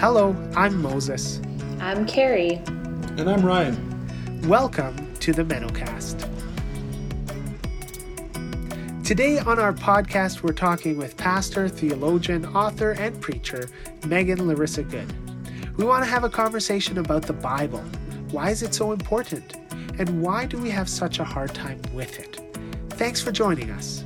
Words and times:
Hello, 0.00 0.34
I'm 0.56 0.80
Moses. 0.80 1.42
I'm 1.78 2.06
Carrie. 2.06 2.62
And 3.18 3.28
I'm 3.28 3.44
Ryan. 3.44 4.48
Welcome 4.48 5.14
to 5.16 5.34
the 5.34 5.44
MennoCast. 5.44 6.26
Today 9.04 9.40
on 9.40 9.58
our 9.58 9.74
podcast, 9.74 10.42
we're 10.42 10.54
talking 10.54 10.96
with 10.96 11.18
pastor, 11.18 11.68
theologian, 11.68 12.46
author, 12.46 12.92
and 12.92 13.20
preacher 13.20 13.68
Meghan 14.00 14.46
Larissa 14.46 14.84
Good. 14.84 15.12
We 15.76 15.84
want 15.84 16.02
to 16.02 16.10
have 16.10 16.24
a 16.24 16.30
conversation 16.30 16.96
about 16.96 17.26
the 17.26 17.34
Bible. 17.34 17.84
Why 18.30 18.48
is 18.48 18.62
it 18.62 18.72
so 18.72 18.92
important? 18.92 19.56
And 19.98 20.22
why 20.22 20.46
do 20.46 20.56
we 20.56 20.70
have 20.70 20.88
such 20.88 21.18
a 21.18 21.24
hard 21.24 21.54
time 21.54 21.82
with 21.92 22.18
it? 22.18 22.40
Thanks 22.94 23.20
for 23.20 23.32
joining 23.32 23.70
us. 23.70 24.02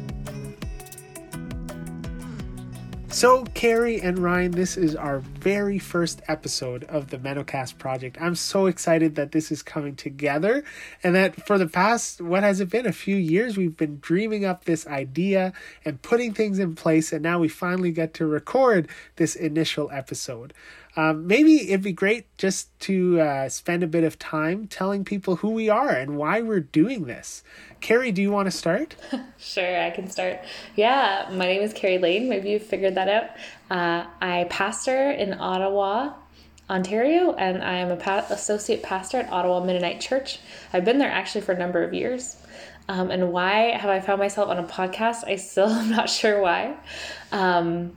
So, 3.15 3.45
Carrie 3.55 4.01
and 4.01 4.19
Ryan, 4.19 4.51
this 4.51 4.77
is 4.77 4.97
our 4.97 5.21
very 5.21 5.79
first 5.79 6.21
episode 6.27 6.83
of 6.83 7.11
the 7.11 7.17
MennoCast 7.17 7.79
project. 7.79 8.19
I'm 8.21 8.35
so 8.35 8.67
excited 8.67 9.15
that 9.15 9.31
this 9.31 9.53
is 9.53 9.63
coming 9.63 9.95
together 9.95 10.65
and 11.01 11.15
that 11.15 11.47
for 11.47 11.57
the 11.57 11.69
past, 11.69 12.21
what 12.21 12.43
has 12.43 12.59
it 12.59 12.71
been, 12.71 12.87
a 12.87 12.93
few 12.93 13.15
years, 13.15 13.57
we've 13.57 13.77
been 13.77 14.01
dreaming 14.01 14.45
up 14.45 14.65
this 14.65 14.85
idea 14.89 15.53
and 15.85 16.03
putting 16.03 16.35
things 16.35 16.59
in 16.59 16.75
place, 16.75 17.13
and 17.13 17.23
now 17.23 17.39
we 17.39 17.47
finally 17.47 17.93
get 17.93 18.15
to 18.15 18.27
record 18.27 18.89
this 19.15 19.37
initial 19.37 19.89
episode. 19.93 20.53
Um, 20.97 21.27
maybe 21.27 21.71
it'd 21.71 21.83
be 21.83 21.93
great 21.93 22.27
just 22.39 22.79
to 22.81 23.21
uh, 23.21 23.49
spend 23.49 23.83
a 23.83 23.87
bit 23.87 24.05
of 24.05 24.19
time 24.19 24.69
telling 24.69 25.05
people 25.05 25.37
who 25.37 25.51
we 25.51 25.69
are 25.69 25.91
and 25.91 26.17
why 26.17 26.41
we're 26.41 26.61
doing 26.61 27.05
this. 27.05 27.43
Carrie, 27.81 28.13
do 28.13 28.23
you 28.23 28.31
want 28.31 28.47
to 28.47 28.51
start? 28.51 28.95
sure, 29.39 29.83
I 29.83 29.91
can 29.91 30.09
start. 30.09 30.41
Yeah, 30.77 31.29
my 31.33 31.47
name 31.47 31.63
is 31.63 31.73
Carrie 31.73 31.99
Lane. 31.99 32.29
Maybe 32.29 32.51
you've 32.51 32.63
figured 32.63 32.95
that 32.95 33.09
out. 33.09 33.31
Uh, 33.71 34.07
I 34.21 34.47
pastor 34.51 35.11
in 35.11 35.35
Ottawa, 35.35 36.15
Ontario, 36.71 37.35
and 37.35 37.63
I 37.63 37.75
am 37.75 37.91
a 37.91 37.97
pa- 37.97 38.27
associate 38.31 38.83
pastor 38.83 39.19
at 39.19 39.33
Ottawa 39.33 39.65
Mennonite 39.65 40.01
Church. 40.01 40.39
I've 40.73 40.85
been 40.85 40.99
there 40.99 41.11
actually 41.11 41.41
for 41.43 41.53
a 41.53 41.59
number 41.59 41.83
of 41.83 41.93
years. 41.93 42.37
Um, 42.89 43.11
and 43.11 43.33
why 43.33 43.77
have 43.77 43.91
I 43.91 44.01
found 44.01 44.21
myself 44.21 44.49
on 44.49 44.59
a 44.59 44.65
podcast? 44.65 45.25
I 45.27 45.37
still 45.37 45.69
am 45.71 45.91
not 45.91 46.09
sure 46.09 46.41
why. 46.41 46.77
Um, 47.33 47.93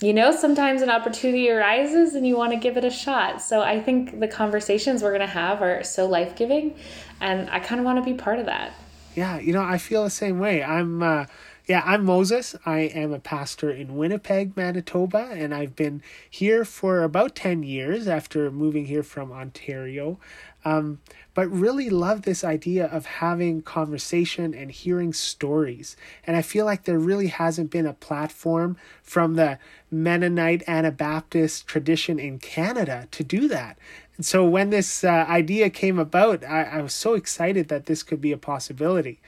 you 0.00 0.12
know, 0.12 0.34
sometimes 0.34 0.82
an 0.82 0.90
opportunity 0.90 1.50
arises 1.50 2.14
and 2.14 2.26
you 2.26 2.36
want 2.36 2.52
to 2.52 2.58
give 2.58 2.76
it 2.76 2.84
a 2.84 2.90
shot. 2.90 3.42
So 3.42 3.62
I 3.62 3.80
think 3.80 4.20
the 4.20 4.28
conversations 4.28 5.02
we're 5.02 5.10
going 5.10 5.20
to 5.20 5.26
have 5.26 5.60
are 5.60 5.82
so 5.82 6.06
life 6.06 6.36
giving, 6.36 6.76
and 7.20 7.50
I 7.50 7.58
kind 7.58 7.80
of 7.80 7.84
want 7.84 7.98
to 7.98 8.04
be 8.04 8.16
part 8.16 8.38
of 8.38 8.46
that. 8.46 8.72
Yeah, 9.16 9.38
you 9.38 9.52
know, 9.52 9.62
I 9.62 9.78
feel 9.78 10.04
the 10.04 10.10
same 10.10 10.38
way. 10.38 10.62
I'm, 10.62 11.02
uh, 11.02 11.26
yeah, 11.66 11.82
I'm 11.84 12.04
Moses. 12.04 12.54
I 12.64 12.80
am 12.80 13.12
a 13.12 13.18
pastor 13.18 13.70
in 13.70 13.96
Winnipeg, 13.96 14.56
Manitoba, 14.56 15.30
and 15.32 15.52
I've 15.52 15.74
been 15.74 16.02
here 16.30 16.64
for 16.64 17.02
about 17.02 17.34
10 17.34 17.64
years 17.64 18.06
after 18.06 18.48
moving 18.52 18.86
here 18.86 19.02
from 19.02 19.32
Ontario. 19.32 20.20
Um, 20.64 21.00
but 21.38 21.48
really 21.52 21.88
love 21.88 22.22
this 22.22 22.42
idea 22.42 22.86
of 22.86 23.06
having 23.06 23.62
conversation 23.62 24.52
and 24.52 24.72
hearing 24.72 25.12
stories. 25.12 25.96
And 26.26 26.36
I 26.36 26.42
feel 26.42 26.64
like 26.64 26.82
there 26.82 26.98
really 26.98 27.28
hasn't 27.28 27.70
been 27.70 27.86
a 27.86 27.92
platform 27.92 28.76
from 29.04 29.36
the 29.36 29.60
Mennonite 29.88 30.64
Anabaptist 30.66 31.68
tradition 31.68 32.18
in 32.18 32.40
Canada 32.40 33.06
to 33.12 33.22
do 33.22 33.46
that. 33.46 33.78
And 34.16 34.26
so 34.26 34.44
when 34.44 34.70
this 34.70 35.04
uh, 35.04 35.26
idea 35.28 35.70
came 35.70 35.96
about, 35.96 36.42
I, 36.42 36.64
I 36.64 36.82
was 36.82 36.92
so 36.92 37.14
excited 37.14 37.68
that 37.68 37.86
this 37.86 38.02
could 38.02 38.20
be 38.20 38.32
a 38.32 38.36
possibility. 38.36 39.20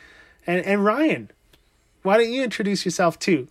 And, 0.49 0.67
and 0.67 0.85
Ryan, 0.85 1.31
why 2.03 2.19
don't 2.19 2.33
you 2.33 2.43
introduce 2.43 2.85
yourself 2.85 3.21
too? 3.21 3.47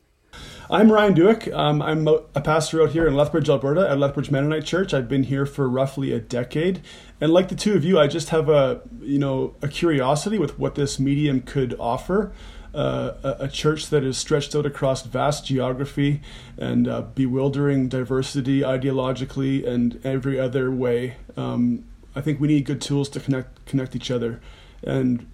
I'm 0.71 0.91
Ryan 0.91 1.15
Duick. 1.15 1.51
Um, 1.51 1.81
I'm 1.81 2.07
a 2.07 2.41
pastor 2.41 2.83
out 2.83 2.91
here 2.91 3.07
in 3.07 3.15
Lethbridge, 3.15 3.49
Alberta, 3.49 3.89
at 3.89 3.97
Lethbridge 3.97 4.29
Mennonite 4.29 4.65
Church. 4.65 4.93
I've 4.93 5.09
been 5.09 5.23
here 5.23 5.47
for 5.47 5.67
roughly 5.67 6.13
a 6.13 6.19
decade, 6.19 6.81
and 7.19 7.33
like 7.33 7.49
the 7.49 7.55
two 7.55 7.73
of 7.73 7.83
you, 7.83 7.97
I 7.97 8.05
just 8.05 8.29
have 8.29 8.49
a 8.49 8.81
you 9.01 9.17
know 9.17 9.55
a 9.63 9.67
curiosity 9.67 10.37
with 10.37 10.59
what 10.59 10.75
this 10.75 10.99
medium 10.99 11.41
could 11.41 11.75
offer. 11.79 12.33
Uh, 12.71 13.13
a, 13.23 13.45
a, 13.45 13.47
church 13.47 13.87
that 13.89 14.03
is 14.03 14.15
stretched 14.15 14.55
out 14.55 14.63
across 14.63 15.01
vast 15.01 15.43
geography 15.43 16.21
and 16.55 16.87
uh, 16.87 17.01
bewildering 17.01 17.89
diversity 17.89 18.59
ideologically 18.61 19.67
and 19.67 19.99
every 20.03 20.39
other 20.39 20.69
way. 20.69 21.15
Um, 21.35 21.83
I 22.15 22.21
think 22.21 22.39
we 22.39 22.47
need 22.47 22.65
good 22.65 22.79
tools 22.79 23.09
to 23.09 23.19
connect 23.19 23.65
connect 23.65 23.95
each 23.95 24.11
other, 24.11 24.39
and 24.83 25.25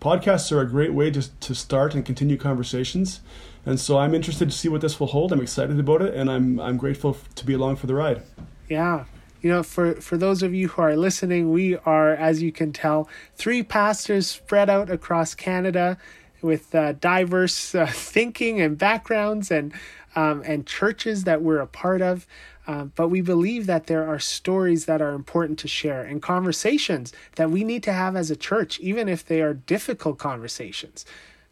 podcasts 0.00 0.50
are 0.50 0.60
a 0.60 0.66
great 0.68 0.92
way 0.92 1.12
to 1.12 1.22
to 1.38 1.54
start 1.54 1.94
and 1.94 2.04
continue 2.04 2.36
conversations. 2.36 3.20
And 3.64 3.78
so 3.78 3.98
I'm 3.98 4.14
interested 4.14 4.50
to 4.50 4.56
see 4.56 4.68
what 4.68 4.80
this 4.80 4.98
will 4.98 5.06
hold. 5.06 5.32
I'm 5.32 5.40
excited 5.40 5.78
about 5.78 6.02
it, 6.02 6.14
and 6.14 6.30
I'm 6.30 6.58
I'm 6.58 6.76
grateful 6.76 7.16
to 7.34 7.46
be 7.46 7.54
along 7.54 7.76
for 7.76 7.86
the 7.86 7.94
ride. 7.94 8.22
Yeah, 8.68 9.04
you 9.40 9.50
know, 9.50 9.62
for 9.62 9.94
for 9.94 10.16
those 10.16 10.42
of 10.42 10.54
you 10.54 10.68
who 10.68 10.82
are 10.82 10.96
listening, 10.96 11.52
we 11.52 11.76
are, 11.78 12.14
as 12.14 12.42
you 12.42 12.52
can 12.52 12.72
tell, 12.72 13.08
three 13.36 13.62
pastors 13.62 14.26
spread 14.26 14.68
out 14.68 14.90
across 14.90 15.34
Canada 15.34 15.98
with 16.40 16.74
uh, 16.74 16.92
diverse 16.92 17.74
uh, 17.74 17.86
thinking 17.90 18.60
and 18.60 18.76
backgrounds 18.76 19.50
and 19.50 19.72
um, 20.16 20.42
and 20.44 20.66
churches 20.66 21.24
that 21.24 21.42
we're 21.42 21.60
a 21.60 21.66
part 21.66 22.02
of. 22.02 22.26
Um, 22.64 22.92
but 22.94 23.08
we 23.08 23.20
believe 23.20 23.66
that 23.66 23.88
there 23.88 24.06
are 24.06 24.20
stories 24.20 24.86
that 24.86 25.02
are 25.02 25.14
important 25.14 25.58
to 25.60 25.68
share 25.68 26.02
and 26.02 26.22
conversations 26.22 27.12
that 27.34 27.50
we 27.50 27.64
need 27.64 27.82
to 27.82 27.92
have 27.92 28.14
as 28.14 28.30
a 28.30 28.36
church, 28.36 28.78
even 28.78 29.08
if 29.08 29.26
they 29.26 29.40
are 29.42 29.54
difficult 29.54 30.18
conversations 30.18 31.04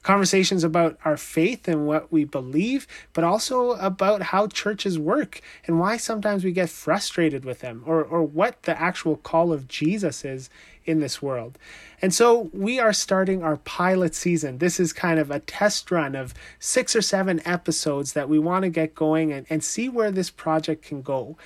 conversations 0.03 0.65
about 0.65 0.99
our 1.05 1.17
faith 1.17 1.69
and 1.69 1.87
what 1.87 2.11
we 2.11 2.25
believe, 2.25 2.87
but 3.13 3.25
also 3.25 3.73
about 3.73 4.23
how 4.23 4.47
churches 4.47 4.99
work 4.99 5.41
and 5.67 5.79
why 5.79 5.97
sometimes 5.97 6.43
we 6.43 6.53
get 6.53 6.71
frustrated 6.71 7.45
with 7.45 7.61
them 7.61 7.83
or, 7.87 8.03
or 8.03 8.23
what 8.23 8.63
the 8.63 8.81
actual 8.81 9.17
call 9.17 9.53
of 9.53 9.69
Jesus 9.69 10.25
is 10.25 10.49
in 10.87 11.01
this 11.01 11.21
world. 11.21 11.59
And 12.03 12.15
so 12.15 12.51
we 12.53 12.81
are 12.81 12.95
starting 12.95 13.43
our 13.43 13.59
pilot 13.59 14.15
season. 14.15 14.59
This 14.59 14.81
is 14.81 14.93
kind 14.93 15.21
of 15.21 15.31
a 15.31 15.41
test 15.41 15.91
run 15.91 16.15
of 16.15 16.33
six 16.59 16.97
or 16.97 17.03
seven 17.03 17.43
episodes 17.45 18.15
that 18.15 18.29
we 18.29 18.39
want 18.39 18.63
to 18.63 18.71
get 18.71 18.95
going 18.95 19.33
and, 19.33 19.47
and 19.51 19.63
see 19.63 19.89
where 19.89 20.11
this 20.11 20.31
project 20.31 20.83
can 20.83 21.03
go. 21.03 21.37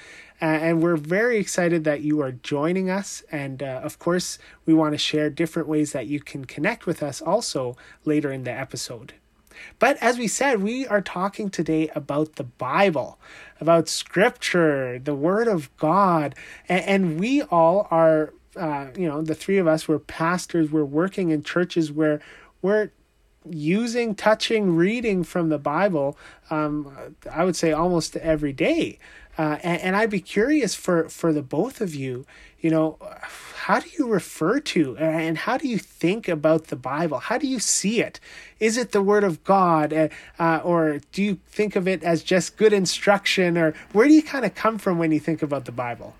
Uh, 0.44 0.49
and 0.49 0.82
we're 0.82 0.99
very 0.99 1.38
excited 1.38 1.84
that 1.84 2.03
you 2.03 2.21
are 2.21 2.32
joining 2.32 2.91
us. 2.91 3.22
And 3.32 3.62
uh, 3.62 3.81
of 3.82 3.99
course, 3.99 4.38
we 4.66 4.75
want 4.75 4.93
to 4.93 4.99
share 4.99 5.31
different 5.31 5.69
ways 5.69 5.93
that 5.93 6.06
you 6.06 6.21
can 6.21 6.44
connect 6.44 6.84
with 6.84 7.03
us 7.03 7.22
also 7.22 7.78
later 8.05 8.31
in 8.31 8.44
the 8.44 8.50
episode. 8.50 9.15
But 9.78 9.97
as 10.03 10.19
we 10.19 10.28
said, 10.28 10.62
we 10.62 10.87
are 10.87 11.00
talking 11.00 11.49
today 11.49 11.88
about 11.94 12.37
the 12.37 12.44
Bible, 12.44 13.19
about 13.59 13.88
Scripture, 13.88 14.99
the 14.99 15.15
Word 15.15 15.49
of 15.49 15.75
God, 15.78 16.34
and, 16.69 16.84
and 16.84 17.21
we 17.21 17.41
all 17.41 17.88
are, 17.91 18.34
uh, 18.55 18.88
you 18.99 19.09
know, 19.09 19.22
the 19.22 19.34
three 19.34 19.56
of 19.56 19.66
us, 19.66 19.88
we're 19.88 19.99
pastors, 19.99 20.71
we're 20.71 20.84
working 20.84 21.31
in 21.31 21.43
churches 21.43 21.91
where 21.91 22.21
we're 22.61 22.91
using, 23.49 24.15
touching, 24.15 24.76
reading 24.76 25.25
from 25.25 25.49
the 25.49 25.59
Bible, 25.59 26.19
um, 26.50 27.15
I 27.31 27.44
would 27.44 27.56
say 27.56 27.72
almost 27.72 28.16
every 28.16 28.53
day. 28.53 28.99
Uh, 29.37 29.59
and, 29.62 29.81
and, 29.83 29.97
I'd 29.97 30.11
be 30.11 30.21
curious 30.21 30.75
for, 30.75 31.09
for 31.09 31.33
the 31.33 31.43
both 31.43 31.81
of 31.81 31.95
you, 31.95 32.25
you 32.61 32.71
know, 32.71 32.99
how 33.65 33.81
do 33.81 33.89
you 33.99 34.06
refer 34.06 34.61
to 34.61 34.97
and 34.97 35.37
how 35.37 35.56
do 35.56 35.67
you 35.67 35.78
think 35.78 36.28
about 36.28 36.69
the 36.69 36.77
Bible? 36.77 37.19
How 37.19 37.37
do 37.39 37.47
you 37.47 37.59
see 37.59 38.00
it? 38.00 38.21
Is 38.61 38.77
it 38.77 38.93
the 38.93 39.03
Word 39.03 39.25
of 39.25 39.43
God, 39.43 39.93
uh, 39.93 40.09
uh, 40.39 40.61
or 40.62 41.00
do 41.12 41.23
you 41.23 41.39
think 41.49 41.75
of 41.75 41.89
it 41.89 42.03
as 42.03 42.23
just 42.23 42.56
good 42.56 42.73
instruction, 42.73 43.59
or 43.59 43.75
where 43.93 44.06
do 44.06 44.15
you 44.15 44.23
kind 44.23 44.44
of 44.44 44.55
come 44.55 44.78
from 44.78 44.99
when 44.99 45.11
you 45.12 45.21
think 45.21 45.43
about 45.43 45.65
the 45.65 45.73
Bible? 45.73 46.15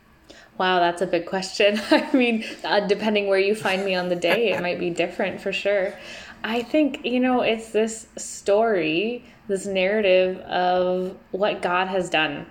Wow, 0.59 0.81
that's 0.81 1.03
a 1.03 1.07
big 1.07 1.27
question. 1.27 1.81
I 1.91 2.11
mean, 2.13 2.45
uh, 2.65 2.81
depending 2.81 3.29
where 3.29 3.39
you 3.39 3.55
find 3.55 3.85
me 3.85 3.95
on 3.95 4.09
the 4.09 4.17
day, 4.17 4.53
it 4.53 4.63
might 4.63 4.79
be 4.79 4.91
different 4.91 5.41
for 5.41 5.53
sure. 5.53 5.95
I 6.43 6.63
think, 6.63 7.05
you 7.05 7.21
know, 7.21 7.41
it's 7.41 7.71
this 7.71 8.07
story, 8.17 9.25
this 9.49 9.67
narrative 9.67 10.39
of 10.41 11.17
what 11.31 11.63
God 11.63 11.89
has 11.89 12.11
done 12.11 12.47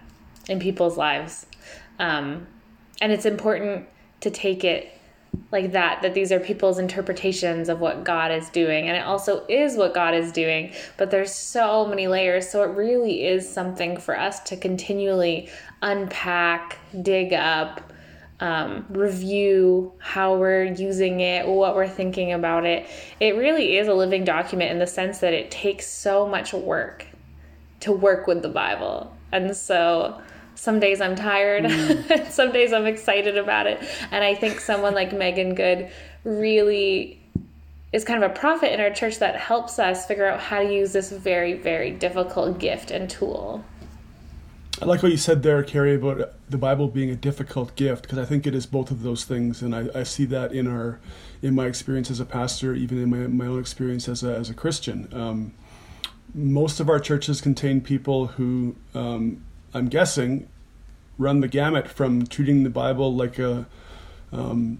in 0.47 0.59
people's 0.59 0.97
lives. 0.97 1.45
Um, 1.99 2.47
and 3.01 3.11
it's 3.11 3.25
important 3.25 3.87
to 4.21 4.29
take 4.29 4.63
it 4.63 4.89
like 5.51 5.71
that 5.71 6.01
that 6.03 6.13
these 6.13 6.31
are 6.31 6.39
people's 6.39 6.77
interpretations 6.77 7.69
of 7.69 7.79
what 7.79 8.03
God 8.03 8.31
is 8.31 8.49
doing. 8.49 8.87
And 8.87 8.95
it 8.97 9.03
also 9.03 9.45
is 9.47 9.75
what 9.75 9.93
God 9.93 10.13
is 10.13 10.31
doing 10.31 10.73
but 10.97 11.11
there's 11.11 11.33
so 11.33 11.85
many 11.85 12.07
layers. 12.07 12.49
So 12.49 12.63
it 12.63 12.75
really 12.75 13.25
is 13.25 13.51
something 13.51 13.97
for 13.97 14.17
us 14.17 14.39
to 14.41 14.57
continually 14.57 15.49
unpack 15.81 16.77
dig 17.01 17.33
up 17.33 17.81
um, 18.39 18.85
review 18.89 19.93
how 19.99 20.35
we're 20.35 20.65
using 20.65 21.21
it 21.21 21.47
what 21.47 21.75
we're 21.75 21.87
thinking 21.87 22.33
about 22.33 22.65
it. 22.65 22.87
It 23.19 23.35
really 23.35 23.77
is 23.77 23.87
a 23.87 23.93
living 23.93 24.23
document 24.23 24.71
in 24.71 24.79
the 24.79 24.87
sense 24.87 25.19
that 25.19 25.33
it 25.33 25.49
takes 25.49 25.87
so 25.87 26.27
much 26.27 26.53
work 26.53 27.05
to 27.81 27.91
work 27.91 28.27
with 28.27 28.41
the 28.41 28.49
Bible. 28.49 29.15
And 29.31 29.55
so 29.55 30.21
some 30.63 30.79
days 30.79 31.01
I'm 31.01 31.17
tired, 31.17 31.65
mm. 31.65 32.25
some 32.31 32.53
days 32.53 32.71
I'm 32.71 32.85
excited 32.85 33.37
about 33.37 33.67
it. 33.67 33.83
And 34.11 34.23
I 34.23 34.33
think 34.33 34.61
someone 34.61 34.93
like 34.93 35.11
Meghan 35.11 35.57
Good 35.57 35.91
really 36.23 37.19
is 37.91 38.05
kind 38.05 38.23
of 38.23 38.31
a 38.31 38.33
prophet 38.33 38.71
in 38.71 38.79
our 38.79 38.89
church 38.89 39.19
that 39.19 39.35
helps 39.35 39.77
us 39.77 40.05
figure 40.05 40.25
out 40.25 40.39
how 40.39 40.59
to 40.59 40.73
use 40.73 40.93
this 40.93 41.11
very, 41.11 41.51
very 41.51 41.91
difficult 41.91 42.59
gift 42.59 42.91
and 42.91 43.09
tool. 43.09 43.61
I 44.81 44.85
like 44.85 45.03
what 45.03 45.11
you 45.11 45.17
said 45.17 45.43
there, 45.43 45.61
Carrie, 45.63 45.95
about 45.95 46.33
the 46.49 46.57
Bible 46.57 46.87
being 46.87 47.09
a 47.09 47.15
difficult 47.15 47.75
gift 47.75 48.03
because 48.03 48.17
I 48.17 48.23
think 48.23 48.47
it 48.47 48.55
is 48.55 48.65
both 48.65 48.89
of 48.89 49.03
those 49.03 49.25
things, 49.25 49.61
and 49.61 49.75
I, 49.75 49.89
I 49.93 50.03
see 50.03 50.23
that 50.25 50.53
in 50.53 50.65
our, 50.67 50.97
in 51.41 51.55
my 51.55 51.65
experience 51.65 52.09
as 52.09 52.21
a 52.21 52.25
pastor, 52.25 52.73
even 52.73 53.03
in 53.03 53.09
my, 53.09 53.27
my 53.27 53.47
own 53.47 53.59
experience 53.59 54.07
as 54.07 54.23
a 54.23 54.33
as 54.33 54.49
a 54.49 54.53
Christian. 54.53 55.09
Um, 55.11 55.53
most 56.33 56.79
of 56.79 56.89
our 56.89 57.01
churches 57.01 57.41
contain 57.41 57.81
people 57.81 58.27
who, 58.27 58.75
um, 58.95 59.43
I'm 59.73 59.89
guessing, 59.89 60.47
run 61.17 61.41
the 61.41 61.47
gamut 61.47 61.87
from 61.87 62.25
treating 62.25 62.63
the 62.63 62.69
Bible 62.69 63.13
like 63.13 63.39
a 63.39 63.65
um, 64.31 64.79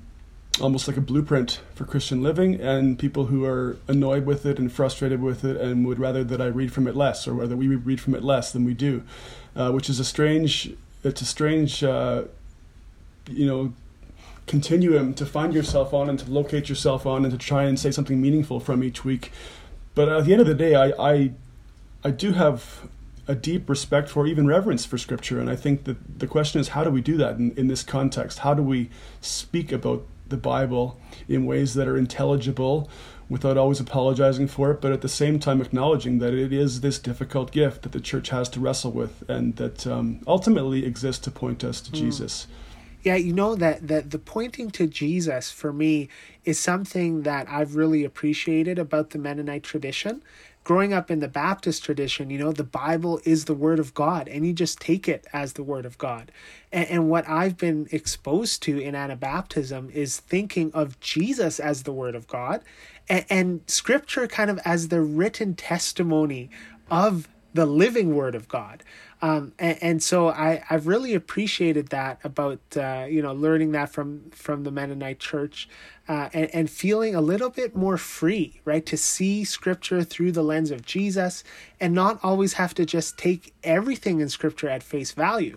almost 0.61 0.87
like 0.87 0.97
a 0.97 1.01
blueprint 1.01 1.61
for 1.73 1.85
Christian 1.85 2.21
living, 2.21 2.59
and 2.59 2.97
people 2.99 3.25
who 3.25 3.43
are 3.45 3.77
annoyed 3.87 4.25
with 4.25 4.45
it 4.45 4.59
and 4.59 4.71
frustrated 4.71 5.21
with 5.21 5.43
it 5.43 5.57
and 5.57 5.85
would 5.85 5.99
rather 5.99 6.23
that 6.23 6.41
I 6.41 6.45
read 6.47 6.71
from 6.71 6.87
it 6.87 6.95
less, 6.95 7.27
or 7.27 7.33
whether 7.33 7.55
we 7.55 7.67
read 7.67 7.99
from 7.99 8.13
it 8.15 8.23
less 8.23 8.51
than 8.51 8.65
we 8.65 8.73
do, 8.73 9.03
uh, 9.55 9.71
which 9.71 9.89
is 9.89 9.99
a 9.99 10.05
strange. 10.05 10.73
It's 11.03 11.21
a 11.21 11.25
strange, 11.25 11.83
uh, 11.83 12.23
you 13.29 13.45
know, 13.45 13.73
continuum 14.47 15.13
to 15.15 15.25
find 15.25 15.53
yourself 15.53 15.93
on 15.93 16.09
and 16.09 16.17
to 16.19 16.31
locate 16.31 16.69
yourself 16.69 17.05
on 17.05 17.25
and 17.25 17.31
to 17.31 17.37
try 17.37 17.63
and 17.63 17.79
say 17.79 17.91
something 17.91 18.21
meaningful 18.21 18.59
from 18.59 18.83
each 18.83 19.03
week. 19.03 19.31
But 19.95 20.09
at 20.09 20.25
the 20.25 20.31
end 20.31 20.41
of 20.41 20.47
the 20.47 20.55
day, 20.55 20.75
I, 20.75 20.93
I, 20.97 21.31
I 22.03 22.11
do 22.11 22.31
have 22.31 22.87
a 23.27 23.35
deep 23.35 23.69
respect 23.69 24.09
for, 24.09 24.27
even 24.27 24.47
reverence 24.47 24.85
for 24.85 24.97
Scripture, 24.97 25.39
and 25.39 25.49
I 25.49 25.55
think 25.55 25.85
that 25.85 26.19
the 26.19 26.27
question 26.27 26.59
is, 26.59 26.69
how 26.69 26.83
do 26.83 26.89
we 26.89 27.01
do 27.01 27.17
that 27.17 27.37
in, 27.37 27.51
in 27.51 27.67
this 27.67 27.83
context? 27.83 28.39
How 28.39 28.53
do 28.53 28.61
we 28.61 28.89
speak 29.21 29.71
about 29.71 30.05
the 30.27 30.37
Bible 30.37 30.99
in 31.27 31.45
ways 31.45 31.73
that 31.75 31.87
are 31.87 31.97
intelligible 31.97 32.89
without 33.29 33.57
always 33.57 33.79
apologizing 33.79 34.47
for 34.47 34.71
it, 34.71 34.81
but 34.81 34.91
at 34.91 35.01
the 35.01 35.09
same 35.09 35.39
time 35.39 35.61
acknowledging 35.61 36.19
that 36.19 36.33
it 36.33 36.51
is 36.51 36.81
this 36.81 36.99
difficult 36.99 37.51
gift 37.51 37.83
that 37.83 37.91
the 37.91 37.99
church 37.99 38.29
has 38.29 38.49
to 38.49 38.59
wrestle 38.59 38.91
with 38.91 39.27
and 39.29 39.55
that 39.55 39.87
um, 39.87 40.19
ultimately 40.27 40.85
exists 40.85 41.23
to 41.23 41.31
point 41.31 41.63
us 41.63 41.81
to 41.81 41.91
mm. 41.91 41.95
Jesus. 41.95 42.47
Yeah, 43.03 43.15
you 43.15 43.33
know 43.33 43.55
that 43.55 43.87
that 43.89 44.11
the 44.11 44.19
pointing 44.19 44.71
to 44.71 44.87
Jesus 44.87 45.51
for 45.51 45.73
me 45.73 46.07
is 46.45 46.57
something 46.57 47.23
that 47.23 47.49
I've 47.49 47.75
really 47.75 48.05
appreciated 48.05 48.79
about 48.79 49.09
the 49.09 49.17
Mennonite 49.17 49.63
tradition 49.63 50.23
growing 50.63 50.93
up 50.93 51.11
in 51.11 51.19
the 51.19 51.27
Baptist 51.27 51.83
tradition, 51.83 52.29
you 52.29 52.37
know, 52.37 52.51
the 52.51 52.63
Bible 52.63 53.19
is 53.25 53.45
the 53.45 53.53
Word 53.53 53.79
of 53.79 53.93
God, 53.93 54.27
and 54.27 54.45
you 54.45 54.53
just 54.53 54.79
take 54.79 55.07
it 55.07 55.25
as 55.33 55.53
the 55.53 55.63
Word 55.63 55.85
of 55.85 55.97
God. 55.97 56.31
And, 56.71 56.87
and 56.89 57.09
what 57.09 57.27
I've 57.27 57.57
been 57.57 57.87
exposed 57.91 58.63
to 58.63 58.79
in 58.79 58.95
Anabaptism 58.95 59.91
is 59.91 60.19
thinking 60.19 60.71
of 60.73 60.99
Jesus 60.99 61.59
as 61.59 61.83
the 61.83 61.93
Word 61.93 62.15
of 62.15 62.27
God 62.27 62.61
and, 63.09 63.25
and 63.29 63.61
Scripture 63.67 64.27
kind 64.27 64.49
of 64.49 64.59
as 64.65 64.87
the 64.87 65.01
written 65.01 65.55
testimony 65.55 66.49
of 66.89 67.27
the 67.53 67.65
living 67.65 68.15
Word 68.15 68.35
of 68.35 68.47
God. 68.47 68.83
Um, 69.23 69.53
and, 69.57 69.77
and, 69.81 70.03
so 70.03 70.27
I, 70.27 70.65
I've 70.69 70.85
really 70.85 71.13
appreciated 71.13 71.87
that 71.87 72.19
about 72.25 72.59
uh, 72.75 73.05
you 73.09 73.21
know 73.21 73.31
learning 73.31 73.71
that 73.71 73.89
from 73.89 74.29
from 74.31 74.65
the 74.65 74.71
Mennonite 74.71 75.19
Church 75.19 75.69
uh, 76.09 76.27
and, 76.33 76.53
and 76.53 76.69
feeling 76.69 77.15
a 77.15 77.21
little 77.21 77.49
bit 77.49 77.73
more 77.73 77.97
free, 77.97 78.59
right, 78.65 78.85
to 78.85 78.97
see 78.97 79.45
Scripture 79.45 80.03
through 80.03 80.33
the 80.33 80.43
lens 80.43 80.71
of 80.71 80.85
Jesus 80.85 81.45
and 81.79 81.93
not 81.93 82.19
always 82.21 82.53
have 82.53 82.73
to 82.73 82.85
just 82.85 83.17
take 83.17 83.53
everything 83.63 84.19
in 84.19 84.27
Scripture 84.27 84.67
at 84.67 84.83
face 84.83 85.13
value. 85.13 85.55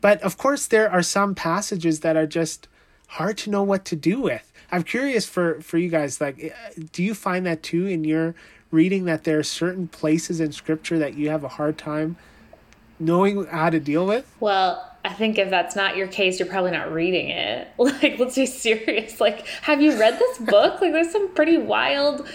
But 0.00 0.20
of 0.22 0.36
course, 0.36 0.66
there 0.66 0.90
are 0.90 1.02
some 1.02 1.36
passages 1.36 2.00
that 2.00 2.16
are 2.16 2.26
just 2.26 2.66
hard 3.06 3.38
to 3.38 3.50
know 3.50 3.62
what 3.62 3.84
to 3.84 3.94
do 3.94 4.20
with. 4.20 4.52
I'm 4.72 4.82
curious 4.82 5.24
for 5.24 5.60
for 5.60 5.78
you 5.78 5.88
guys, 5.88 6.20
like, 6.20 6.52
do 6.90 7.00
you 7.00 7.14
find 7.14 7.46
that 7.46 7.62
too 7.62 7.86
in 7.86 8.02
your 8.02 8.34
reading 8.72 9.04
that 9.04 9.22
there 9.22 9.38
are 9.38 9.44
certain 9.44 9.86
places 9.86 10.40
in 10.40 10.50
Scripture 10.50 10.98
that 10.98 11.14
you 11.14 11.28
have 11.28 11.44
a 11.44 11.48
hard 11.48 11.78
time? 11.78 12.16
Knowing 12.98 13.44
how 13.46 13.70
to 13.70 13.80
deal 13.80 14.06
with? 14.06 14.30
Well, 14.40 14.90
I 15.04 15.12
think 15.12 15.38
if 15.38 15.50
that's 15.50 15.76
not 15.76 15.96
your 15.96 16.06
case, 16.06 16.38
you're 16.38 16.48
probably 16.48 16.70
not 16.70 16.92
reading 16.92 17.28
it. 17.28 17.68
Like, 17.78 18.18
let's 18.18 18.36
be 18.36 18.46
serious. 18.46 19.20
Like, 19.20 19.46
have 19.62 19.82
you 19.82 19.98
read 19.98 20.18
this 20.18 20.38
book? 20.50 20.80
Like, 20.80 20.92
there's 20.92 21.10
some 21.12 21.34
pretty 21.34 21.58
wild, 21.58 22.26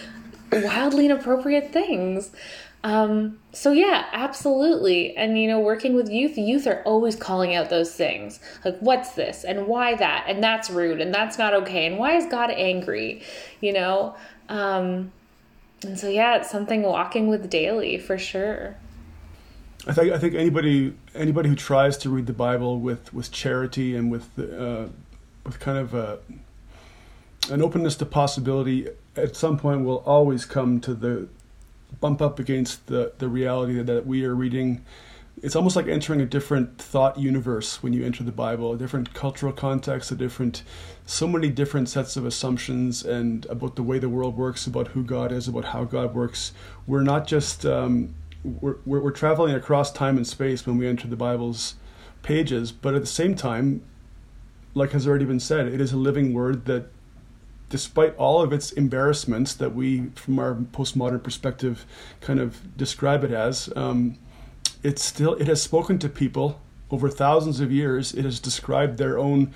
wildly 0.52 1.06
inappropriate 1.06 1.72
things. 1.72 2.32
Um, 2.84 3.40
so 3.52 3.72
yeah, 3.72 4.06
absolutely. 4.14 5.16
And 5.18 5.38
you 5.38 5.48
know, 5.48 5.60
working 5.60 5.96
with 5.96 6.10
youth, 6.10 6.38
youth 6.38 6.66
are 6.66 6.82
always 6.84 7.16
calling 7.16 7.54
out 7.54 7.70
those 7.70 7.94
things. 7.94 8.40
Like, 8.64 8.80
what's 8.80 9.14
this? 9.14 9.44
And 9.44 9.68
why 9.68 9.96
that? 9.96 10.26
And 10.28 10.42
that's 10.42 10.70
rude 10.70 11.02
and 11.02 11.14
that's 11.14 11.38
not 11.38 11.54
okay. 11.54 11.88
And 11.88 11.98
why 11.98 12.16
is 12.16 12.26
God 12.28 12.52
angry? 12.52 13.22
You 13.60 13.74
know? 13.74 14.16
Um, 14.48 15.12
and 15.84 16.00
so 16.00 16.08
yeah, 16.08 16.38
it's 16.38 16.50
something 16.50 16.84
walking 16.84 17.28
with 17.28 17.50
daily 17.50 17.98
for 17.98 18.18
sure. 18.18 18.78
I 19.90 19.92
think 19.92 20.14
I 20.14 20.20
think 20.20 20.36
anybody 20.36 20.94
anybody 21.16 21.50
who 21.50 21.56
tries 21.56 21.98
to 22.00 22.12
read 22.12 22.28
the 22.28 22.34
Bible 22.34 22.80
with 22.80 23.12
with 23.12 23.32
charity 23.32 23.96
and 23.96 24.12
with 24.12 24.38
uh, 24.38 24.86
with 25.44 25.60
kind 25.60 25.80
of 25.80 25.96
a, 25.96 26.20
an 27.50 27.64
openness 27.64 27.96
to 27.96 28.06
possibility 28.06 28.88
at 29.16 29.36
some 29.36 29.58
point 29.58 29.84
will 29.84 30.04
always 30.06 30.46
come 30.46 30.80
to 30.82 30.94
the 30.94 31.28
bump 32.00 32.22
up 32.22 32.38
against 32.38 32.86
the 32.86 33.14
the 33.18 33.28
reality 33.28 33.74
that, 33.74 33.88
that 33.88 34.06
we 34.06 34.24
are 34.26 34.36
reading. 34.36 34.86
It's 35.42 35.56
almost 35.56 35.76
like 35.76 35.88
entering 35.88 36.22
a 36.22 36.26
different 36.26 36.78
thought 36.78 37.18
universe 37.18 37.82
when 37.82 37.92
you 37.94 38.06
enter 38.06 38.24
the 38.24 38.32
Bible, 38.32 38.74
a 38.74 38.78
different 38.78 39.16
cultural 39.16 39.54
context, 39.54 40.12
a 40.12 40.16
different, 40.16 40.64
so 41.06 41.30
many 41.30 41.50
different 41.50 41.88
sets 41.88 42.18
of 42.18 42.26
assumptions 42.26 43.06
and 43.06 43.46
about 43.46 43.78
the 43.78 43.84
way 43.84 44.00
the 44.00 44.10
world 44.10 44.36
works, 44.36 44.68
about 44.68 44.90
who 44.90 45.02
God 45.02 45.32
is, 45.32 45.48
about 45.48 45.64
how 45.66 45.86
God 45.86 46.14
works. 46.14 46.52
We're 46.86 47.04
not 47.04 47.26
just 47.26 47.66
um, 47.66 48.16
we're, 48.44 48.78
we're, 48.86 49.02
we're 49.02 49.12
traveling 49.12 49.54
across 49.54 49.92
time 49.92 50.18
and 50.18 50.26
space 50.26 50.66
when 50.66 50.78
we 50.78 50.88
enter 50.88 51.08
the 51.08 51.16
Bible's 51.16 51.76
pages, 52.22 52.72
but 52.72 52.94
at 52.94 53.02
the 53.02 53.08
same 53.08 53.36
time, 53.36 53.82
like 54.74 54.92
has 54.92 55.08
already 55.08 55.26
been 55.26 55.40
said, 55.40 55.68
it 55.68 55.82
is 55.82 55.92
a 55.92 55.98
living 55.98 56.34
word 56.34 56.66
that, 56.66 56.88
despite 57.70 58.16
all 58.18 58.42
of 58.42 58.52
its 58.54 58.72
embarrassments 58.72 59.54
that 59.54 59.76
we, 59.76 60.10
from 60.16 60.40
our 60.40 60.56
postmodern 60.56 61.24
perspective, 61.24 61.86
kind 62.22 62.40
of 62.40 62.76
describe 62.78 63.24
it 63.24 63.32
as, 63.32 63.72
um, 63.76 64.18
it's 64.84 65.04
still 65.04 65.34
it 65.36 65.48
has 65.48 65.62
spoken 65.62 66.00
to 66.00 66.10
people 66.10 66.62
over 66.92 67.10
thousands 67.10 67.60
of 67.60 67.72
years. 67.72 68.14
It 68.14 68.26
has 68.26 68.40
described 68.40 68.98
their 68.98 69.20
own, 69.20 69.54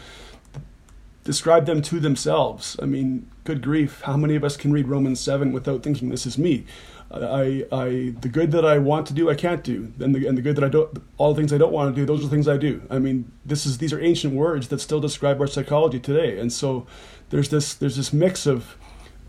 described 1.23 1.65
them 1.65 1.81
to 1.83 1.99
themselves. 1.99 2.75
I 2.81 2.85
mean, 2.85 3.29
good 3.43 3.61
grief, 3.61 4.01
how 4.01 4.17
many 4.17 4.35
of 4.35 4.43
us 4.43 4.57
can 4.57 4.71
read 4.73 4.87
Romans 4.87 5.19
seven 5.19 5.51
without 5.51 5.83
thinking 5.83 6.09
this 6.09 6.25
is 6.25 6.37
me? 6.37 6.65
I, 7.11 7.65
I, 7.71 8.13
the 8.21 8.29
good 8.31 8.51
that 8.51 8.65
I 8.65 8.79
want 8.79 9.07
to 9.07 9.13
do, 9.13 9.29
I 9.29 9.35
can't 9.35 9.63
do, 9.63 9.93
and 9.99 10.15
the, 10.15 10.27
and 10.27 10.37
the 10.37 10.41
good 10.41 10.55
that 10.55 10.63
I 10.63 10.69
don't, 10.69 10.97
all 11.17 11.33
the 11.33 11.39
things 11.39 11.53
I 11.53 11.57
don't 11.57 11.71
want 11.71 11.93
to 11.93 12.01
do, 12.01 12.05
those 12.05 12.21
are 12.21 12.23
the 12.23 12.29
things 12.29 12.47
I 12.47 12.57
do. 12.57 12.81
I 12.89 12.99
mean, 12.99 13.31
this 13.45 13.65
is 13.65 13.77
these 13.77 13.93
are 13.93 14.01
ancient 14.01 14.33
words 14.33 14.69
that 14.69 14.79
still 14.79 14.99
describe 14.99 15.39
our 15.39 15.47
psychology 15.47 15.99
today, 15.99 16.39
and 16.39 16.51
so 16.51 16.87
there's 17.29 17.49
this 17.49 17.73
there's 17.75 17.97
this 17.97 18.13
mix 18.13 18.47
of 18.47 18.77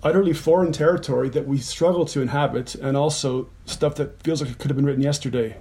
utterly 0.02 0.32
foreign 0.32 0.72
territory 0.72 1.28
that 1.30 1.46
we 1.46 1.58
struggle 1.58 2.04
to 2.06 2.22
inhabit, 2.22 2.74
and 2.74 2.96
also 2.96 3.48
stuff 3.66 3.94
that 3.96 4.22
feels 4.22 4.40
like 4.40 4.50
it 4.50 4.58
could 4.58 4.70
have 4.70 4.76
been 4.76 4.86
written 4.86 5.02
yesterday. 5.02 5.56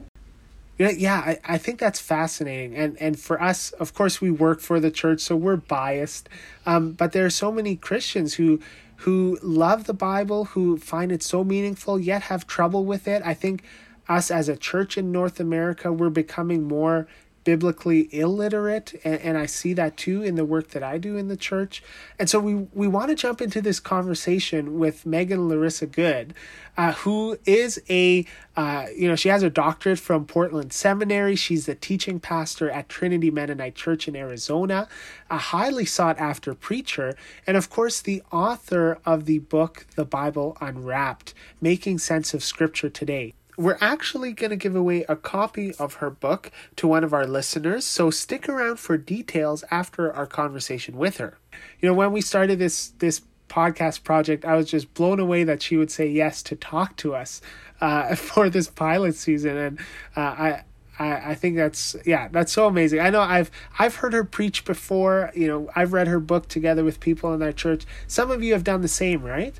Yeah, 0.77 0.89
yeah, 0.89 1.17
I, 1.17 1.39
I 1.45 1.57
think 1.57 1.79
that's 1.79 1.99
fascinating, 1.99 2.75
and 2.75 2.97
and 2.99 3.19
for 3.19 3.41
us, 3.41 3.71
of 3.73 3.93
course, 3.93 4.21
we 4.21 4.31
work 4.31 4.59
for 4.59 4.79
the 4.79 4.91
church, 4.91 5.21
so 5.21 5.35
we're 5.35 5.57
biased, 5.57 6.29
um, 6.65 6.93
but 6.93 7.11
there 7.11 7.25
are 7.25 7.29
so 7.29 7.51
many 7.51 7.75
Christians 7.75 8.35
who 8.35 8.59
who 9.03 9.37
love 9.41 9.83
the 9.83 9.93
Bible, 9.93 10.45
who 10.45 10.77
find 10.77 11.11
it 11.11 11.21
so 11.21 11.43
meaningful, 11.43 11.99
yet 11.99 12.23
have 12.23 12.47
trouble 12.47 12.85
with 12.85 13.05
it. 13.05 13.21
I 13.25 13.33
think 13.33 13.61
us 14.07 14.31
as 14.31 14.47
a 14.47 14.55
church 14.55 14.97
in 14.97 15.11
North 15.11 15.41
America, 15.41 15.91
we're 15.91 16.09
becoming 16.09 16.63
more 16.63 17.05
biblically 17.43 18.13
illiterate 18.13 18.93
and, 19.03 19.19
and, 19.21 19.37
i 19.37 19.45
see 19.45 19.73
that 19.73 19.97
too 19.97 20.21
in 20.23 20.35
the 20.35 20.45
work 20.45 20.69
that 20.69 20.83
i 20.83 20.97
do 20.97 21.17
in 21.17 21.27
the 21.27 21.37
church. 21.37 21.83
And 22.19 22.29
so 22.29 22.39
we 22.39 22.55
we 22.73 22.87
want 22.87 23.09
to 23.09 23.15
jump 23.15 23.41
into 23.41 23.61
this 23.61 23.79
conversation 23.79 24.79
with 24.79 25.03
Meghan 25.03 25.47
Larissa 25.47 25.85
Good 25.87 26.33
uh, 26.77 26.93
who 26.93 27.37
is 27.45 27.81
a 27.89 28.25
uh, 28.55 28.85
you 28.95 29.07
know 29.07 29.15
she 29.15 29.29
has 29.29 29.43
a 29.43 29.49
doctorate 29.49 29.99
from 29.99 30.25
portland 30.25 30.73
seminary. 30.73 31.35
She's 31.35 31.65
the 31.65 31.75
teaching 31.75 32.19
pastor 32.19 32.69
at 32.69 32.89
trinity 32.89 33.31
mennonite 33.31 33.75
church 33.75 34.07
in 34.07 34.15
arizona 34.15 34.87
a 35.29 35.37
highly 35.37 35.85
sought 35.85 36.17
after 36.19 36.53
preacher 36.53 37.15
and 37.47 37.57
of 37.57 37.69
course 37.69 38.01
the 38.01 38.21
author 38.31 38.99
of 39.05 39.25
the 39.25 39.39
book 39.39 39.85
the 39.95 40.05
bible 40.05 40.57
unwrapped 40.61 41.33
making 41.61 41.97
sense 41.97 42.33
of 42.33 42.43
scripture 42.43 42.89
today 42.89 43.33
we're 43.57 43.77
actually 43.81 44.33
going 44.33 44.49
to 44.49 44.55
give 44.55 44.75
away 44.75 45.05
a 45.07 45.15
copy 45.15 45.73
of 45.75 45.95
her 45.95 46.09
book 46.09 46.51
to 46.77 46.87
one 46.87 47.03
of 47.03 47.13
our 47.13 47.27
listeners, 47.27 47.85
so 47.85 48.09
stick 48.09 48.49
around 48.49 48.79
for 48.79 48.97
details 48.97 49.63
after 49.69 50.11
our 50.11 50.25
conversation 50.25 50.97
with 50.97 51.17
her. 51.17 51.37
You 51.79 51.89
know, 51.89 51.93
when 51.93 52.11
we 52.11 52.21
started 52.21 52.59
this 52.59 52.89
this 52.99 53.21
podcast 53.49 54.03
project, 54.03 54.45
I 54.45 54.55
was 54.55 54.69
just 54.69 54.93
blown 54.93 55.19
away 55.19 55.43
that 55.43 55.61
she 55.61 55.77
would 55.77 55.91
say 55.91 56.07
yes 56.07 56.41
to 56.43 56.55
talk 56.55 56.97
to 56.97 57.13
us 57.13 57.41
uh, 57.81 58.15
for 58.15 58.49
this 58.49 58.69
pilot 58.69 59.15
season, 59.15 59.57
and 59.57 59.79
uh, 60.15 60.21
I. 60.21 60.63
I, 60.99 61.31
I 61.31 61.33
think 61.33 61.55
that's 61.55 61.95
yeah 62.05 62.27
that's 62.27 62.51
so 62.51 62.67
amazing. 62.67 62.99
I 62.99 63.09
know 63.09 63.21
I've 63.21 63.49
I've 63.79 63.95
heard 63.95 64.13
her 64.13 64.23
preach 64.23 64.63
before. 64.63 65.31
You 65.33 65.47
know 65.47 65.69
I've 65.75 65.91
read 65.91 66.07
her 66.07 66.19
book 66.19 66.47
together 66.47 66.83
with 66.83 66.99
people 66.99 67.33
in 67.33 67.41
our 67.41 67.51
church. 67.51 67.85
Some 68.05 68.29
of 68.29 68.43
you 68.43 68.53
have 68.53 68.63
done 68.63 68.81
the 68.81 68.87
same, 68.87 69.23
right? 69.23 69.59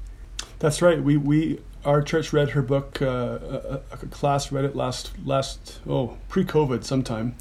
That's 0.60 0.80
right. 0.84 1.04
We 1.04 1.18
we 1.18 1.60
our 1.86 2.02
church 2.02 2.34
read 2.34 2.52
her 2.52 2.62
book. 2.62 3.02
Uh, 3.02 3.06
a, 3.42 3.82
a 3.92 3.98
class 3.98 4.52
read 4.52 4.66
it 4.66 4.76
last 4.76 5.12
last 5.26 5.80
oh 5.88 6.18
pre-COVID 6.30 6.84
sometime. 6.84 7.36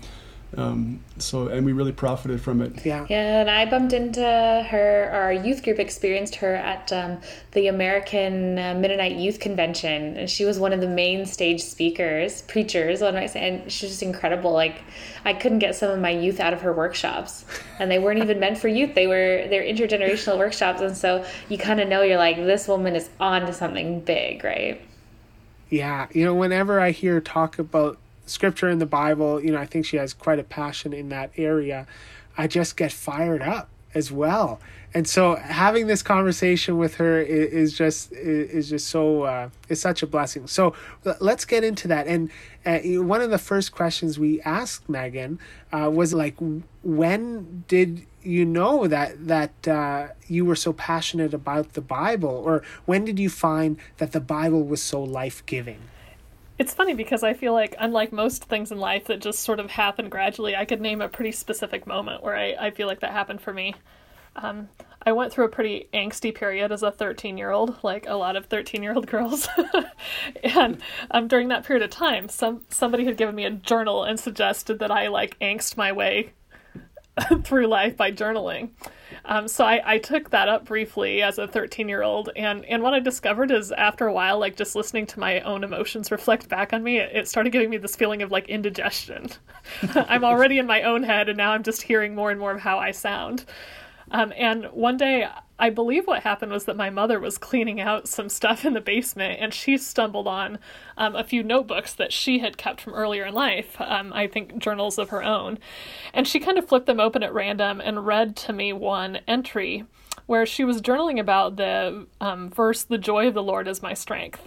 Um, 0.57 1.01
so 1.17 1.49
and 1.49 1.65
we 1.65 1.73
really 1.73 1.93
profited 1.93 2.41
from 2.41 2.61
it. 2.61 2.85
Yeah. 2.85 3.07
Yeah, 3.09 3.41
and 3.41 3.51
I 3.51 3.65
bumped 3.65 3.95
into 3.95 4.21
her. 4.21 5.11
Our 5.13 5.33
youth 5.33 5.63
group 5.63 5.79
experienced 5.79 6.35
her 6.37 6.55
at 6.55 6.93
um, 6.93 7.21
the 7.53 7.69
American 7.69 8.59
uh, 8.59 8.75
Mennonite 8.75 9.17
Youth 9.17 9.41
Convention, 9.41 10.17
and 10.19 10.29
she 10.29 10.45
was 10.45 10.59
one 10.59 10.75
of 10.75 10.81
the 10.81 10.89
main 10.89 11.25
stage 11.25 11.63
speakers, 11.63 12.43
preachers. 12.43 13.01
What 13.01 13.15
am 13.15 13.23
I 13.23 13.27
saying? 13.27 13.69
She's 13.69 13.91
just 13.91 14.03
incredible. 14.03 14.53
Like 14.53 14.83
I 15.25 15.33
couldn't 15.33 15.61
get 15.61 15.75
some 15.75 15.91
of 15.91 15.99
my 16.01 16.11
youth 16.11 16.39
out 16.39 16.53
of 16.53 16.61
her 16.61 16.73
workshops, 16.73 17.47
and 17.79 17.91
they 17.91 17.99
weren't 17.99 18.23
even 18.23 18.39
meant 18.39 18.59
for 18.59 18.69
youth. 18.69 18.95
They 18.95 19.07
were 19.07 19.47
they're 19.49 19.65
intergenerational 19.65 20.37
workshops, 20.37 20.83
and 20.83 20.95
so 20.95 21.25
you 21.49 21.57
kind 21.57 21.81
of 21.81 21.89
know 21.89 22.03
you're 22.03 22.19
like 22.19 22.37
this 22.37 22.69
woman 22.69 22.95
is 22.95 23.09
on 23.19 23.47
to 23.47 23.55
something 23.55 24.01
big, 24.01 24.45
right? 24.45 24.83
Yeah, 25.71 26.09
you 26.13 26.27
know, 26.27 26.35
whenever 26.35 26.79
I 26.79 26.91
hear 26.91 27.23
talk 27.23 27.59
about 27.59 27.99
scripture 28.33 28.69
in 28.69 28.79
the 28.79 28.87
Bible, 28.87 29.43
you 29.43 29.53
know, 29.53 29.59
I 29.59 29.67
think 29.67 29.87
she 29.87 29.97
has 29.97 30.13
quite 30.13 30.39
a 30.39 30.45
passion 30.45 30.93
in 30.93 31.09
that 31.11 31.31
area. 31.37 31.87
I 32.37 32.47
just 32.47 32.77
get 32.77 32.93
fired 32.93 33.43
up 33.43 33.69
as 33.95 34.11
well. 34.11 34.61
And 34.95 35.09
so 35.09 35.37
having 35.37 35.87
this 35.87 36.03
conversation 36.03 36.77
with 36.77 36.97
her 36.97 37.21
is, 37.21 37.77
just 37.77 38.13
is 38.13 38.69
just 38.69 38.89
so 38.89 39.23
uh, 39.23 39.49
is 39.69 39.81
such 39.81 40.03
a 40.03 40.07
blessing. 40.07 40.47
So 40.47 40.75
let's 41.21 41.45
get 41.47 41.65
into 41.65 41.89
that. 41.89 42.07
And 42.07 42.31
uh, 42.67 42.79
one 43.03 43.23
of 43.23 43.31
the 43.31 43.39
first 43.39 43.73
questions 43.73 44.19
we 44.19 44.41
asked 44.43 44.89
Meghan 44.89 45.39
uh, 45.73 45.91
was 45.93 46.13
like, 46.13 46.37
when 46.83 47.65
did 47.69 48.07
you 48.23 48.45
know 48.45 48.87
that 48.87 49.27
that 49.27 49.69
uh, 49.69 50.09
you 50.29 50.45
were 50.45 50.57
so 50.57 50.73
passionate 50.73 51.33
about 51.33 51.73
the 51.73 51.81
Bible, 51.81 52.43
or 52.45 52.63
when 52.85 53.05
did 53.05 53.19
you 53.19 53.31
find 53.31 53.79
that 53.97 54.13
the 54.13 54.21
Bible 54.21 54.63
was 54.63 54.83
so 54.83 55.03
life 55.03 55.45
giving? 55.47 55.81
It's 56.59 56.75
funny 56.75 56.95
because 56.95 57.23
I 57.23 57.35
feel 57.35 57.53
like, 57.53 57.75
unlike 57.79 58.13
most 58.13 58.45
things 58.45 58.71
in 58.71 58.79
life 58.79 59.07
that 59.07 59.21
just 59.21 59.41
sort 59.41 59.59
of 59.59 59.71
happen 59.71 60.09
gradually, 60.09 60.55
I 60.55 60.65
could 60.65 60.81
name 60.81 61.01
a 61.01 61.09
pretty 61.09 61.33
specific 61.33 61.87
moment 61.87 62.23
where 62.23 62.37
I, 62.37 62.55
I 62.59 62.71
feel 62.71 62.87
like 62.87 63.01
that 63.01 63.13
happened 63.13 63.41
for 63.41 63.53
me. 63.53 63.75
Um, 64.37 64.69
I 65.05 65.13
went 65.13 65.33
through 65.33 65.47
a 65.47 65.49
pretty 65.49 65.89
angsty 65.93 66.35
period 66.35 66.71
as 66.71 66.83
a 66.83 66.91
13 66.91 67.37
year 67.37 67.51
old, 67.51 67.83
like 67.83 68.07
a 68.07 68.15
lot 68.15 68.37
of 68.37 68.47
13 68.47 68.83
year 68.83 68.95
old 68.95 69.07
girls. 69.09 69.49
and 70.45 70.81
um, 71.11 71.27
during 71.27 71.49
that 71.49 71.65
period 71.65 71.83
of 71.83 71.91
time, 71.91 72.29
some 72.29 72.63
somebody 72.69 73.05
had 73.05 73.17
given 73.17 73.35
me 73.35 73.45
a 73.45 73.51
journal 73.51 74.05
and 74.05 74.21
suggested 74.21 74.79
that 74.79 74.91
I 74.91 75.09
like 75.09 75.39
angst 75.41 75.77
my 75.77 75.91
way 75.91 76.33
through 77.45 77.67
life 77.67 77.97
by 77.97 78.11
journaling. 78.11 78.71
Um, 79.25 79.47
so 79.47 79.65
I, 79.65 79.81
I 79.85 79.99
took 79.99 80.31
that 80.31 80.49
up 80.49 80.65
briefly 80.65 81.23
as 81.23 81.39
a 81.39 81.47
13 81.47 81.89
year 81.89 82.03
old. 82.03 82.31
And, 82.35 82.65
and 82.65 82.83
what 82.83 82.95
I 82.95 83.01
discovered 83.01 83.51
is 83.51 83.71
after 83.73 84.07
a 84.07 84.13
while, 84.13 84.39
like 84.39 84.57
just 84.57 84.75
listening 84.75 85.07
to 85.07 85.21
my 85.21 85.41
own 85.41 85.65
emotions 85.65 86.11
reflect 86.11 86.49
back 86.49 86.73
on 86.73 86.83
me, 86.83 86.99
it, 86.99 87.11
it 87.15 87.29
started 87.29 87.51
giving 87.51 87.71
me 87.71 87.77
this 87.77 87.97
feeling 87.97 88.23
of 88.23 88.31
like 88.31 88.49
indigestion. 88.49 89.29
I'm 89.95 90.25
already 90.25 90.59
in 90.59 90.67
my 90.67 90.83
own 90.83 91.03
head, 91.03 91.29
and 91.29 91.37
now 91.37 91.53
I'm 91.53 91.63
just 91.63 91.83
hearing 91.83 92.15
more 92.15 92.31
and 92.31 92.41
more 92.41 92.53
of 92.53 92.61
how 92.61 92.79
I 92.79 92.91
sound. 92.91 93.45
Um, 94.11 94.33
and 94.37 94.67
one 94.67 94.97
day, 94.97 95.29
I 95.59 95.71
believe 95.71 96.07
what 96.07 96.23
happened 96.23 96.51
was 96.51 96.65
that 96.65 96.77
my 96.77 96.91
mother 96.91 97.21
was 97.21 97.39
cleaning 97.39 97.81
out 97.81 98.09
some 98.09 98.29
stuff 98.29 98.65
in 98.65 98.75
the 98.75 98.81
basement 98.81 99.39
and 99.41 99.55
she 99.55 99.79
stumbled 99.79 100.27
on 100.27 100.59
um, 100.97 101.15
a 101.15 101.25
few 101.25 101.43
notebooks 101.43 101.95
that 101.95 102.13
she 102.13 102.41
had 102.41 102.57
kept 102.57 102.81
from 102.81 102.95
earlier 102.95 103.27
in 103.27 103.35
life, 103.35 103.81
um, 103.81 104.13
I 104.13 104.27
think 104.27 104.59
journals 104.59 104.99
of 104.99 105.11
her 105.11 105.23
own. 105.23 105.59
And 106.13 106.27
she 106.27 106.41
kind 106.41 106.59
of 106.59 106.69
flipped 106.69 106.87
them 106.87 107.01
open 107.01 107.23
at 107.23 107.33
random 107.33 107.81
and 107.81 108.07
read 108.07 108.35
to 108.37 108.53
me 108.53 108.73
one 108.73 109.21
entry 109.29 109.85
where 110.27 110.47
she 110.47 110.65
was 110.65 110.81
journaling 110.81 111.21
about 111.21 111.57
the 111.57 112.07
um, 112.21 112.51
verse, 112.51 112.85
The 112.85 112.99
joy 112.99 113.29
of 113.29 113.35
the 113.35 113.43
Lord 113.43 113.69
is 113.69 113.83
my 113.83 113.95
strength 113.95 114.41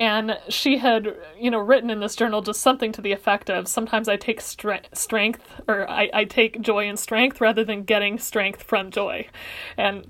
and 0.00 0.38
she 0.48 0.78
had 0.78 1.14
you 1.38 1.50
know 1.50 1.58
written 1.58 1.90
in 1.90 2.00
this 2.00 2.16
journal 2.16 2.40
just 2.40 2.60
something 2.60 2.90
to 2.90 3.02
the 3.02 3.12
effect 3.12 3.50
of 3.50 3.68
sometimes 3.68 4.08
i 4.08 4.16
take 4.16 4.40
stre- 4.40 4.84
strength 4.92 5.42
or 5.68 5.88
I, 5.88 6.10
I 6.12 6.24
take 6.24 6.60
joy 6.60 6.88
in 6.88 6.96
strength 6.96 7.40
rather 7.40 7.62
than 7.64 7.84
getting 7.84 8.18
strength 8.18 8.62
from 8.62 8.90
joy. 8.90 9.28
And 9.76 10.06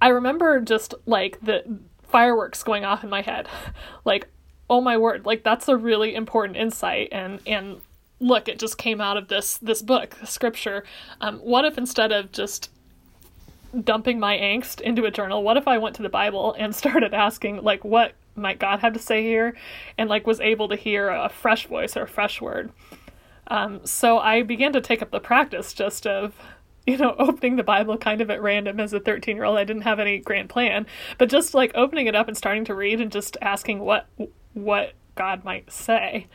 i 0.00 0.08
remember 0.08 0.60
just 0.60 0.94
like 1.06 1.38
the 1.40 1.78
fireworks 2.02 2.62
going 2.62 2.84
off 2.84 3.04
in 3.04 3.10
my 3.10 3.22
head. 3.22 3.48
Like 4.04 4.28
oh 4.68 4.80
my 4.80 4.96
word 4.96 5.24
like 5.24 5.44
that's 5.44 5.68
a 5.68 5.76
really 5.76 6.14
important 6.14 6.56
insight. 6.56 7.08
And 7.12 7.40
and 7.46 7.80
look 8.20 8.48
it 8.48 8.58
just 8.58 8.78
came 8.78 9.00
out 9.00 9.16
of 9.16 9.28
this 9.28 9.58
this 9.58 9.82
book 9.82 10.16
scripture. 10.24 10.84
Um, 11.20 11.38
what 11.38 11.64
if 11.64 11.78
instead 11.78 12.12
of 12.12 12.32
just 12.32 12.70
dumping 13.84 14.18
my 14.20 14.36
angst 14.36 14.80
into 14.80 15.04
a 15.04 15.10
journal 15.10 15.42
what 15.42 15.56
if 15.56 15.66
i 15.66 15.78
went 15.78 15.96
to 15.96 16.02
the 16.02 16.08
bible 16.08 16.54
and 16.58 16.74
started 16.82 17.14
asking 17.14 17.62
like 17.62 17.84
what 17.84 18.12
might 18.34 18.58
God 18.58 18.80
have 18.80 18.92
to 18.94 18.98
say 18.98 19.22
here, 19.22 19.54
and 19.98 20.08
like 20.08 20.26
was 20.26 20.40
able 20.40 20.68
to 20.68 20.76
hear 20.76 21.08
a 21.08 21.28
fresh 21.28 21.66
voice 21.66 21.96
or 21.96 22.02
a 22.02 22.08
fresh 22.08 22.40
word. 22.40 22.70
Um, 23.48 23.84
so 23.84 24.18
I 24.18 24.42
began 24.42 24.72
to 24.72 24.80
take 24.80 25.02
up 25.02 25.10
the 25.10 25.20
practice 25.20 25.72
just 25.72 26.06
of, 26.06 26.34
you 26.86 26.96
know, 26.96 27.14
opening 27.18 27.56
the 27.56 27.62
Bible 27.62 27.96
kind 27.98 28.20
of 28.20 28.30
at 28.30 28.42
random 28.42 28.80
as 28.80 28.92
a 28.92 29.00
13 29.00 29.36
year 29.36 29.44
old. 29.44 29.58
I 29.58 29.64
didn't 29.64 29.82
have 29.82 30.00
any 30.00 30.18
grand 30.18 30.48
plan, 30.48 30.86
but 31.18 31.28
just 31.28 31.54
like 31.54 31.72
opening 31.74 32.06
it 32.06 32.14
up 32.14 32.28
and 32.28 32.36
starting 32.36 32.64
to 32.66 32.74
read 32.74 33.00
and 33.00 33.12
just 33.12 33.36
asking 33.40 33.80
what 33.80 34.06
what 34.54 34.92
God 35.14 35.44
might 35.44 35.70
say. 35.70 36.26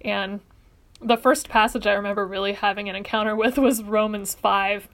And 0.00 0.40
the 1.00 1.16
first 1.16 1.48
passage 1.48 1.86
I 1.86 1.92
remember 1.92 2.26
really 2.26 2.52
having 2.52 2.88
an 2.88 2.96
encounter 2.96 3.36
with 3.36 3.56
was 3.58 3.82
Romans 3.82 4.34
5, 4.34 4.88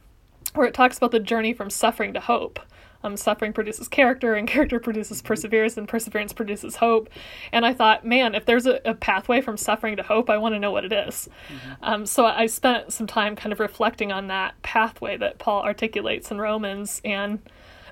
where 0.55 0.67
it 0.67 0.75
talks 0.75 0.97
about 0.97 1.11
the 1.11 1.21
journey 1.21 1.53
from 1.53 1.71
suffering 1.71 2.13
to 2.15 2.21
hope 2.21 2.61
um, 3.05 3.17
suffering 3.17 3.53
produces 3.53 3.87
character, 3.87 4.35
and 4.35 4.49
character 4.49 4.81
produces 4.81 5.23
perseverance, 5.23 5.77
and 5.77 5.87
perseverance 5.87 6.33
produces 6.33 6.77
hope. 6.77 7.09
And 7.53 7.65
I 7.65 7.75
thought, 7.75 8.05
man, 8.05 8.35
if 8.35 8.47
there's 8.47 8.67
a, 8.67 8.81
a 8.85 8.95
pathway 8.95 9.41
from 9.41 9.57
suffering 9.57 9.97
to 9.97 10.03
hope, 10.03 10.31
I 10.31 10.39
want 10.39 10.55
to 10.55 10.59
know 10.59 10.73
what 10.73 10.85
it 10.85 10.93
is. 10.93 11.29
Mm-hmm. 11.49 11.85
Um, 11.85 12.07
so 12.07 12.25
I 12.25 12.47
spent 12.47 12.93
some 12.93 13.07
time 13.07 13.37
kind 13.37 13.53
of 13.53 13.61
reflecting 13.61 14.11
on 14.11 14.29
that 14.29 14.61
pathway 14.63 15.17
that 15.19 15.39
Paul 15.39 15.63
articulates 15.63 16.31
in 16.31 16.41
Romans, 16.41 17.01
and 17.05 17.39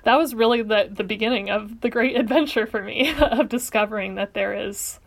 that 0.03 0.17
was 0.17 0.35
really 0.35 0.63
the 0.63 0.89
the 0.91 1.03
beginning 1.03 1.49
of 1.49 1.81
the 1.81 1.89
great 1.89 2.15
adventure 2.19 2.65
for 2.65 2.81
me 2.81 3.13
of 3.19 3.47
discovering 3.47 4.15
that 4.15 4.33
there 4.33 4.53
is 4.53 4.99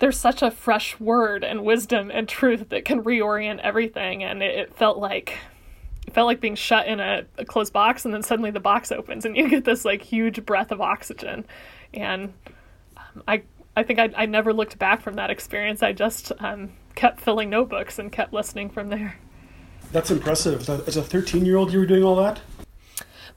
there's 0.00 0.18
such 0.18 0.42
a 0.42 0.50
fresh 0.50 1.00
word 1.00 1.42
and 1.42 1.64
wisdom 1.64 2.08
and 2.12 2.28
truth 2.28 2.68
that 2.68 2.84
can 2.84 3.02
reorient 3.02 3.58
everything 3.60 4.22
and 4.22 4.44
it, 4.44 4.54
it 4.56 4.74
felt 4.76 4.98
like 4.98 5.38
it 6.08 6.14
felt 6.14 6.26
like 6.26 6.40
being 6.40 6.54
shut 6.54 6.86
in 6.86 7.00
a, 7.00 7.26
a, 7.36 7.44
closed 7.44 7.74
box 7.74 8.06
and 8.06 8.14
then 8.14 8.22
suddenly 8.22 8.50
the 8.50 8.60
box 8.60 8.90
opens 8.90 9.26
and 9.26 9.36
you 9.36 9.46
get 9.46 9.66
this 9.66 9.84
like 9.84 10.00
huge 10.00 10.44
breath 10.46 10.72
of 10.72 10.80
oxygen. 10.80 11.44
And 11.92 12.32
um, 12.96 13.22
i 13.28 13.42
i 13.76 13.82
think 13.82 13.98
I, 13.98 14.10
I 14.16 14.24
never 14.24 14.54
looked 14.54 14.78
back 14.78 15.02
from 15.02 15.16
that 15.16 15.28
experience. 15.28 15.82
I 15.82 15.92
just 15.92 16.32
um, 16.38 16.72
kept 16.94 17.20
filling 17.20 17.50
notebooks 17.50 17.98
and 17.98 18.10
kept 18.10 18.32
listening 18.32 18.70
from 18.70 18.88
there. 18.88 19.18
That's 19.92 20.10
impressive. 20.10 20.68
As 20.88 20.96
a 20.96 21.02
13 21.02 21.44
year 21.44 21.56
old 21.56 21.74
you 21.74 21.78
were 21.78 21.86
doing 21.86 22.02
all 22.02 22.16
that 22.16 22.40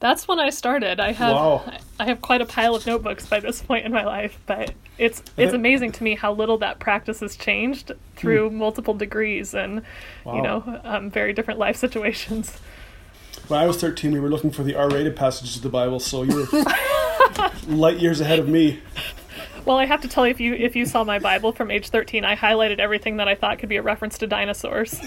that's 0.01 0.27
when 0.27 0.39
I 0.39 0.49
started. 0.49 0.99
I 0.99 1.13
have 1.13 1.35
wow. 1.35 1.63
I 1.99 2.05
have 2.05 2.21
quite 2.21 2.41
a 2.41 2.45
pile 2.45 2.75
of 2.75 2.85
notebooks 2.85 3.27
by 3.27 3.39
this 3.39 3.61
point 3.61 3.85
in 3.85 3.93
my 3.93 4.03
life, 4.03 4.37
but 4.47 4.73
it's 4.97 5.23
it's 5.37 5.53
amazing 5.53 5.93
to 5.93 6.03
me 6.03 6.15
how 6.15 6.33
little 6.33 6.57
that 6.57 6.79
practice 6.79 7.21
has 7.21 7.37
changed 7.37 7.93
through 8.17 8.49
hmm. 8.49 8.57
multiple 8.57 8.95
degrees 8.95 9.53
and 9.53 9.83
wow. 10.25 10.35
you 10.35 10.41
know 10.41 10.81
um, 10.83 11.09
very 11.09 11.31
different 11.31 11.59
life 11.59 11.77
situations. 11.77 12.57
When 13.47 13.59
I 13.59 13.65
was 13.65 13.77
13, 13.77 14.11
we 14.11 14.19
were 14.19 14.29
looking 14.29 14.51
for 14.51 14.63
the 14.63 14.75
R-rated 14.75 15.15
passages 15.15 15.57
of 15.57 15.61
the 15.61 15.69
Bible, 15.69 15.99
so 15.99 16.23
you 16.23 16.47
were 16.51 16.65
light 17.67 17.99
years 17.99 18.21
ahead 18.21 18.39
of 18.39 18.47
me. 18.47 18.79
Well, 19.65 19.77
I 19.77 19.85
have 19.85 20.01
to 20.01 20.07
tell 20.07 20.25
you, 20.25 20.31
if 20.31 20.39
you 20.39 20.53
if 20.53 20.75
you 20.75 20.85
saw 20.85 21.03
my 21.03 21.19
Bible 21.19 21.51
from 21.51 21.69
age 21.71 21.89
thirteen, 21.89 22.25
I 22.25 22.35
highlighted 22.35 22.79
everything 22.79 23.17
that 23.17 23.27
I 23.27 23.35
thought 23.35 23.59
could 23.59 23.69
be 23.69 23.77
a 23.77 23.81
reference 23.81 24.17
to 24.19 24.27
dinosaurs. 24.27 24.99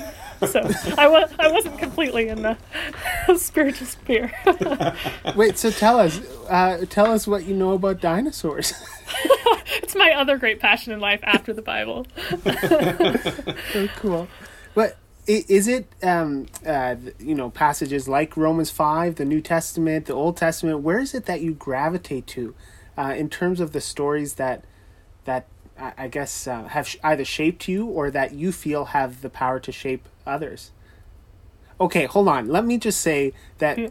So 0.46 0.60
I 0.96 1.08
was 1.08 1.32
I 1.38 1.50
wasn't 1.50 1.78
completely 1.78 2.28
in 2.28 2.42
the 2.42 2.56
spiritual 3.36 3.86
sphere. 3.86 4.32
Wait, 5.34 5.58
so 5.58 5.70
tell 5.70 5.98
us, 5.98 6.20
uh, 6.48 6.84
tell 6.88 7.10
us 7.10 7.26
what 7.26 7.44
you 7.44 7.54
know 7.54 7.72
about 7.72 8.00
dinosaurs. 8.00 8.72
it's 9.82 9.94
my 9.94 10.12
other 10.12 10.38
great 10.38 10.60
passion 10.60 10.92
in 10.92 11.00
life 11.00 11.20
after 11.22 11.52
the 11.52 11.62
Bible. 11.62 12.06
Very 13.72 13.88
cool. 13.96 14.28
But 14.74 14.96
is 15.26 15.68
it 15.68 15.86
um, 16.02 16.46
uh, 16.66 16.96
you 17.18 17.34
know 17.34 17.50
passages 17.50 18.08
like 18.08 18.36
Romans 18.36 18.70
five, 18.70 19.16
the 19.16 19.24
New 19.24 19.40
Testament, 19.40 20.06
the 20.06 20.14
Old 20.14 20.36
Testament? 20.36 20.80
Where 20.80 20.98
is 20.98 21.14
it 21.14 21.26
that 21.26 21.40
you 21.40 21.54
gravitate 21.54 22.26
to? 22.28 22.54
Uh, 22.96 23.14
in 23.16 23.28
terms 23.28 23.60
of 23.60 23.72
the 23.72 23.80
stories 23.80 24.34
that 24.34 24.64
that 25.24 25.46
I 25.76 26.08
guess 26.08 26.46
uh, 26.46 26.64
have 26.64 26.86
sh- 26.86 26.96
either 27.02 27.24
shaped 27.24 27.66
you 27.66 27.86
or 27.86 28.10
that 28.10 28.32
you 28.32 28.52
feel 28.52 28.86
have 28.86 29.22
the 29.22 29.30
power 29.30 29.58
to 29.60 29.72
shape 29.72 30.08
others. 30.26 30.70
Okay, 31.80 32.06
hold 32.06 32.28
on. 32.28 32.48
Let 32.48 32.64
me 32.64 32.78
just 32.78 33.00
say 33.00 33.32
that 33.58 33.78
yeah. 33.78 33.88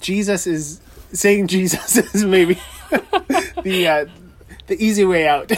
Jesus 0.00 0.46
is 0.46 0.80
saying 1.12 1.46
Jesus 1.48 1.96
is 1.96 2.24
maybe 2.24 2.58
the 3.62 3.88
uh, 3.88 4.06
the 4.66 4.82
easy 4.84 5.04
way 5.04 5.26
out. 5.26 5.52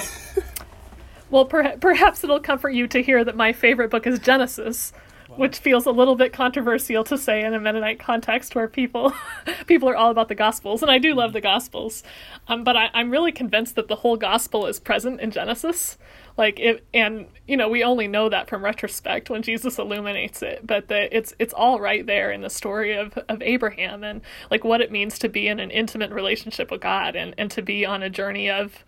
well, 1.30 1.44
per- 1.44 1.76
perhaps 1.78 2.22
it'll 2.22 2.40
comfort 2.40 2.70
you 2.70 2.86
to 2.88 3.02
hear 3.02 3.24
that 3.24 3.36
my 3.36 3.52
favorite 3.52 3.90
book 3.90 4.06
is 4.06 4.18
Genesis. 4.20 4.92
Which 5.28 5.58
feels 5.58 5.86
a 5.86 5.90
little 5.90 6.16
bit 6.16 6.32
controversial 6.32 7.04
to 7.04 7.18
say 7.18 7.44
in 7.44 7.54
a 7.54 7.60
Mennonite 7.60 7.98
context 7.98 8.54
where 8.54 8.68
people 8.68 9.12
people 9.66 9.88
are 9.88 9.96
all 9.96 10.10
about 10.10 10.28
the 10.28 10.34
Gospels, 10.34 10.82
and 10.82 10.90
I 10.90 10.98
do 10.98 11.14
love 11.14 11.32
the 11.32 11.40
Gospels, 11.40 12.02
um, 12.48 12.64
but 12.64 12.76
I, 12.76 12.90
I'm 12.94 13.10
really 13.10 13.32
convinced 13.32 13.74
that 13.76 13.88
the 13.88 13.96
whole 13.96 14.16
Gospel 14.16 14.66
is 14.66 14.78
present 14.80 15.20
in 15.20 15.30
Genesis, 15.30 15.98
like 16.36 16.58
it, 16.60 16.84
and 16.92 17.26
you 17.46 17.56
know 17.56 17.68
we 17.68 17.82
only 17.82 18.08
know 18.08 18.28
that 18.28 18.48
from 18.48 18.64
retrospect 18.64 19.30
when 19.30 19.42
Jesus 19.42 19.78
illuminates 19.78 20.42
it, 20.42 20.66
but 20.66 20.88
the, 20.88 21.14
it's 21.16 21.34
it's 21.38 21.54
all 21.54 21.80
right 21.80 22.06
there 22.06 22.30
in 22.30 22.42
the 22.42 22.50
story 22.50 22.94
of 22.94 23.16
of 23.28 23.42
Abraham 23.42 24.04
and 24.04 24.20
like 24.50 24.64
what 24.64 24.80
it 24.80 24.90
means 24.90 25.18
to 25.20 25.28
be 25.28 25.48
in 25.48 25.60
an 25.60 25.70
intimate 25.70 26.10
relationship 26.10 26.70
with 26.70 26.80
God 26.80 27.16
and 27.16 27.34
and 27.38 27.50
to 27.50 27.62
be 27.62 27.84
on 27.84 28.02
a 28.02 28.10
journey 28.10 28.50
of 28.50 28.84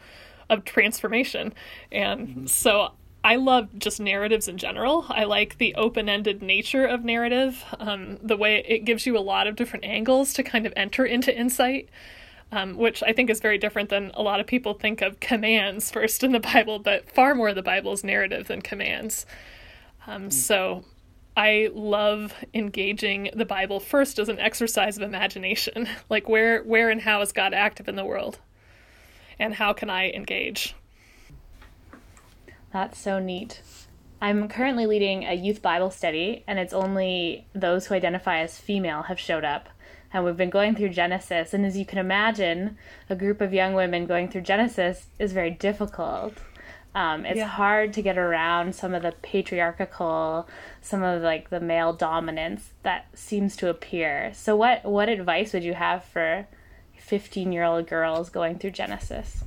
of 0.48 0.64
transformation, 0.64 1.52
and 1.90 2.28
mm-hmm. 2.28 2.46
so 2.46 2.92
I 3.26 3.34
love 3.34 3.76
just 3.76 3.98
narratives 3.98 4.46
in 4.46 4.56
general. 4.56 5.04
I 5.08 5.24
like 5.24 5.58
the 5.58 5.74
open 5.74 6.08
ended 6.08 6.42
nature 6.42 6.86
of 6.86 7.02
narrative, 7.04 7.64
um, 7.80 8.18
the 8.22 8.36
way 8.36 8.64
it 8.68 8.84
gives 8.84 9.04
you 9.04 9.18
a 9.18 9.20
lot 9.20 9.48
of 9.48 9.56
different 9.56 9.84
angles 9.84 10.32
to 10.34 10.44
kind 10.44 10.64
of 10.64 10.72
enter 10.76 11.04
into 11.04 11.36
insight. 11.36 11.88
Um, 12.52 12.76
which 12.76 13.02
I 13.02 13.12
think 13.12 13.28
is 13.28 13.40
very 13.40 13.58
different 13.58 13.88
than 13.88 14.12
a 14.14 14.22
lot 14.22 14.38
of 14.38 14.46
people 14.46 14.74
think 14.74 15.02
of 15.02 15.18
commands 15.18 15.90
first 15.90 16.22
in 16.22 16.30
the 16.30 16.38
Bible, 16.38 16.78
but 16.78 17.10
far 17.10 17.34
more 17.34 17.52
the 17.52 17.62
Bible 17.62 17.92
is 17.92 18.04
narrative 18.04 18.46
than 18.46 18.62
commands. 18.62 19.26
Um, 20.06 20.28
mm. 20.28 20.32
So 20.32 20.84
I 21.36 21.70
love 21.74 22.32
engaging 22.54 23.30
the 23.34 23.44
Bible 23.44 23.80
first 23.80 24.20
as 24.20 24.28
an 24.28 24.38
exercise 24.38 24.96
of 24.96 25.02
imagination. 25.02 25.88
like 26.08 26.28
where 26.28 26.62
where 26.62 26.90
and 26.90 27.00
how 27.00 27.20
is 27.22 27.32
God 27.32 27.52
active 27.52 27.88
in 27.88 27.96
the 27.96 28.04
world? 28.04 28.38
And 29.36 29.52
how 29.52 29.72
can 29.72 29.90
I 29.90 30.10
engage? 30.10 30.76
That's 32.76 32.98
so 32.98 33.18
neat. 33.18 33.62
I'm 34.20 34.48
currently 34.48 34.84
leading 34.84 35.24
a 35.24 35.32
youth 35.32 35.62
Bible 35.62 35.90
study, 35.90 36.44
and 36.46 36.58
it's 36.58 36.74
only 36.74 37.46
those 37.54 37.86
who 37.86 37.94
identify 37.94 38.40
as 38.40 38.58
female 38.58 39.04
have 39.04 39.18
showed 39.18 39.46
up. 39.46 39.70
And 40.12 40.26
we've 40.26 40.36
been 40.36 40.50
going 40.50 40.74
through 40.74 40.90
Genesis, 40.90 41.54
and 41.54 41.64
as 41.64 41.78
you 41.78 41.86
can 41.86 41.96
imagine, 41.96 42.76
a 43.08 43.16
group 43.16 43.40
of 43.40 43.54
young 43.54 43.72
women 43.72 44.04
going 44.04 44.28
through 44.28 44.42
Genesis 44.42 45.06
is 45.18 45.32
very 45.32 45.52
difficult. 45.52 46.34
Um, 46.94 47.24
it's 47.24 47.38
yeah. 47.38 47.46
hard 47.46 47.94
to 47.94 48.02
get 48.02 48.18
around 48.18 48.74
some 48.74 48.92
of 48.92 49.02
the 49.02 49.14
patriarchal, 49.22 50.46
some 50.82 51.02
of 51.02 51.22
like 51.22 51.48
the 51.48 51.60
male 51.60 51.94
dominance 51.94 52.74
that 52.82 53.06
seems 53.14 53.56
to 53.56 53.70
appear. 53.70 54.32
So, 54.34 54.54
what 54.54 54.84
what 54.84 55.08
advice 55.08 55.54
would 55.54 55.64
you 55.64 55.72
have 55.72 56.04
for 56.04 56.46
fifteen 56.94 57.52
year 57.52 57.64
old 57.64 57.88
girls 57.88 58.28
going 58.28 58.58
through 58.58 58.72
Genesis? 58.72 59.44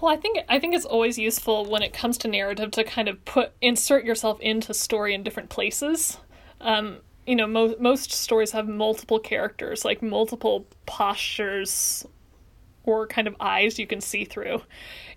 Well, 0.00 0.12
I 0.12 0.16
think 0.16 0.38
I 0.48 0.58
think 0.58 0.74
it's 0.74 0.84
always 0.84 1.18
useful 1.18 1.64
when 1.66 1.82
it 1.82 1.92
comes 1.92 2.18
to 2.18 2.28
narrative 2.28 2.70
to 2.72 2.84
kind 2.84 3.08
of 3.08 3.24
put 3.24 3.52
insert 3.60 4.04
yourself 4.04 4.40
into 4.40 4.74
story 4.74 5.14
in 5.14 5.22
different 5.22 5.50
places. 5.50 6.18
Um, 6.60 6.98
you 7.26 7.36
know, 7.36 7.46
mo- 7.46 7.76
most 7.80 8.12
stories 8.12 8.52
have 8.52 8.68
multiple 8.68 9.18
characters, 9.18 9.84
like 9.84 10.02
multiple 10.02 10.66
postures 10.86 12.06
or 12.84 13.06
kind 13.06 13.26
of 13.26 13.34
eyes 13.40 13.78
you 13.78 13.86
can 13.86 14.00
see 14.00 14.24
through, 14.24 14.62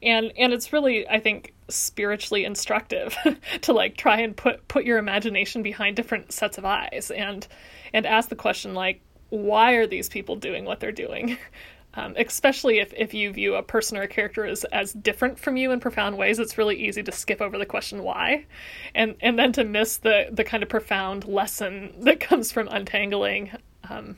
and 0.02 0.32
and 0.38 0.54
it's 0.54 0.72
really 0.72 1.08
I 1.08 1.20
think 1.20 1.54
spiritually 1.70 2.46
instructive 2.46 3.16
to 3.62 3.74
like 3.74 3.98
try 3.98 4.20
and 4.22 4.36
put 4.36 4.68
put 4.68 4.86
your 4.86 4.98
imagination 4.98 5.64
behind 5.64 5.96
different 5.96 6.32
sets 6.32 6.58
of 6.58 6.66
eyes 6.66 7.12
and 7.14 7.46
and 7.94 8.06
ask 8.06 8.30
the 8.30 8.36
question 8.36 8.74
like 8.74 9.02
why 9.30 9.74
are 9.74 9.86
these 9.86 10.08
people 10.08 10.38
doing 10.38 10.64
what 10.64 10.80
they're 10.80 10.92
doing 10.94 11.38
Um, 11.98 12.14
especially 12.16 12.78
if, 12.78 12.94
if 12.96 13.16
you 13.16 13.34
view 13.34 13.56
a 13.56 13.64
person 13.64 13.98
or 13.98 14.04
a 14.04 14.08
character 14.08 14.46
as, 14.46 14.64
as 14.66 14.94
different 14.94 15.40
from 15.40 15.58
you 15.58 15.72
in 15.72 15.80
profound 15.80 16.16
ways, 16.16 16.38
it's 16.38 16.56
really 16.56 16.76
easy 16.76 17.02
to 17.02 17.12
skip 17.12 17.42
over 17.42 17.58
the 17.58 17.66
question 17.66 18.04
why, 18.04 18.46
and 18.94 19.16
and 19.20 19.38
then 19.38 19.52
to 19.54 19.64
miss 19.64 19.98
the 19.98 20.28
the 20.32 20.44
kind 20.44 20.62
of 20.62 20.70
profound 20.70 21.26
lesson 21.26 21.96
that 22.02 22.20
comes 22.20 22.52
from 22.52 22.68
untangling, 22.68 23.52
um, 23.90 24.16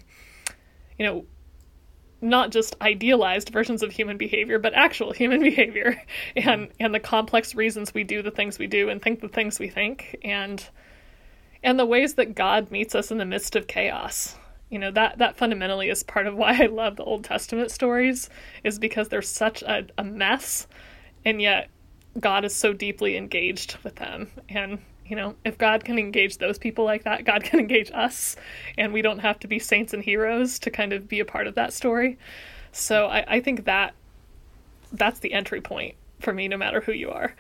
you 0.98 1.06
know, 1.06 1.26
not 2.20 2.52
just 2.52 2.76
idealized 2.82 3.48
versions 3.48 3.82
of 3.82 3.94
human 3.94 4.18
behavior, 4.18 4.60
but 4.60 4.74
actual 4.74 5.14
human 5.14 5.40
behavior, 5.50 6.04
and 6.36 6.68
and 6.82 6.94
the 6.94 7.00
complex 7.00 7.56
reasons 7.56 7.94
we 7.94 8.04
do 8.04 8.22
the 8.22 8.30
things 8.30 8.60
we 8.60 8.68
do 8.68 8.90
and 8.90 9.02
think 9.02 9.22
the 9.22 9.30
things 9.30 9.58
we 9.58 9.70
think, 9.70 10.18
and 10.22 10.68
and 11.64 11.80
the 11.80 11.86
ways 11.86 12.16
that 12.16 12.36
God 12.36 12.72
meets 12.72 12.94
us 12.94 13.10
in 13.10 13.20
the 13.20 13.26
midst 13.26 13.56
of 13.56 13.68
chaos 13.68 14.36
you 14.70 14.80
know 14.80 14.92
that 14.92 15.18
that 15.18 15.36
fundamentally 15.36 15.90
is 15.90 16.04
part 16.04 16.28
of 16.28 16.36
why 16.36 16.56
i 16.62 16.66
love 16.68 16.96
the 16.96 17.04
old 17.04 17.24
testament 17.24 17.72
stories 17.72 18.30
is 18.64 18.80
because 18.80 19.10
they're 19.10 19.22
such 19.22 19.62
a, 19.64 19.86
a 19.98 20.04
mess 20.04 20.68
and 21.26 21.42
yet 21.42 21.70
god 22.20 22.46
is 22.46 22.56
so 22.56 22.74
deeply 22.74 23.16
engaged 23.18 23.78
with 23.84 23.96
them. 23.96 24.32
And 24.50 24.80
you 25.06 25.16
know 25.16 25.36
if 25.44 25.58
god 25.58 25.84
can 25.84 25.98
engage 25.98 26.38
those 26.38 26.58
people 26.58 26.86
like 26.86 27.04
that 27.04 27.26
god 27.26 27.44
can 27.44 27.60
engage 27.60 27.92
us 27.94 28.36
and 28.78 28.94
we 28.94 29.02
don't 29.02 29.20
have 29.20 29.40
to 29.40 29.48
be 29.48 29.60
saints 29.60 29.94
and 29.94 30.04
heroes 30.04 30.60
to 30.60 30.72
kind 30.72 30.94
of 30.94 31.08
be 31.08 31.20
a 31.20 31.26
part 31.26 31.48
of 31.48 31.56
that 31.56 31.74
story. 31.74 32.18
So 32.72 33.08
i, 33.08 33.26
I 33.36 33.40
think 33.40 33.66
that 33.66 33.94
that's 34.92 35.20
the 35.20 35.34
entry 35.34 35.62
point 35.62 35.96
for 36.20 36.34
me 36.34 36.48
no 36.48 36.58
matter 36.58 36.82
who 36.82 36.92
you 36.92 37.10
are. 37.10 37.36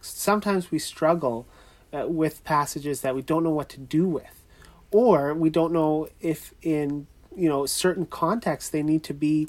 Sometimes 0.00 0.70
we 0.70 0.78
struggle 0.78 1.46
uh, 1.92 2.06
with 2.06 2.44
passages 2.44 3.00
that 3.00 3.14
we 3.14 3.22
don't 3.22 3.42
know 3.42 3.50
what 3.50 3.68
to 3.70 3.80
do 3.80 4.06
with 4.06 4.45
or 4.90 5.34
we 5.34 5.50
don't 5.50 5.72
know 5.72 6.08
if 6.20 6.54
in 6.62 7.06
you 7.36 7.48
know 7.48 7.66
certain 7.66 8.06
contexts 8.06 8.70
they 8.70 8.82
need 8.82 9.02
to 9.04 9.14
be 9.14 9.48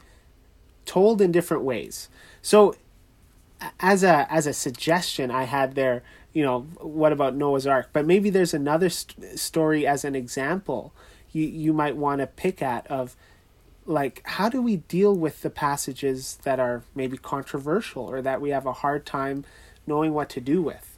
told 0.85 1.21
in 1.21 1.31
different 1.31 1.63
ways. 1.63 2.09
So 2.41 2.75
as 3.79 4.03
a 4.03 4.31
as 4.31 4.45
a 4.45 4.53
suggestion 4.53 5.31
i 5.31 5.43
had 5.43 5.75
there 5.75 6.03
you 6.33 6.43
know 6.43 6.61
what 6.79 7.11
about 7.11 7.35
noah's 7.35 7.65
ark? 7.65 7.89
But 7.91 8.05
maybe 8.05 8.29
there's 8.29 8.53
another 8.53 8.89
st- 8.89 9.39
story 9.39 9.87
as 9.87 10.05
an 10.05 10.15
example 10.15 10.93
you 11.31 11.43
you 11.47 11.73
might 11.73 11.95
want 11.95 12.21
to 12.21 12.27
pick 12.27 12.61
at 12.61 12.85
of 12.87 13.15
like 13.85 14.21
how 14.25 14.49
do 14.49 14.61
we 14.61 14.77
deal 14.77 15.15
with 15.15 15.41
the 15.41 15.49
passages 15.49 16.37
that 16.43 16.59
are 16.59 16.83
maybe 16.93 17.17
controversial 17.17 18.03
or 18.03 18.21
that 18.21 18.39
we 18.39 18.51
have 18.51 18.67
a 18.67 18.73
hard 18.73 19.05
time 19.05 19.45
knowing 19.87 20.13
what 20.13 20.29
to 20.29 20.41
do 20.41 20.61
with? 20.61 20.97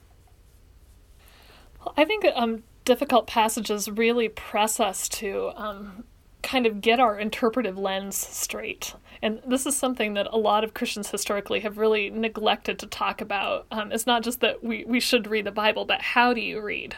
Well, 1.79 1.93
i 1.95 2.03
think 2.03 2.25
um 2.35 2.63
difficult 2.89 3.27
passages 3.27 3.87
really 3.87 4.27
press 4.27 4.79
us 4.79 5.07
to 5.07 5.51
um, 5.55 6.03
kind 6.41 6.65
of 6.65 6.81
get 6.81 6.99
our 6.99 7.19
interpretive 7.19 7.77
lens 7.77 8.15
straight. 8.15 8.95
And 9.21 9.39
this 9.45 9.67
is 9.67 9.77
something 9.77 10.15
that 10.15 10.25
a 10.31 10.39
lot 10.39 10.63
of 10.63 10.73
Christians 10.73 11.11
historically 11.11 11.59
have 11.59 11.77
really 11.77 12.09
neglected 12.09 12.79
to 12.79 12.87
talk 12.87 13.21
about. 13.21 13.67
Um, 13.69 13.91
it's 13.91 14.07
not 14.07 14.23
just 14.23 14.39
that 14.39 14.63
we, 14.63 14.85
we 14.85 14.99
should 14.99 15.27
read 15.27 15.45
the 15.45 15.51
Bible, 15.51 15.85
but 15.85 16.01
how 16.01 16.33
do 16.33 16.41
you 16.41 16.59
read? 16.61 16.95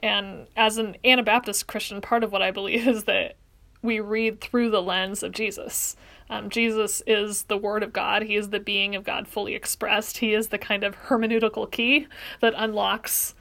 And 0.00 0.48
as 0.54 0.76
an 0.76 0.98
Anabaptist 1.02 1.66
Christian, 1.66 2.02
part 2.02 2.24
of 2.24 2.30
what 2.30 2.42
I 2.42 2.50
believe 2.50 2.86
is 2.86 3.04
that 3.04 3.36
we 3.80 4.00
read 4.00 4.38
through 4.42 4.68
the 4.68 4.82
lens 4.82 5.22
of 5.22 5.32
Jesus. 5.32 5.96
Um, 6.28 6.50
Jesus 6.50 7.02
is 7.06 7.44
the 7.44 7.56
Word 7.56 7.82
of 7.82 7.94
God. 7.94 8.24
He 8.24 8.36
is 8.36 8.50
the 8.50 8.60
being 8.60 8.94
of 8.94 9.02
God 9.02 9.26
fully 9.26 9.54
expressed. 9.54 10.18
He 10.18 10.34
is 10.34 10.48
the 10.48 10.58
kind 10.58 10.84
of 10.84 10.94
hermeneutical 10.94 11.70
key 11.70 12.06
that 12.42 12.52
unlocks 12.54 13.34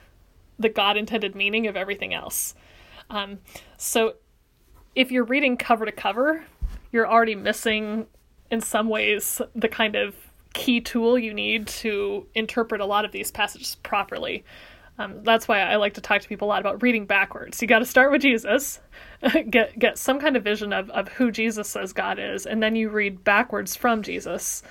the 0.62 0.70
God 0.70 0.98
intended 0.98 1.36
meaning 1.36 1.68
of 1.68 1.76
everything 1.76 2.14
else. 2.14 2.56
Um, 3.10 3.40
so 3.78 4.16
if 4.96 5.12
you're 5.12 5.26
reading 5.26 5.58
cover 5.58 5.86
to 5.86 5.92
cover, 5.92 6.46
you're 6.92 7.08
already 7.08 7.36
missing, 7.36 8.08
in 8.50 8.62
some 8.62 8.90
ways, 8.90 9.42
the 9.56 9.68
kind 9.68 9.96
of 9.96 10.16
key 10.54 10.82
tool 10.82 11.18
you 11.18 11.34
need 11.34 11.68
to 11.68 12.28
interpret 12.36 12.82
a 12.82 12.86
lot 12.86 13.06
of 13.06 13.12
these 13.12 13.32
passages 13.32 13.76
properly. 13.84 14.44
Um, 14.98 15.24
that's 15.24 15.48
why 15.48 15.62
I 15.62 15.78
like 15.78 15.94
to 15.96 16.02
talk 16.02 16.22
to 16.22 16.28
people 16.28 16.48
a 16.48 16.50
lot 16.50 16.60
about 16.60 16.84
reading 16.84 17.06
backwards. 17.06 17.62
You 17.62 17.68
got 17.68 17.80
to 17.80 17.86
start 17.86 18.12
with 18.12 18.22
Jesus, 18.22 18.80
get 19.50 19.78
get 19.80 19.98
some 19.98 20.20
kind 20.20 20.36
of 20.36 20.44
vision 20.44 20.74
of, 20.74 20.90
of 20.92 21.08
who 21.08 21.32
Jesus 21.32 21.70
says 21.70 21.94
God 21.94 22.20
is, 22.20 22.46
and 22.46 22.62
then 22.62 22.76
you 22.76 22.90
read 22.90 23.24
backwards 23.24 23.76
from 23.76 24.04
Jesus, 24.04 24.62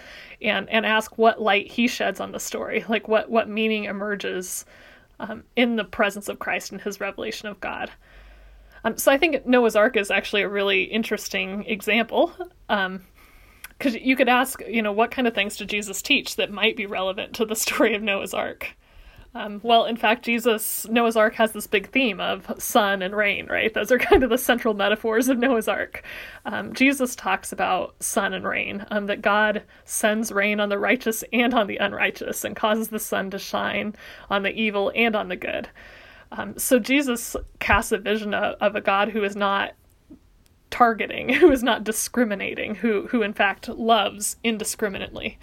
and 0.43 0.69
and 0.69 0.85
ask 0.87 1.17
what 1.19 1.41
light 1.41 1.73
he 1.73 1.89
sheds 1.89 2.21
on 2.21 2.33
the 2.33 2.39
story, 2.39 2.85
like 2.89 3.09
what 3.09 3.31
what 3.31 3.49
meaning 3.49 3.85
emerges 3.85 4.67
um, 5.21 5.45
in 5.55 5.77
the 5.77 5.85
presence 5.85 6.29
of 6.29 6.39
Christ 6.39 6.73
and 6.73 6.81
his 6.81 6.99
revelation 7.01 7.49
of 7.49 7.61
God. 7.61 7.91
Um, 8.83 8.97
so 8.97 9.13
I 9.13 9.19
think 9.19 9.47
Noah's 9.47 9.77
Ark 9.77 9.97
is 9.97 10.11
actually 10.11 10.43
a 10.43 10.49
really 10.49 10.85
interesting 10.85 11.65
example. 11.67 12.33
Because 12.67 13.95
um, 13.95 14.01
you 14.01 14.17
could 14.17 14.29
ask, 14.29 14.61
you 14.67 14.83
know, 14.83 14.93
what 14.93 15.11
kind 15.11 15.29
of 15.29 15.35
things 15.35 15.57
did 15.57 15.69
Jesus 15.69 16.01
teach 16.03 16.37
that 16.37 16.51
might 16.51 16.77
be 16.77 16.87
relevant 16.87 17.35
to 17.35 17.45
the 17.45 17.57
story 17.57 17.95
of 17.95 18.03
Noah's 18.03 18.35
Ark? 18.35 18.75
Um, 19.33 19.61
well, 19.63 19.85
in 19.85 19.97
fact, 19.97 20.25
Jesus, 20.25 20.89
Noah's 20.89 21.17
Ark 21.17 21.35
has 21.35 21.53
this 21.53 21.69
big 21.69 21.91
theme 21.91 22.19
of 22.19 22.53
sun 22.59 23.01
and 23.01 23.15
rain, 23.15 23.47
right? 23.47 23.73
Those 23.73 23.93
are 23.93 23.99
kind 24.11 24.25
of 24.25 24.31
the 24.31 24.39
central 24.39 24.75
metaphors 24.75 25.29
of 25.29 25.39
Noah's 25.39 25.69
Ark. 25.69 26.03
Um, 26.45 26.73
Jesus 26.73 27.15
talks 27.15 27.53
about 27.53 27.95
sun 28.03 28.35
and 28.35 28.45
rain, 28.45 28.85
um, 28.91 29.07
that 29.07 29.23
God 29.23 29.63
sends 29.85 30.33
rain 30.33 30.59
on 30.59 30.69
the 30.69 30.79
righteous 30.79 31.23
and 31.33 31.55
on 31.55 31.69
the 31.69 31.77
unrighteous 31.77 32.45
and 32.45 32.57
causes 32.57 32.89
the 32.89 32.99
sun 32.99 33.31
to 33.31 33.39
shine 33.39 33.95
on 34.29 34.43
the 34.43 34.53
evil 34.53 34.91
and 34.97 35.15
on 35.15 35.29
the 35.29 35.37
good. 35.37 35.69
Um, 36.33 36.59
so 36.59 36.79
Jesus 36.81 37.37
casts 37.61 37.93
a 37.93 37.99
vision 37.99 38.35
of, 38.35 38.57
of 38.61 38.75
a 38.75 38.81
God 38.81 39.11
who 39.11 39.23
is 39.23 39.37
not 39.37 39.75
targeting, 40.71 41.29
who 41.35 41.53
is 41.53 41.63
not 41.63 41.85
discriminating, 41.85 42.75
who, 42.77 43.07
who 43.09 43.23
in 43.23 43.33
fact 43.33 43.69
loves 43.69 44.37
indiscriminately. 44.43 45.39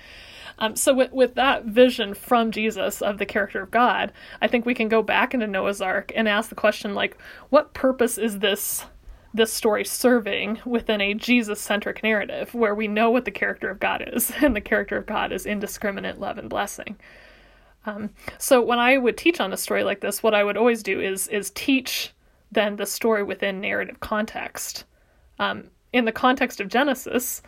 Um, 0.60 0.76
so 0.76 0.94
with, 0.94 1.12
with 1.12 1.36
that 1.36 1.66
vision 1.66 2.14
from 2.14 2.52
Jesus 2.52 3.02
of 3.02 3.18
the 3.18 3.26
character 3.26 3.62
of 3.62 3.72
God, 3.72 4.12
I 4.42 4.48
think 4.48 4.66
we 4.66 4.74
can 4.74 4.90
go 4.90 5.04
back 5.04 5.34
into 5.34 5.48
Noah's 5.48 5.82
Ark 5.82 6.12
and 6.16 6.28
ask 6.28 6.50
the 6.50 6.56
question 6.56 6.96
like, 6.96 7.18
what 7.50 7.74
purpose 7.74 8.18
is 8.18 8.40
this 8.40 8.86
this 9.34 9.54
story 9.54 9.86
serving 9.86 10.60
within 10.66 11.00
a 11.00 11.14
Jesus 11.14 11.62
centric 11.62 12.02
narrative 12.02 12.54
where 12.56 12.74
we 12.74 12.88
know 12.88 13.12
what 13.12 13.26
the 13.26 13.32
character 13.32 13.70
of 13.70 13.80
God 13.80 14.04
is, 14.14 14.32
and 14.42 14.56
the 14.56 14.62
character 14.62 14.98
of 14.98 15.06
God 15.06 15.32
is 15.32 15.46
indiscriminate 15.46 16.20
love 16.20 16.38
and 16.38 16.50
blessing. 16.50 16.98
Um, 17.86 18.10
so 18.38 18.62
when 18.62 18.80
I 18.80 18.98
would 18.98 19.18
teach 19.18 19.40
on 19.40 19.54
a 19.54 19.58
story 19.58 19.84
like 19.84 20.02
this, 20.02 20.24
what 20.24 20.34
I 20.34 20.44
would 20.44 20.58
always 20.58 20.84
do 20.84 21.00
is 21.00 21.28
is 21.28 21.52
teach 21.52 22.14
then 22.52 22.78
the 22.78 22.86
story 22.86 23.24
within 23.24 23.62
narrative 23.62 24.00
context. 24.00 24.86
Um, 25.40 25.70
in 25.94 26.06
the 26.06 26.12
context 26.12 26.60
of 26.60 26.68
Genesis, 26.68 27.42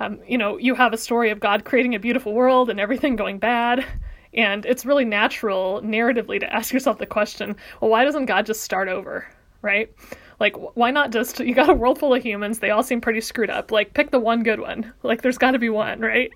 um, 0.00 0.18
you 0.26 0.38
know, 0.38 0.56
you 0.56 0.74
have 0.74 0.92
a 0.92 0.98
story 0.98 1.30
of 1.30 1.40
God 1.40 1.64
creating 1.64 1.94
a 1.94 2.00
beautiful 2.00 2.32
world 2.32 2.70
and 2.70 2.80
everything 2.80 3.16
going 3.16 3.38
bad. 3.38 3.84
And 4.32 4.64
it's 4.64 4.86
really 4.86 5.04
natural 5.04 5.82
narratively 5.82 6.40
to 6.40 6.52
ask 6.52 6.72
yourself 6.72 6.98
the 6.98 7.06
question, 7.06 7.56
well, 7.80 7.90
why 7.90 8.04
doesn't 8.04 8.26
God 8.26 8.46
just 8.46 8.62
start 8.62 8.88
over? 8.88 9.26
Right? 9.62 9.92
Like, 10.38 10.56
why 10.74 10.90
not 10.90 11.12
just, 11.12 11.38
you 11.40 11.54
got 11.54 11.68
a 11.68 11.74
world 11.74 11.98
full 11.98 12.14
of 12.14 12.22
humans, 12.22 12.60
they 12.60 12.70
all 12.70 12.82
seem 12.82 13.02
pretty 13.02 13.20
screwed 13.20 13.50
up. 13.50 13.70
Like, 13.70 13.92
pick 13.92 14.10
the 14.10 14.18
one 14.18 14.42
good 14.42 14.58
one. 14.58 14.90
Like, 15.02 15.20
there's 15.20 15.36
got 15.36 15.50
to 15.50 15.58
be 15.58 15.68
one, 15.68 16.00
right? 16.00 16.32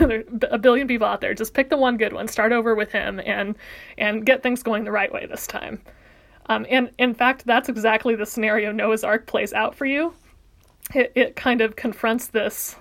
A 0.50 0.58
billion 0.58 0.88
people 0.88 1.06
out 1.06 1.20
there. 1.20 1.34
Just 1.34 1.52
pick 1.52 1.68
the 1.68 1.76
one 1.76 1.98
good 1.98 2.14
one, 2.14 2.28
start 2.28 2.52
over 2.52 2.74
with 2.74 2.90
him, 2.92 3.20
and 3.26 3.54
and 3.98 4.24
get 4.24 4.42
things 4.42 4.62
going 4.62 4.84
the 4.84 4.90
right 4.90 5.12
way 5.12 5.26
this 5.26 5.46
time. 5.46 5.82
Um, 6.46 6.64
and 6.70 6.90
in 6.98 7.12
fact, 7.12 7.44
that's 7.44 7.68
exactly 7.68 8.16
the 8.16 8.24
scenario 8.24 8.72
Noah's 8.72 9.04
Ark 9.04 9.26
plays 9.26 9.52
out 9.52 9.74
for 9.74 9.84
you. 9.84 10.14
It, 10.94 11.12
it 11.14 11.36
kind 11.36 11.60
of 11.60 11.76
confronts 11.76 12.28
this 12.28 12.74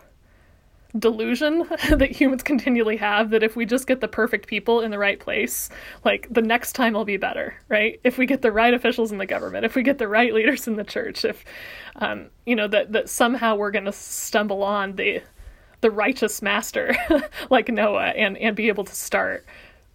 delusion 0.98 1.68
that 1.90 2.12
humans 2.12 2.44
continually 2.44 2.98
have 2.98 3.30
that 3.32 3.44
if 3.44 3.56
we 3.56 3.66
just 3.66 3.88
get 3.88 4.02
the 4.02 4.08
perfect 4.08 4.48
people 4.48 4.82
in 4.82 4.92
the 4.92 5.00
right 5.00 5.20
place, 5.20 5.70
like 6.04 6.28
the 6.30 6.42
next 6.42 6.74
time 6.74 6.94
will 6.94 7.06
be 7.06 7.18
better, 7.18 7.56
right? 7.70 8.00
If 8.04 8.18
we 8.18 8.26
get 8.26 8.42
the 8.42 8.52
right 8.52 8.74
officials 8.74 9.12
in 9.12 9.18
the 9.18 9.26
government, 9.26 9.66
if 9.66 9.76
we 9.76 9.84
get 9.84 9.98
the 9.98 10.08
right 10.08 10.34
leaders 10.34 10.68
in 10.68 10.76
the 10.76 10.84
church, 10.84 11.26
if 11.26 11.44
um, 11.98 12.28
you 12.46 12.56
know 12.56 12.68
that 12.68 12.92
that 12.94 13.10
somehow 13.10 13.56
we're 13.56 13.72
going 13.72 13.86
to 13.86 13.92
stumble 13.92 14.64
on 14.64 14.96
the 14.96 15.22
the 15.82 15.92
righteous 15.92 16.42
master 16.42 16.96
like 17.50 17.70
Noah 17.70 18.10
and 18.10 18.38
and 18.38 18.56
be 18.56 18.68
able 18.68 18.84
to 18.84 18.96
start 18.96 19.46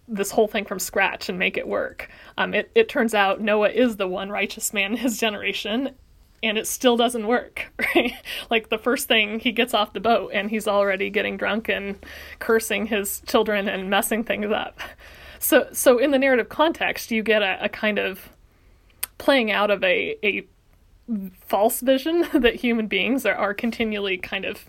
this 0.07 0.31
whole 0.31 0.47
thing 0.47 0.65
from 0.65 0.79
scratch 0.79 1.27
and 1.29 1.37
make 1.37 1.57
it 1.57 1.67
work. 1.67 2.09
Um, 2.37 2.53
it, 2.53 2.71
it 2.75 2.87
turns 2.87 3.13
out 3.13 3.41
Noah 3.41 3.69
is 3.69 3.97
the 3.97 4.07
one 4.07 4.29
righteous 4.29 4.73
man 4.73 4.93
in 4.93 4.97
his 4.97 5.17
generation, 5.17 5.91
and 6.43 6.57
it 6.57 6.67
still 6.67 6.97
doesn't 6.97 7.27
work 7.27 7.71
right? 7.95 8.13
Like 8.49 8.69
the 8.69 8.77
first 8.77 9.07
thing 9.07 9.39
he 9.39 9.51
gets 9.51 9.73
off 9.73 9.93
the 9.93 9.99
boat 9.99 10.31
and 10.33 10.49
he's 10.49 10.67
already 10.67 11.09
getting 11.09 11.37
drunk 11.37 11.69
and 11.69 11.97
cursing 12.39 12.87
his 12.87 13.21
children 13.25 13.67
and 13.67 13.89
messing 13.89 14.23
things 14.23 14.51
up. 14.51 14.79
So 15.39 15.67
so 15.71 15.97
in 15.97 16.11
the 16.11 16.19
narrative 16.19 16.49
context 16.49 17.11
you 17.11 17.23
get 17.23 17.41
a, 17.41 17.65
a 17.65 17.69
kind 17.69 17.99
of 17.99 18.29
playing 19.17 19.51
out 19.51 19.71
of 19.71 19.83
a 19.83 20.17
a 20.23 20.45
false 21.39 21.81
vision 21.81 22.25
that 22.33 22.55
human 22.55 22.87
beings 22.87 23.25
are, 23.25 23.35
are 23.35 23.53
continually 23.53 24.17
kind 24.17 24.45
of 24.45 24.65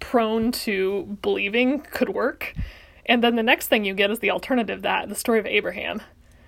prone 0.00 0.52
to 0.52 1.18
believing 1.20 1.80
could 1.80 2.10
work. 2.10 2.54
And 3.06 3.22
then 3.22 3.36
the 3.36 3.42
next 3.42 3.68
thing 3.68 3.84
you 3.84 3.94
get 3.94 4.10
is 4.10 4.20
the 4.20 4.30
alternative 4.30 4.82
that 4.82 5.08
the 5.08 5.14
story 5.14 5.38
of 5.38 5.46
abraham 5.46 6.00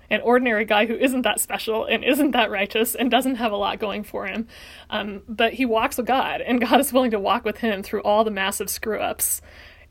an 0.09 0.21
ordinary 0.21 0.65
guy 0.65 0.85
who 0.85 0.95
isn't 0.95 1.21
that 1.21 1.39
special 1.39 1.85
and 1.85 2.03
isn't 2.03 2.31
that 2.31 2.49
righteous 2.49 2.95
and 2.95 3.11
doesn't 3.11 3.35
have 3.35 3.51
a 3.51 3.57
lot 3.57 3.79
going 3.79 4.03
for 4.03 4.27
him. 4.27 4.47
Um, 4.89 5.21
but 5.27 5.53
he 5.53 5.65
walks 5.65 5.97
with 5.97 6.07
God, 6.07 6.41
and 6.41 6.61
God 6.61 6.79
is 6.79 6.93
willing 6.93 7.11
to 7.11 7.19
walk 7.19 7.45
with 7.45 7.57
him 7.57 7.83
through 7.83 8.01
all 8.01 8.23
the 8.23 8.31
massive 8.31 8.69
screw 8.69 8.99
ups. 8.99 9.41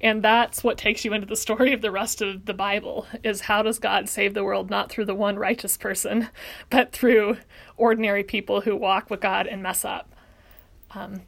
And 0.00 0.22
that's 0.22 0.62
what 0.62 0.78
takes 0.78 1.04
you 1.04 1.12
into 1.12 1.26
the 1.26 1.36
story 1.36 1.72
of 1.72 1.82
the 1.82 1.90
rest 1.90 2.22
of 2.22 2.46
the 2.46 2.54
Bible 2.54 3.06
is 3.24 3.42
how 3.42 3.62
does 3.62 3.78
God 3.78 4.08
save 4.08 4.34
the 4.34 4.44
world 4.44 4.70
not 4.70 4.90
through 4.90 5.06
the 5.06 5.14
one 5.14 5.36
righteous 5.36 5.76
person, 5.76 6.28
but 6.70 6.92
through 6.92 7.38
ordinary 7.76 8.22
people 8.22 8.60
who 8.60 8.76
walk 8.76 9.10
with 9.10 9.20
God 9.20 9.46
and 9.46 9.62
mess 9.62 9.84
up. 9.84 10.14
Um, 10.92 11.22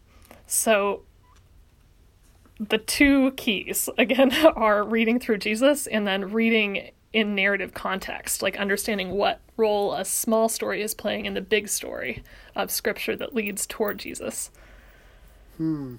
so 0.47 1.03
the 2.61 2.79
two 2.79 3.33
keys 3.33 3.89
again 3.99 4.33
are 4.57 4.85
reading 4.85 5.19
through 5.19 5.39
Jesus 5.39 5.87
and 5.87 6.07
then 6.07 6.31
reading 6.31 6.91
in 7.13 7.35
narrative 7.35 7.75
context, 7.75 8.43
like 8.43 8.57
understanding 8.57 9.11
what 9.11 9.41
role 9.57 9.95
a 9.95 10.05
small 10.05 10.49
story 10.49 10.81
is 10.81 10.95
playing 10.95 11.27
in 11.27 11.35
the 11.35 11.41
big 11.41 11.69
story 11.69 12.23
of 12.55 12.71
scripture 12.71 13.17
that 13.17 13.35
leads 13.35 13.67
toward 13.67 13.99
Jesus. 13.99 14.51
Hmm. 15.57 15.97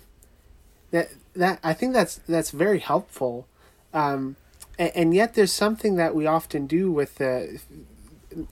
That 0.92 1.10
that 1.36 1.60
I 1.64 1.74
think 1.74 1.94
that's 1.94 2.16
that's 2.28 2.52
very 2.52 2.80
helpful. 2.80 3.48
Um, 3.94 4.38
and, 4.80 4.92
and 4.96 5.14
yet 5.14 5.34
there's 5.34 5.52
something 5.52 5.96
that 5.96 6.16
we 6.16 6.26
often 6.26 6.66
do 6.66 6.92
with 6.92 7.16
the 7.16 7.62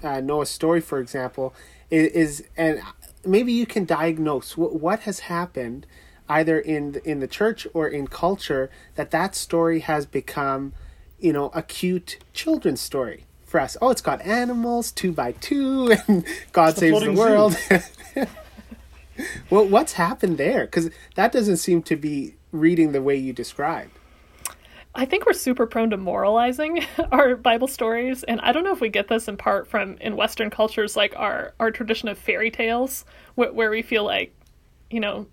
uh, 0.04 0.20
Noah's 0.20 0.50
story, 0.50 0.82
for 0.82 1.00
example, 1.00 1.54
is, 1.90 2.12
is 2.12 2.44
and 2.58 2.82
maybe 3.26 3.54
you 3.54 3.66
can 3.66 3.86
diagnose 3.86 4.58
what 4.58 4.76
what 4.76 5.02
has 5.02 5.20
happened 5.22 5.86
either 6.28 6.60
in 6.60 6.92
the, 6.92 7.10
in 7.10 7.20
the 7.20 7.28
church 7.28 7.66
or 7.74 7.88
in 7.88 8.06
culture 8.06 8.70
that 8.96 9.12
that 9.12 9.36
story 9.36 9.80
has 9.80 10.06
become 10.06 10.74
you 11.20 11.34
know, 11.34 11.52
a 11.54 11.62
cute 11.62 12.18
children's 12.34 12.82
story 12.82 13.26
for 13.46 13.60
us. 13.60 13.76
Oh, 13.82 13.90
it's 13.90 14.02
got 14.02 14.22
animals, 14.22 14.92
two 14.92 15.12
by 15.12 15.34
two, 15.34 15.92
and 16.08 16.26
God 16.52 16.70
it's 16.70 16.80
saves 16.80 17.02
the 17.04 17.14
world. 17.14 17.58
well, 19.50 19.66
what's 19.66 19.94
happened 19.94 20.38
there? 20.38 20.66
Because 20.66 20.90
that 21.16 21.32
doesn't 21.32 21.58
seem 21.58 21.82
to 21.84 21.96
be 21.96 22.36
reading 22.52 22.92
the 22.92 23.02
way 23.02 23.16
you 23.16 23.34
described. 23.34 23.92
I 24.96 25.06
think 25.06 25.26
we're 25.26 25.34
super 25.34 25.68
prone 25.68 25.92
to 25.92 25.98
moralizing 25.98 26.84
our 27.12 27.36
Bible 27.36 27.68
stories, 27.68 28.24
and 28.24 28.42
I 28.42 28.52
don't 28.52 28.64
know 28.64 28.74
if 28.74 28.82
we 28.82 28.90
get 28.90 29.08
this 29.08 29.28
in 29.28 29.38
part 29.38 29.68
from 29.68 29.98
in 30.02 30.16
Western 30.16 30.50
cultures, 30.50 30.96
like 30.96 31.14
our 31.16 31.54
our 31.60 31.72
tradition 31.72 32.10
of 32.10 32.18
fairy 32.18 32.50
tales, 32.50 33.06
wh- 33.36 33.54
where 33.54 33.70
we 33.70 33.82
feel 33.82 34.04
like, 34.04 34.34
you 34.90 35.00
know, 35.00 35.28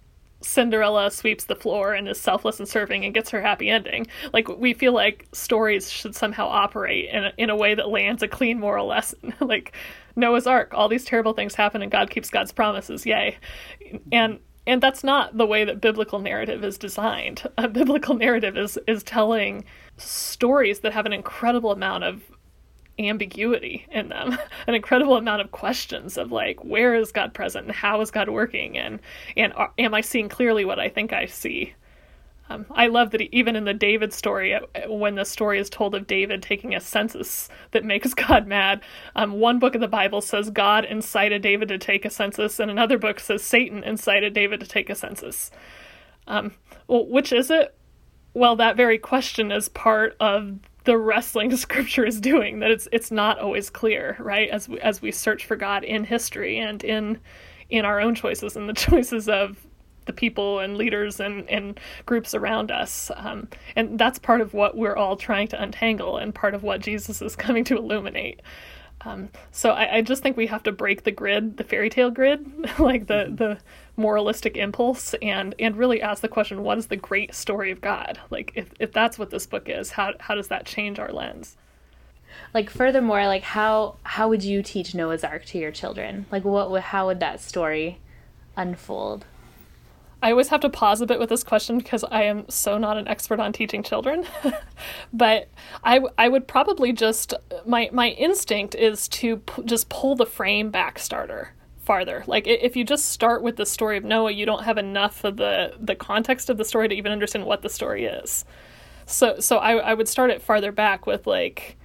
Cinderella 0.46 1.10
sweeps 1.10 1.44
the 1.44 1.56
floor 1.56 1.92
and 1.92 2.08
is 2.08 2.20
selfless 2.20 2.58
and 2.58 2.68
serving 2.68 3.04
and 3.04 3.12
gets 3.12 3.30
her 3.30 3.42
happy 3.42 3.68
ending. 3.68 4.06
Like 4.32 4.48
we 4.48 4.74
feel 4.74 4.92
like 4.92 5.26
stories 5.32 5.90
should 5.90 6.14
somehow 6.14 6.46
operate 6.46 7.10
in 7.10 7.24
a, 7.24 7.32
in 7.36 7.50
a 7.50 7.56
way 7.56 7.74
that 7.74 7.88
lands 7.88 8.22
a 8.22 8.28
clean 8.28 8.60
moral 8.60 8.86
lesson. 8.86 9.34
like 9.40 9.74
Noah's 10.14 10.46
Ark, 10.46 10.72
all 10.72 10.88
these 10.88 11.04
terrible 11.04 11.32
things 11.32 11.54
happen 11.54 11.82
and 11.82 11.90
God 11.90 12.10
keeps 12.10 12.30
God's 12.30 12.52
promises. 12.52 13.04
Yay. 13.04 13.36
And 14.12 14.38
and 14.68 14.82
that's 14.82 15.04
not 15.04 15.36
the 15.36 15.46
way 15.46 15.64
that 15.64 15.80
biblical 15.80 16.18
narrative 16.18 16.64
is 16.64 16.78
designed. 16.78 17.42
A 17.58 17.68
biblical 17.68 18.14
narrative 18.14 18.56
is 18.56 18.78
is 18.86 19.02
telling 19.02 19.64
stories 19.96 20.80
that 20.80 20.92
have 20.92 21.06
an 21.06 21.12
incredible 21.12 21.72
amount 21.72 22.04
of 22.04 22.22
ambiguity 22.98 23.86
in 23.90 24.08
them 24.08 24.38
an 24.66 24.74
incredible 24.74 25.16
amount 25.16 25.40
of 25.40 25.50
questions 25.50 26.16
of 26.16 26.32
like 26.32 26.64
where 26.64 26.94
is 26.94 27.12
god 27.12 27.34
present 27.34 27.66
and 27.66 27.74
how 27.74 28.00
is 28.00 28.10
god 28.10 28.28
working 28.28 28.78
and 28.78 29.00
and 29.36 29.52
are, 29.54 29.72
am 29.78 29.92
i 29.94 30.00
seeing 30.00 30.28
clearly 30.28 30.64
what 30.64 30.78
i 30.78 30.88
think 30.88 31.12
i 31.12 31.26
see 31.26 31.74
um, 32.48 32.66
I 32.70 32.86
love 32.86 33.10
that 33.10 33.22
even 33.34 33.56
in 33.56 33.64
the 33.64 33.74
David 33.74 34.12
story, 34.12 34.54
uh, 34.54 34.60
when 34.86 35.16
the 35.16 35.24
story 35.24 35.58
is 35.58 35.68
told 35.68 35.94
of 35.94 36.06
David 36.06 36.42
taking 36.42 36.74
a 36.74 36.80
census 36.80 37.48
that 37.72 37.84
makes 37.84 38.14
God 38.14 38.46
mad, 38.46 38.82
um, 39.16 39.32
one 39.32 39.58
book 39.58 39.74
of 39.74 39.80
the 39.80 39.88
Bible 39.88 40.20
says 40.20 40.50
God 40.50 40.84
incited 40.84 41.42
David 41.42 41.68
to 41.68 41.78
take 41.78 42.04
a 42.04 42.10
census, 42.10 42.60
and 42.60 42.70
another 42.70 42.98
book 42.98 43.18
says 43.18 43.42
Satan 43.42 43.82
incited 43.82 44.32
David 44.32 44.60
to 44.60 44.66
take 44.66 44.88
a 44.88 44.94
census. 44.94 45.50
Um, 46.28 46.52
well, 46.86 47.06
which 47.06 47.32
is 47.32 47.50
it? 47.50 47.74
Well, 48.32 48.56
that 48.56 48.76
very 48.76 48.98
question 48.98 49.50
is 49.50 49.68
part 49.68 50.16
of 50.20 50.58
the 50.86 50.96
wrestling 50.96 51.54
scripture 51.56 52.04
is 52.04 52.20
doing 52.20 52.60
that 52.60 52.70
it's 52.70 52.88
it's 52.90 53.10
not 53.10 53.38
always 53.38 53.68
clear 53.68 54.16
right? 54.18 54.48
As 54.48 54.68
we, 54.68 54.80
as 54.80 55.02
we 55.02 55.12
search 55.12 55.44
for 55.44 55.56
god 55.56 55.84
in 55.84 56.04
history 56.04 56.58
and 56.58 56.82
in 56.82 57.20
in 57.68 57.84
our 57.84 58.00
own 58.00 58.14
choices 58.14 58.56
and 58.56 58.68
the 58.68 58.72
choices 58.88 59.28
of 59.28 59.66
the 60.06 60.12
people 60.12 60.60
and 60.60 60.76
leaders 60.76 61.18
and, 61.18 61.48
and 61.50 61.80
groups 62.06 62.32
around 62.32 62.70
us. 62.70 63.10
Um, 63.16 63.48
and 63.74 63.98
that's 63.98 64.20
part 64.20 64.40
of 64.40 64.54
what 64.54 64.76
we're 64.76 64.94
all 64.94 65.16
trying 65.16 65.48
to 65.48 65.60
untangle 65.60 66.16
and 66.18 66.32
part 66.32 66.54
of 66.54 66.62
what 66.62 66.80
jesus 66.80 67.20
is 67.20 67.36
coming 67.44 67.64
to 67.64 67.76
illuminate. 67.76 68.40
Um, 69.02 69.28
so 69.52 69.70
I, 69.70 69.96
I, 69.96 70.02
just 70.02 70.22
think 70.22 70.36
we 70.36 70.46
have 70.46 70.62
to 70.64 70.72
break 70.72 71.04
the 71.04 71.12
grid, 71.12 71.58
the 71.58 71.64
fairy 71.64 71.90
tale 71.90 72.10
grid, 72.10 72.44
like 72.78 73.06
the 73.06 73.32
the 73.32 73.58
moralistic 73.96 74.56
impulse, 74.56 75.14
and 75.22 75.54
and 75.58 75.76
really 75.76 76.02
ask 76.02 76.22
the 76.22 76.28
question: 76.28 76.62
What 76.62 76.78
is 76.78 76.86
the 76.86 76.96
great 76.96 77.34
story 77.34 77.70
of 77.70 77.80
God? 77.80 78.20
Like, 78.30 78.52
if 78.54 78.70
if 78.78 78.92
that's 78.92 79.18
what 79.18 79.30
this 79.30 79.46
book 79.46 79.68
is, 79.68 79.90
how 79.92 80.14
how 80.20 80.34
does 80.34 80.48
that 80.48 80.66
change 80.66 80.98
our 80.98 81.12
lens? 81.12 81.56
Like, 82.52 82.70
furthermore, 82.70 83.26
like 83.26 83.42
how 83.42 83.96
how 84.02 84.28
would 84.28 84.44
you 84.44 84.62
teach 84.62 84.94
Noah's 84.94 85.24
Ark 85.24 85.44
to 85.46 85.58
your 85.58 85.72
children? 85.72 86.26
Like, 86.30 86.44
what 86.44 86.70
would 86.70 86.82
how 86.82 87.06
would 87.06 87.20
that 87.20 87.40
story 87.40 88.00
unfold? 88.56 89.24
I 90.22 90.30
always 90.30 90.48
have 90.48 90.60
to 90.60 90.70
pause 90.70 91.00
a 91.00 91.06
bit 91.06 91.20
with 91.20 91.28
this 91.28 91.44
question 91.44 91.78
because 91.78 92.02
I 92.04 92.22
am 92.22 92.48
so 92.48 92.78
not 92.78 92.96
an 92.96 93.06
expert 93.06 93.38
on 93.38 93.52
teaching 93.52 93.82
children. 93.82 94.26
but 95.12 95.48
I, 95.84 96.00
I 96.16 96.28
would 96.28 96.48
probably 96.48 96.92
just 96.92 97.34
my 97.66 97.90
my 97.92 98.08
instinct 98.10 98.74
is 98.74 99.08
to 99.08 99.36
p- 99.38 99.62
just 99.64 99.88
pull 99.88 100.16
the 100.16 100.26
frame 100.26 100.70
back 100.70 100.98
starter 100.98 101.52
farther. 101.86 102.24
Like 102.26 102.46
if 102.46 102.76
you 102.76 102.84
just 102.84 103.06
start 103.06 103.42
with 103.42 103.56
the 103.56 103.64
story 103.64 103.96
of 103.96 104.04
Noah, 104.04 104.32
you 104.32 104.44
don't 104.44 104.64
have 104.64 104.76
enough 104.76 105.24
of 105.24 105.36
the 105.36 105.74
the 105.80 105.94
context 105.94 106.50
of 106.50 106.58
the 106.58 106.64
story 106.64 106.88
to 106.88 106.94
even 106.94 107.12
understand 107.12 107.46
what 107.46 107.62
the 107.62 107.70
story 107.70 108.04
is. 108.04 108.44
so 109.06 109.38
so 109.38 109.58
I 109.58 109.76
I 109.76 109.94
would 109.94 110.08
start 110.08 110.30
it 110.30 110.42
farther 110.42 110.72
back 110.72 111.06
with 111.06 111.26
like 111.26 111.76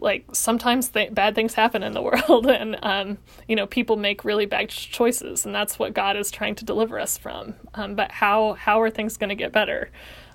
like 0.00 0.24
sometimes 0.32 0.90
th- 0.90 1.12
bad 1.14 1.34
things 1.34 1.54
happen 1.54 1.82
in 1.82 1.92
the 1.92 2.02
world 2.08 2.46
and 2.46 2.78
um, 2.82 3.18
you 3.48 3.56
know 3.56 3.66
people 3.66 3.96
make 3.96 4.24
really 4.24 4.46
bad 4.46 4.68
choices 4.68 5.44
and 5.44 5.54
that's 5.54 5.78
what 5.78 5.92
god 5.94 6.16
is 6.16 6.30
trying 6.30 6.54
to 6.54 6.64
deliver 6.64 6.98
us 7.00 7.18
from. 7.18 7.54
Um, 7.74 7.94
but 7.94 8.12
how 8.12 8.52
how 8.54 8.80
are 8.82 8.90
things 8.90 9.16
going 9.16 9.30
to 9.30 9.34
get 9.34 9.52
better? 9.52 9.90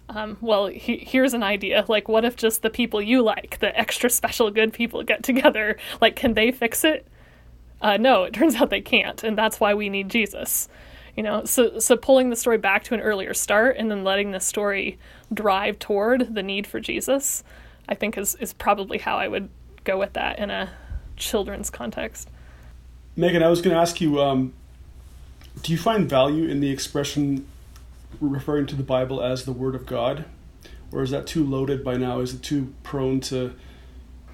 Um, 0.10 0.38
well 0.41 0.67
he, 0.67 0.97
here's 0.97 1.34
an 1.34 1.43
idea. 1.43 1.86
Like 1.88 2.08
what 2.10 2.26
if 2.26 2.36
just 2.36 2.62
the 2.62 2.69
people 2.69 3.02
you 3.02 3.21
like 3.21 3.60
the 3.60 3.78
extra 3.80 4.10
special 4.19 4.52
good 4.52 4.73
people 4.73 5.04
get 5.04 5.23
together? 5.23 5.78
Like 6.02 6.15
can 6.15 6.34
they 6.34 6.52
fix 6.52 6.84
it 6.84 7.08
uh, 7.84 7.98
no 7.98 8.24
it 8.24 8.34
turns 8.34 8.56
out 8.60 8.72
they 8.72 8.82
can't 8.82 9.24
and 9.24 9.38
that's 9.38 9.60
why 9.60 9.74
we 9.76 9.89
need 9.89 10.10
jesus 10.10 10.67
you 11.15 11.22
know 11.22 11.46
so 11.46 11.78
so 11.78 11.96
pulling 11.96 12.32
the 12.32 12.36
story 12.36 12.58
back 12.58 12.84
to 12.84 12.96
an 12.96 13.00
earlier 13.00 13.34
start 13.36 13.78
and 13.78 13.91
then 13.91 14.04
letting 14.04 14.32
the 14.32 14.39
story 14.39 14.98
drive 15.32 15.78
toward 15.78 16.34
the 16.34 16.41
need 16.41 16.65
for 16.65 16.80
jesus 16.80 17.43
I 17.88 17.96
think 17.96 18.17
is 18.17 18.36
is 18.36 18.54
probably 18.54 18.98
how 18.98 19.17
I 19.17 19.28
would 19.28 19.50
go 19.84 19.98
with 19.98 20.13
that 20.13 20.39
in 20.39 20.50
a 20.50 20.72
children's 21.15 21.69
context. 21.69 22.30
Meghan, 23.17 23.43
I 23.43 23.50
was 23.50 23.62
going 23.62 23.76
to 23.76 23.82
ask 23.82 24.02
you, 24.02 24.22
um, 24.22 24.54
do 25.62 25.72
you 25.72 25.78
find 25.78 26.10
value 26.10 26.48
in 26.48 26.62
the 26.62 26.72
expression 26.72 27.48
referring 28.19 28.65
to 28.67 28.76
the 28.76 28.84
Bible 28.84 29.22
as 29.22 29.46
the 29.46 29.52
Word 29.52 29.76
of 29.76 29.86
God, 29.86 30.26
or 30.91 31.04
is 31.04 31.12
that 31.12 31.28
too 31.28 31.43
loaded 31.43 31.84
by 31.84 31.98
now? 31.98 32.22
Is 32.22 32.34
it 32.34 32.41
too 32.41 32.74
prone 32.84 33.19
to 33.22 33.54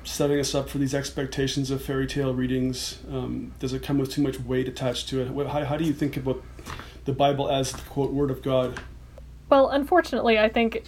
setting 0.09 0.39
us 0.39 0.55
up 0.55 0.69
for 0.69 0.79
these 0.79 0.95
expectations 0.95 1.69
of 1.71 1.83
fairy 1.83 2.07
tale 2.07 2.33
readings? 2.33 2.99
Um, 3.11 3.53
does 3.59 3.73
it 3.73 3.83
come 3.83 3.97
with 3.97 4.11
too 4.11 4.21
much 4.21 4.39
weight 4.39 4.67
attached 4.67 5.07
to 5.09 5.21
it? 5.21 5.47
How, 5.47 5.63
how 5.63 5.77
do 5.77 5.85
you 5.85 5.93
think 5.93 6.17
about 6.17 6.43
the 7.05 7.13
Bible 7.13 7.49
as 7.49 7.71
the 7.71 7.81
quote 7.83 8.11
Word 8.11 8.31
of 8.31 8.41
God? 8.41 8.79
Well, 9.49 9.69
unfortunately, 9.69 10.39
I 10.39 10.49
think 10.49 10.83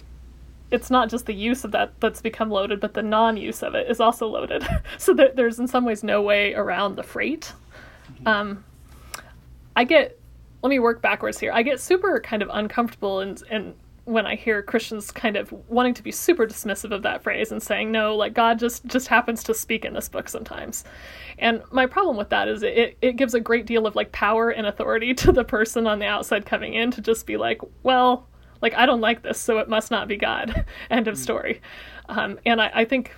it's 0.70 0.90
not 0.90 1.08
just 1.08 1.26
the 1.26 1.34
use 1.34 1.64
of 1.64 1.70
that 1.72 1.92
that's 2.00 2.20
become 2.20 2.50
loaded, 2.50 2.80
but 2.80 2.94
the 2.94 3.02
non-use 3.02 3.62
of 3.62 3.74
it 3.74 3.88
is 3.88 4.00
also 4.00 4.26
loaded. 4.26 4.66
so 4.98 5.14
that 5.14 5.36
there's 5.36 5.58
in 5.58 5.68
some 5.68 5.84
ways 5.84 6.02
no 6.02 6.20
way 6.20 6.54
around 6.54 6.96
the 6.96 7.02
freight. 7.02 7.52
Mm-hmm. 8.14 8.28
Um, 8.28 8.64
I 9.76 9.84
get. 9.84 10.18
Let 10.62 10.70
me 10.70 10.78
work 10.78 11.02
backwards 11.02 11.40
here. 11.40 11.50
I 11.52 11.62
get 11.62 11.80
super 11.80 12.20
kind 12.20 12.40
of 12.40 12.48
uncomfortable 12.52 13.20
and 13.20 13.42
and 13.50 13.74
when 14.04 14.26
I 14.26 14.34
hear 14.34 14.62
Christians 14.62 15.10
kind 15.10 15.36
of 15.36 15.52
wanting 15.68 15.94
to 15.94 16.02
be 16.02 16.10
super 16.10 16.46
dismissive 16.46 16.92
of 16.92 17.02
that 17.02 17.22
phrase 17.22 17.52
and 17.52 17.62
saying 17.62 17.92
no, 17.92 18.16
like 18.16 18.34
God 18.34 18.58
just 18.58 18.84
just 18.86 19.08
happens 19.08 19.42
to 19.44 19.54
speak 19.54 19.84
in 19.84 19.94
this 19.94 20.08
book 20.08 20.28
sometimes. 20.28 20.84
And 21.38 21.62
my 21.70 21.86
problem 21.86 22.16
with 22.16 22.30
that 22.30 22.48
is 22.48 22.62
it 22.62 22.96
it 23.00 23.16
gives 23.16 23.34
a 23.34 23.40
great 23.40 23.66
deal 23.66 23.86
of 23.86 23.94
like 23.94 24.12
power 24.12 24.50
and 24.50 24.66
authority 24.66 25.14
to 25.22 25.32
the 25.32 25.44
person 25.44 25.86
on 25.86 25.98
the 25.98 26.06
outside 26.06 26.46
coming 26.46 26.74
in 26.74 26.90
to 26.92 27.00
just 27.00 27.26
be 27.26 27.36
like, 27.36 27.60
well, 27.82 28.26
like 28.62 28.74
i 28.74 28.86
don't 28.86 29.00
like 29.00 29.22
this 29.22 29.38
so 29.38 29.58
it 29.58 29.68
must 29.68 29.90
not 29.90 30.08
be 30.08 30.16
god 30.16 30.64
end 30.90 31.08
of 31.08 31.16
hmm. 31.16 31.22
story 31.22 31.60
um, 32.08 32.38
and 32.46 32.60
I, 32.60 32.70
I 32.74 32.84
think 32.84 33.12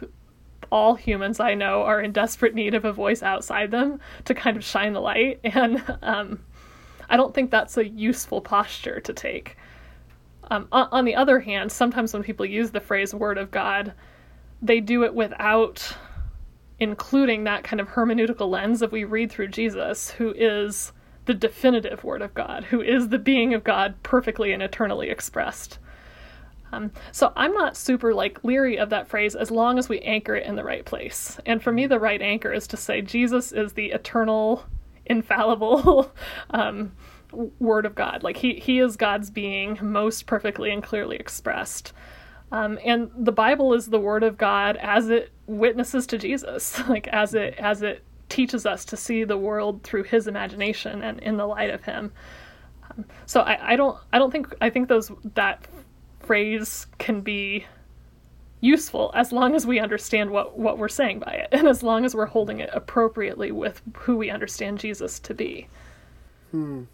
all 0.72 0.94
humans 0.94 1.38
i 1.38 1.54
know 1.54 1.82
are 1.82 2.00
in 2.00 2.10
desperate 2.10 2.54
need 2.54 2.74
of 2.74 2.84
a 2.84 2.92
voice 2.92 3.22
outside 3.22 3.70
them 3.70 4.00
to 4.24 4.34
kind 4.34 4.56
of 4.56 4.64
shine 4.64 4.94
the 4.94 5.00
light 5.00 5.38
and 5.44 5.84
um, 6.02 6.40
i 7.08 7.16
don't 7.16 7.34
think 7.34 7.50
that's 7.50 7.76
a 7.76 7.86
useful 7.86 8.40
posture 8.40 8.98
to 9.00 9.12
take 9.12 9.56
um, 10.50 10.68
on, 10.72 11.04
the 11.04 11.14
other 11.14 11.40
hand 11.40 11.70
sometimes 11.70 12.12
when 12.12 12.22
people 12.22 12.46
use 12.46 12.70
the 12.70 12.80
phrase 12.80 13.14
word 13.14 13.38
of 13.38 13.50
god 13.50 13.92
they 14.62 14.80
do 14.80 15.04
it 15.04 15.14
without 15.14 15.96
including 16.78 17.44
that 17.44 17.64
kind 17.64 17.80
of 17.80 17.88
hermeneutical 17.88 18.48
lens 18.48 18.82
of 18.82 18.92
we 18.92 19.04
read 19.04 19.30
through 19.30 19.48
jesus 19.48 20.10
who 20.10 20.32
is 20.36 20.92
the 21.26 21.34
definitive 21.34 22.04
Word 22.04 22.22
of 22.22 22.34
God, 22.34 22.64
who 22.64 22.80
is 22.80 23.08
the 23.08 23.18
being 23.18 23.54
of 23.54 23.64
God 23.64 23.94
perfectly 24.02 24.52
and 24.52 24.62
eternally 24.62 25.08
expressed. 25.08 25.78
Um, 26.72 26.90
so 27.12 27.32
I'm 27.36 27.52
not 27.52 27.76
super 27.76 28.12
like 28.12 28.42
leery 28.42 28.78
of 28.78 28.90
that 28.90 29.08
phrase 29.08 29.36
as 29.36 29.50
long 29.50 29.78
as 29.78 29.88
we 29.88 30.00
anchor 30.00 30.34
it 30.34 30.46
in 30.46 30.56
the 30.56 30.64
right 30.64 30.84
place. 30.84 31.38
And 31.46 31.62
for 31.62 31.72
me, 31.72 31.86
the 31.86 32.00
right 32.00 32.20
anchor 32.20 32.52
is 32.52 32.66
to 32.68 32.76
say 32.76 33.00
Jesus 33.00 33.52
is 33.52 33.72
the 33.72 33.92
eternal, 33.92 34.64
infallible 35.06 36.12
um, 36.50 36.92
Word 37.58 37.86
of 37.86 37.94
God. 37.94 38.22
Like 38.22 38.36
he 38.36 38.54
he 38.54 38.78
is 38.78 38.96
God's 38.96 39.30
being 39.30 39.78
most 39.80 40.26
perfectly 40.26 40.70
and 40.70 40.82
clearly 40.82 41.16
expressed. 41.16 41.92
Um, 42.52 42.78
and 42.84 43.10
the 43.16 43.32
Bible 43.32 43.74
is 43.74 43.86
the 43.86 43.98
Word 43.98 44.22
of 44.22 44.38
God 44.38 44.76
as 44.76 45.08
it 45.10 45.32
witnesses 45.46 46.06
to 46.08 46.18
Jesus, 46.18 46.80
like 46.88 47.08
as 47.08 47.34
it 47.34 47.54
as 47.58 47.82
it 47.82 48.02
teaches 48.28 48.66
us 48.66 48.84
to 48.86 48.96
see 48.96 49.24
the 49.24 49.36
world 49.36 49.82
through 49.82 50.04
his 50.04 50.26
imagination 50.26 51.02
and 51.02 51.20
in 51.20 51.36
the 51.36 51.46
light 51.46 51.70
of 51.70 51.84
him. 51.84 52.12
Um, 52.90 53.04
so 53.26 53.40
I, 53.40 53.72
I 53.72 53.76
don't 53.76 53.98
I 54.12 54.18
don't 54.18 54.30
think 54.30 54.54
I 54.60 54.70
think 54.70 54.88
those 54.88 55.10
that 55.34 55.66
phrase 56.20 56.86
can 56.98 57.20
be 57.20 57.66
useful 58.60 59.10
as 59.14 59.30
long 59.30 59.54
as 59.54 59.66
we 59.66 59.78
understand 59.78 60.30
what 60.30 60.58
what 60.58 60.78
we're 60.78 60.88
saying 60.88 61.18
by 61.18 61.32
it 61.32 61.48
and 61.52 61.68
as 61.68 61.82
long 61.82 62.04
as 62.04 62.14
we're 62.14 62.26
holding 62.26 62.60
it 62.60 62.70
appropriately 62.72 63.52
with 63.52 63.82
who 63.94 64.16
we 64.16 64.30
understand 64.30 64.78
Jesus 64.78 65.18
to 65.20 65.34
be. 65.34 65.68
Hmm. 66.50 66.84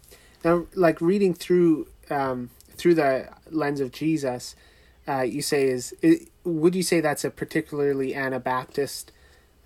Now, 0.43 0.65
like 0.75 1.01
reading 1.01 1.33
through 1.33 1.87
um, 2.09 2.49
through 2.75 2.95
the 2.95 3.29
lens 3.49 3.79
of 3.79 3.91
Jesus, 3.91 4.55
uh, 5.07 5.21
you 5.21 5.41
say 5.41 5.67
is, 5.67 5.93
is 6.01 6.27
would 6.43 6.75
you 6.75 6.83
say 6.83 6.99
that's 6.99 7.23
a 7.23 7.29
particularly 7.29 8.15
Anabaptist 8.15 9.11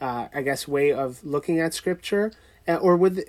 uh, 0.02 0.28
I 0.34 0.42
guess, 0.42 0.68
way 0.68 0.92
of 0.92 1.24
looking 1.24 1.60
at 1.60 1.74
scripture? 1.74 2.32
Uh, 2.68 2.76
or 2.76 2.98
would 2.98 3.24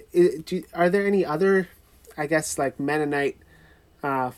do, 0.45 0.63
are 0.73 0.89
there 0.89 1.07
any 1.07 1.25
other, 1.25 1.69
I 2.17 2.27
guess, 2.27 2.59
like 2.59 2.81
Mennonite, 2.81 3.37
uh, 4.03 4.31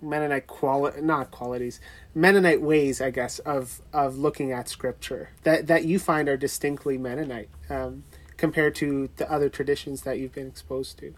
Mennonite 0.00 0.46
quali 0.46 1.00
not 1.00 1.30
qualities, 1.30 1.80
Mennonite 2.14 2.60
ways, 2.60 3.00
I 3.00 3.10
guess, 3.10 3.38
of 3.40 3.80
of 3.92 4.18
looking 4.18 4.50
at 4.50 4.68
scripture 4.68 5.30
that 5.44 5.68
that 5.68 5.84
you 5.84 5.98
find 5.98 6.28
are 6.28 6.36
distinctly 6.36 6.98
Mennonite 6.98 7.48
um, 7.70 8.02
compared 8.36 8.74
to 8.76 9.08
the 9.16 9.30
other 9.30 9.48
traditions 9.48 10.02
that 10.02 10.18
you've 10.18 10.32
been 10.32 10.48
exposed 10.48 10.98
to? 10.98 11.14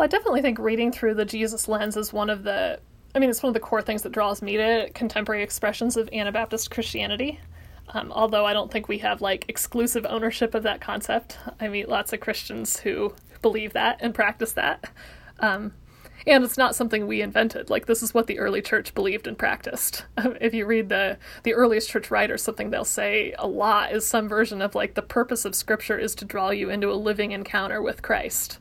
Well, 0.00 0.06
I 0.06 0.08
definitely 0.08 0.40
think 0.40 0.58
reading 0.58 0.92
through 0.92 1.12
the 1.12 1.26
Jesus 1.26 1.68
lens 1.68 1.94
is 1.94 2.10
one 2.10 2.30
of 2.30 2.42
the 2.42 2.80
I 3.14 3.18
mean, 3.18 3.28
it's 3.28 3.42
one 3.42 3.50
of 3.50 3.54
the 3.54 3.60
core 3.60 3.82
things 3.82 4.00
that 4.00 4.12
draws 4.12 4.40
me 4.40 4.56
to 4.56 4.88
contemporary 4.94 5.42
expressions 5.42 5.94
of 5.98 6.08
Anabaptist 6.10 6.70
Christianity. 6.70 7.38
Um, 7.90 8.10
although 8.10 8.46
I 8.46 8.54
don't 8.54 8.72
think 8.72 8.88
we 8.88 8.96
have 8.96 9.20
like 9.20 9.44
exclusive 9.46 10.06
ownership 10.08 10.54
of 10.54 10.62
that 10.62 10.80
concept. 10.80 11.36
I 11.60 11.68
meet 11.68 11.90
lots 11.90 12.14
of 12.14 12.20
Christians 12.20 12.80
who 12.80 13.14
believe 13.42 13.74
that 13.74 13.98
and 14.00 14.14
practice 14.14 14.52
that. 14.52 14.88
Um, 15.38 15.74
and 16.26 16.44
it's 16.44 16.56
not 16.56 16.74
something 16.74 17.06
we 17.06 17.20
invented. 17.20 17.68
Like 17.68 17.84
this 17.84 18.02
is 18.02 18.14
what 18.14 18.26
the 18.26 18.38
early 18.38 18.62
church 18.62 18.94
believed 18.94 19.26
and 19.26 19.36
practiced. 19.36 20.06
if 20.16 20.54
you 20.54 20.64
read 20.64 20.88
the 20.88 21.18
the 21.42 21.52
earliest 21.52 21.90
church 21.90 22.10
writers, 22.10 22.42
something 22.42 22.70
they'll 22.70 22.86
say 22.86 23.34
a 23.38 23.46
lot 23.46 23.92
is 23.92 24.06
some 24.06 24.30
version 24.30 24.62
of 24.62 24.74
like 24.74 24.94
the 24.94 25.02
purpose 25.02 25.44
of 25.44 25.54
Scripture 25.54 25.98
is 25.98 26.14
to 26.14 26.24
draw 26.24 26.48
you 26.48 26.70
into 26.70 26.90
a 26.90 26.94
living 26.94 27.32
encounter 27.32 27.82
with 27.82 28.00
Christ. 28.00 28.60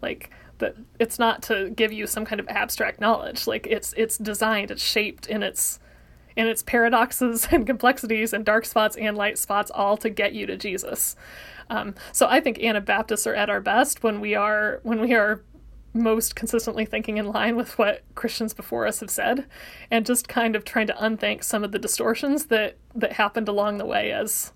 Like 0.00 0.30
that, 0.60 0.76
it's 0.98 1.18
not 1.18 1.42
to 1.44 1.70
give 1.70 1.92
you 1.92 2.06
some 2.06 2.24
kind 2.24 2.40
of 2.40 2.48
abstract 2.48 3.00
knowledge. 3.00 3.46
Like 3.46 3.66
it's 3.66 3.92
it's 3.96 4.16
designed, 4.16 4.70
it's 4.70 4.82
shaped, 4.82 5.26
in 5.26 5.42
its 5.42 5.80
and 6.36 6.48
its 6.48 6.62
paradoxes 6.62 7.48
and 7.50 7.66
complexities 7.66 8.32
and 8.32 8.44
dark 8.44 8.64
spots 8.64 8.96
and 8.96 9.16
light 9.16 9.38
spots 9.38 9.70
all 9.74 9.96
to 9.98 10.08
get 10.08 10.32
you 10.32 10.46
to 10.46 10.56
Jesus. 10.56 11.16
Um, 11.68 11.94
so 12.12 12.26
I 12.28 12.40
think 12.40 12.58
Anabaptists 12.58 13.26
are 13.26 13.34
at 13.34 13.50
our 13.50 13.60
best 13.60 14.02
when 14.02 14.20
we 14.20 14.34
are 14.34 14.80
when 14.82 15.00
we 15.00 15.14
are 15.14 15.42
most 15.92 16.36
consistently 16.36 16.84
thinking 16.84 17.16
in 17.16 17.26
line 17.26 17.56
with 17.56 17.76
what 17.76 18.02
Christians 18.14 18.54
before 18.54 18.86
us 18.86 19.00
have 19.00 19.10
said, 19.10 19.46
and 19.90 20.06
just 20.06 20.28
kind 20.28 20.54
of 20.54 20.64
trying 20.64 20.86
to 20.86 21.04
unthink 21.04 21.42
some 21.42 21.64
of 21.64 21.72
the 21.72 21.78
distortions 21.78 22.46
that 22.46 22.76
that 22.94 23.14
happened 23.14 23.48
along 23.48 23.78
the 23.78 23.86
way 23.86 24.12
as 24.12 24.52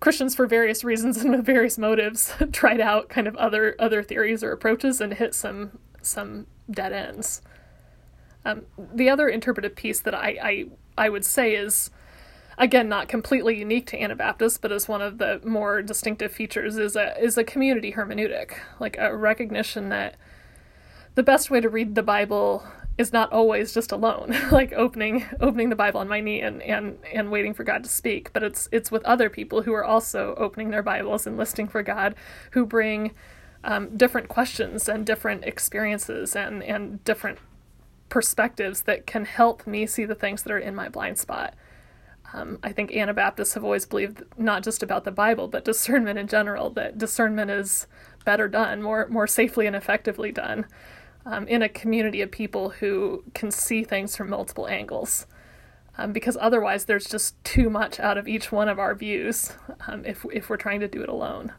Christians, 0.00 0.34
for 0.34 0.46
various 0.46 0.82
reasons 0.82 1.18
and 1.18 1.30
with 1.30 1.44
various 1.44 1.76
motives, 1.76 2.34
tried 2.52 2.80
out 2.80 3.08
kind 3.08 3.26
of 3.26 3.36
other 3.36 3.76
other 3.78 4.02
theories 4.02 4.42
or 4.42 4.52
approaches 4.52 5.00
and 5.00 5.14
hit 5.14 5.34
some 5.34 5.78
some 6.02 6.46
dead 6.70 6.92
ends. 6.92 7.42
Um, 8.44 8.62
the 8.78 9.10
other 9.10 9.28
interpretive 9.28 9.76
piece 9.76 10.00
that 10.00 10.14
I, 10.14 10.38
I 10.42 10.64
I 10.96 11.08
would 11.10 11.26
say 11.26 11.54
is 11.54 11.90
again 12.56 12.88
not 12.88 13.08
completely 13.08 13.58
unique 13.58 13.86
to 13.88 14.00
Anabaptists, 14.00 14.56
but 14.58 14.72
is 14.72 14.88
one 14.88 15.02
of 15.02 15.18
the 15.18 15.40
more 15.44 15.82
distinctive 15.82 16.32
features 16.32 16.78
is 16.78 16.96
a 16.96 17.18
is 17.22 17.36
a 17.36 17.44
community 17.44 17.92
hermeneutic, 17.92 18.52
like 18.78 18.96
a 18.98 19.14
recognition 19.14 19.90
that 19.90 20.16
the 21.14 21.22
best 21.22 21.50
way 21.50 21.60
to 21.60 21.68
read 21.68 21.94
the 21.94 22.02
Bible 22.02 22.64
is 23.00 23.14
not 23.14 23.32
always 23.32 23.72
just 23.72 23.92
alone, 23.92 24.36
like 24.52 24.74
opening 24.74 25.24
opening 25.40 25.70
the 25.70 25.76
Bible 25.76 26.00
on 26.00 26.08
my 26.08 26.20
knee 26.20 26.42
and, 26.42 26.62
and 26.62 26.98
and 27.12 27.30
waiting 27.30 27.54
for 27.54 27.64
God 27.64 27.82
to 27.82 27.88
speak, 27.88 28.30
but 28.34 28.42
it's 28.42 28.68
it's 28.70 28.90
with 28.90 29.02
other 29.04 29.30
people 29.30 29.62
who 29.62 29.72
are 29.72 29.84
also 29.84 30.34
opening 30.36 30.70
their 30.70 30.82
Bibles 30.82 31.26
and 31.26 31.38
listening 31.38 31.66
for 31.66 31.82
God, 31.82 32.14
who 32.50 32.66
bring 32.66 33.12
um, 33.64 33.96
different 33.96 34.28
questions 34.28 34.86
and 34.86 35.06
different 35.06 35.44
experiences 35.44 36.36
and 36.36 36.62
and 36.62 37.02
different 37.04 37.38
perspectives 38.10 38.82
that 38.82 39.06
can 39.06 39.24
help 39.24 39.66
me 39.66 39.86
see 39.86 40.04
the 40.04 40.14
things 40.14 40.42
that 40.42 40.52
are 40.52 40.58
in 40.58 40.74
my 40.74 40.88
blind 40.90 41.16
spot. 41.16 41.54
Um, 42.34 42.58
I 42.62 42.70
think 42.70 42.94
Anabaptists 42.94 43.54
have 43.54 43.64
always 43.64 43.86
believed 43.86 44.24
not 44.36 44.62
just 44.62 44.82
about 44.82 45.04
the 45.04 45.10
Bible, 45.10 45.48
but 45.48 45.64
discernment 45.64 46.18
in 46.18 46.28
general. 46.28 46.68
That 46.68 46.98
discernment 46.98 47.50
is 47.50 47.86
better 48.26 48.46
done, 48.46 48.82
more 48.82 49.08
more 49.08 49.26
safely 49.26 49.66
and 49.66 49.74
effectively 49.74 50.32
done, 50.32 50.66
um, 51.26 51.46
in 51.48 51.62
a 51.62 51.68
community 51.68 52.20
of 52.22 52.30
people 52.30 52.70
who 52.70 53.24
can 53.34 53.50
see 53.50 53.84
things 53.84 54.16
from 54.16 54.30
multiple 54.30 54.66
angles. 54.66 55.26
Um, 55.98 56.12
because 56.12 56.36
otherwise, 56.40 56.86
there's 56.86 57.06
just 57.06 57.42
too 57.44 57.68
much 57.68 58.00
out 58.00 58.16
of 58.16 58.26
each 58.26 58.50
one 58.50 58.68
of 58.68 58.78
our 58.78 58.94
views 58.94 59.52
um, 59.86 60.04
if 60.06 60.24
if 60.32 60.48
we're 60.48 60.56
trying 60.56 60.80
to 60.80 60.88
do 60.88 61.02
it 61.02 61.08
alone. 61.08 61.52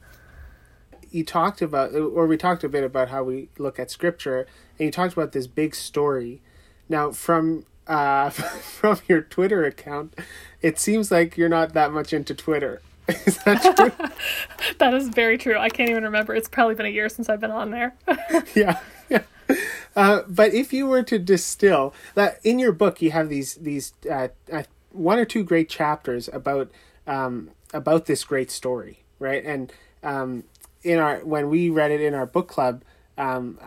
You 1.11 1.23
talked 1.25 1.61
about, 1.61 1.93
or 1.93 2.25
we 2.25 2.37
talked 2.37 2.63
a 2.63 2.69
bit 2.69 2.83
about 2.83 3.09
how 3.09 3.23
we 3.23 3.49
look 3.57 3.77
at 3.77 3.91
scripture, 3.91 4.47
and 4.79 4.85
you 4.85 4.91
talked 4.91 5.13
about 5.13 5.33
this 5.33 5.45
big 5.45 5.75
story. 5.75 6.41
Now, 6.89 7.11
from 7.11 7.65
uh, 7.85 8.29
from 8.29 8.99
your 9.07 9.21
Twitter 9.21 9.63
account, 9.65 10.15
it 10.61 10.79
seems 10.79 11.11
like 11.11 11.37
you're 11.37 11.49
not 11.49 11.73
that 11.73 11.91
much 11.91 12.13
into 12.13 12.33
Twitter. 12.33 12.81
Is 13.07 13.37
that 13.43 13.75
true? 13.75 14.07
that 14.77 14.93
is 14.93 15.09
very 15.09 15.37
true. 15.37 15.57
I 15.57 15.69
can't 15.69 15.89
even 15.89 16.03
remember. 16.03 16.33
It's 16.33 16.47
probably 16.47 16.75
been 16.75 16.85
a 16.85 16.89
year 16.89 17.09
since 17.09 17.29
I've 17.29 17.41
been 17.41 17.51
on 17.51 17.71
there. 17.71 17.93
yeah. 18.55 18.79
yeah. 19.09 19.23
Uh, 19.95 20.21
but 20.27 20.53
if 20.53 20.71
you 20.71 20.87
were 20.87 21.03
to 21.03 21.19
distill 21.19 21.93
that 22.15 22.39
in 22.43 22.59
your 22.59 22.71
book, 22.71 23.01
you 23.01 23.11
have 23.11 23.27
these 23.29 23.55
these 23.55 23.93
uh, 24.09 24.29
uh, 24.51 24.63
one 24.91 25.19
or 25.19 25.25
two 25.25 25.43
great 25.43 25.69
chapters 25.69 26.29
about 26.31 26.71
um, 27.07 27.51
about 27.73 28.05
this 28.05 28.23
great 28.23 28.49
story, 28.51 29.03
right? 29.19 29.43
And 29.43 29.71
um, 30.03 30.45
in 30.83 30.97
our 30.97 31.19
when 31.19 31.49
we 31.49 31.69
read 31.69 31.91
it 31.91 32.01
in 32.01 32.13
our 32.13 32.25
book 32.25 32.47
club, 32.47 32.83
um, 33.17 33.59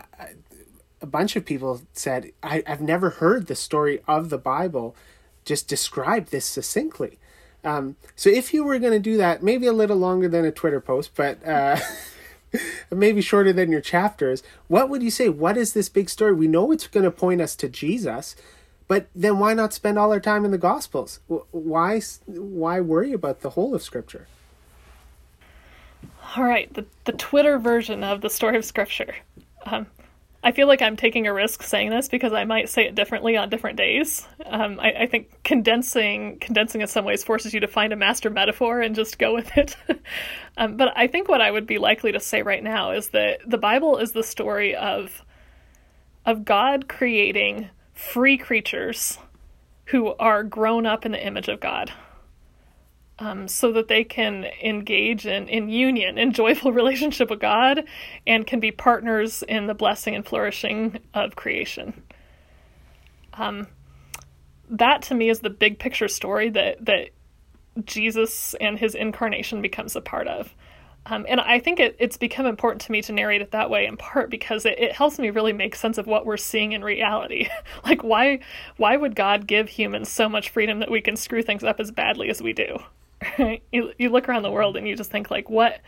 a 1.01 1.07
bunch 1.07 1.37
of 1.37 1.44
people 1.44 1.83
said, 1.92 2.33
I, 2.42 2.62
"I've 2.66 2.81
never 2.81 3.11
heard 3.11 3.47
the 3.47 3.55
story 3.55 4.01
of 4.09 4.31
the 4.31 4.38
Bible 4.38 4.97
just 5.44 5.68
described 5.68 6.31
this 6.31 6.47
succinctly." 6.47 7.18
Um, 7.64 7.97
so 8.14 8.29
if 8.29 8.53
you 8.53 8.62
were 8.62 8.79
going 8.79 8.92
to 8.92 8.99
do 8.99 9.16
that, 9.16 9.42
maybe 9.42 9.66
a 9.66 9.73
little 9.73 9.97
longer 9.97 10.29
than 10.29 10.44
a 10.44 10.53
Twitter 10.53 10.81
post, 10.81 11.12
but 11.14 11.44
uh, 11.47 11.79
maybe 12.90 13.21
shorter 13.21 13.53
than 13.53 13.71
your 13.71 13.81
chapters, 13.81 14.43
what 14.69 14.88
would 14.88 15.03
you 15.03 15.11
say? 15.11 15.29
What 15.29 15.57
is 15.57 15.73
this 15.73 15.88
big 15.88 16.09
story? 16.09 16.35
We 16.35 16.47
know 16.47 16.73
it's 16.73 16.87
going 16.87 17.05
to 17.05 17.11
point 17.11 17.40
us 17.40 17.57
to 17.57 17.69
Jesus, 17.69 18.37
but 18.88 19.09
then 19.14 19.38
why 19.38 19.55
not 19.55 19.73
spend 19.73 19.99
all 19.99 20.12
our 20.12 20.21
time 20.21 20.45
in 20.45 20.51
the 20.51 20.59
Gospels? 20.59 21.21
Why 21.29 22.01
why 22.27 22.81
worry 22.81 23.12
about 23.12 23.40
the 23.40 23.51
whole 23.51 23.75
of 23.75 23.83
Scripture? 23.83 24.27
All 26.37 26.45
right, 26.45 26.73
the 26.75 26.85
the 27.05 27.12
Twitter 27.12 27.59
version 27.59 28.05
of 28.05 28.21
the 28.21 28.31
story 28.31 28.57
of 28.57 28.64
Scripture. 28.64 29.14
Um, 29.67 29.87
I 30.44 30.52
feel 30.52 30.68
like 30.68 30.83
I'm 30.83 30.96
taking 30.96 31.26
a 31.26 31.33
risk 31.33 31.62
saying 31.62 31.88
this 31.88 32.07
because 32.11 32.35
I 32.35 32.44
might 32.44 32.68
say 32.68 32.85
it 32.85 32.94
differently 32.94 33.35
on 33.35 33.48
different 33.48 33.78
days. 33.78 34.28
Um, 34.44 34.78
I, 34.78 34.92
I, 34.92 35.07
think 35.07 35.42
condensing 35.42 36.38
condensing 36.38 36.83
in 36.83 36.87
some 36.87 37.07
ways 37.07 37.24
forces 37.24 37.54
you 37.54 37.61
to 37.61 37.66
find 37.66 37.94
a 37.94 37.96
master 37.96 38.28
metaphor 38.28 38.83
and 38.83 38.94
just 38.94 39.18
go 39.18 39.33
with 39.33 39.57
it. 39.57 39.74
um, 40.59 40.76
but 40.76 40.92
I 40.96 41.07
think 41.07 41.30
what 41.30 41.40
I 41.40 41.50
would 41.50 41.66
be 41.66 41.78
likely 41.78 42.12
to 42.12 42.20
say 42.20 42.42
right 42.42 42.62
now 42.62 42.90
is 42.90 43.09
that 43.09 43.40
the 43.46 43.57
Bible 43.57 43.96
is 43.96 44.12
the 44.12 44.22
story 44.22 44.76
of 44.76 45.24
of 46.26 46.44
God 46.44 46.88
creating 46.88 47.70
free 47.94 48.37
creatures 48.37 49.18
who 49.87 50.14
are 50.16 50.42
grown 50.42 50.85
up 50.85 51.07
in 51.07 51.12
the 51.12 51.26
image 51.26 51.48
of 51.48 51.59
God 51.59 51.90
um, 53.18 53.46
so 53.46 53.72
that 53.72 53.88
they 53.88 54.05
can 54.05 54.44
engage 54.62 55.27
in, 55.27 55.48
in 55.48 55.68
union, 55.68 56.18
in 56.18 56.33
joyful 56.33 56.72
relationship 56.74 57.31
with 57.31 57.40
God, 57.40 57.85
and 58.27 58.46
can 58.46 58.61
be 58.61 58.70
partners 58.70 59.42
in 59.42 59.66
the 59.66 59.74
blessing 59.74 60.14
and 60.14 60.27
flourishing 60.27 60.98
of 61.14 61.37
creation. 61.37 62.03
Um, 63.35 63.68
that 64.70 65.03
to 65.03 65.14
me 65.14 65.29
is 65.29 65.40
the 65.40 65.50
big 65.50 65.79
picture 65.79 66.09
story 66.09 66.48
that 66.50 66.85
that 66.85 67.11
Jesus 67.85 68.55
and 68.61 68.79
his 68.79 68.94
incarnation 68.94 69.61
becomes 69.61 69.96
a 69.96 70.00
part 70.00 70.29
of. 70.29 70.55
Um, 71.07 71.27
and 71.29 71.40
I 71.40 71.59
think 71.59 71.81
it, 71.81 71.96
it's 71.98 72.16
become 72.16 72.46
important 72.46 72.81
to 72.83 72.92
me 72.92 73.03
to 73.03 73.12
narrate 73.12 73.42
it 73.42 73.50
that 73.50 73.68
way 73.68 73.85
in 73.85 73.96
part 73.96 74.31
because 74.31 74.64
it, 74.64 74.79
it 74.79 74.92
helps 74.92 75.18
me 75.18 75.29
really 75.29 75.53
make 75.53 75.74
sense 75.74 75.98
of 75.98 76.07
what 76.07 76.24
we're 76.24 76.38
seeing 76.38 76.72
in 76.72 76.83
reality. 76.83 77.48
like 77.85 78.03
why 78.03 78.40
why 78.77 78.96
would 78.96 79.14
God 79.14 79.46
give 79.46 79.68
humans 79.68 80.09
so 80.09 80.29
much 80.29 80.50
freedom 80.50 80.79
that 80.79 80.90
we 80.90 81.00
can 81.00 81.16
screw 81.16 81.42
things 81.42 81.64
up 81.64 81.79
as 81.79 81.90
badly 81.90 82.31
as 82.31 82.40
we 82.40 82.53
do? 82.53 82.79
you 83.73 83.93
you 83.99 84.09
look 84.09 84.29
around 84.29 84.43
the 84.43 84.51
world 84.51 84.77
and 84.77 84.87
you 84.89 84.97
just 84.97 85.11
think 85.11 85.31
like 85.31 85.49
what 85.49 85.81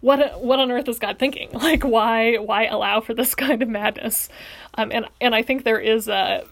what 0.00 0.42
what 0.42 0.58
on 0.58 0.70
earth 0.70 0.88
is 0.88 0.98
God 0.98 1.18
thinking? 1.18 1.50
Like 1.54 1.82
why 1.82 2.36
why 2.36 2.66
allow 2.66 3.00
for 3.00 3.14
this 3.14 3.34
kind 3.44 3.62
of 3.62 3.68
madness? 3.68 4.28
Um, 4.74 4.90
and 4.92 5.06
and 5.20 5.34
I 5.34 5.42
think 5.42 5.64
there 5.64 5.80
is 5.80 6.08
a 6.08 6.44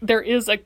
there 0.00 0.22
is 0.22 0.48
a 0.48 0.58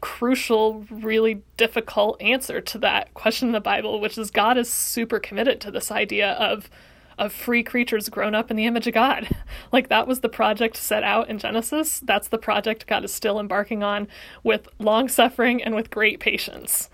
crucial, 0.00 0.84
really 0.90 1.42
difficult 1.56 2.20
answer 2.20 2.60
to 2.60 2.78
that 2.78 3.12
question 3.14 3.48
in 3.48 3.52
the 3.52 3.60
Bible, 3.60 4.00
which 4.00 4.16
is 4.18 4.30
God 4.30 4.58
is 4.58 4.72
super 4.72 5.18
committed 5.18 5.60
to 5.62 5.70
this 5.70 5.90
idea 5.90 6.32
of 6.32 6.70
of 7.18 7.32
free 7.32 7.62
creatures 7.62 8.10
grown 8.10 8.34
up 8.34 8.50
in 8.50 8.56
the 8.56 8.66
image 8.66 8.86
of 8.86 8.94
God. 8.94 9.28
Like 9.72 9.88
that 9.88 10.06
was 10.06 10.20
the 10.20 10.28
project 10.28 10.76
set 10.76 11.02
out 11.02 11.28
in 11.28 11.38
Genesis. 11.38 12.00
That's 12.00 12.28
the 12.28 12.38
project 12.38 12.86
God 12.86 13.04
is 13.04 13.12
still 13.12 13.40
embarking 13.40 13.82
on 13.82 14.06
with 14.44 14.68
long 14.78 15.08
suffering 15.08 15.62
and 15.62 15.74
with 15.74 15.90
great 15.90 16.20
patience. 16.20 16.88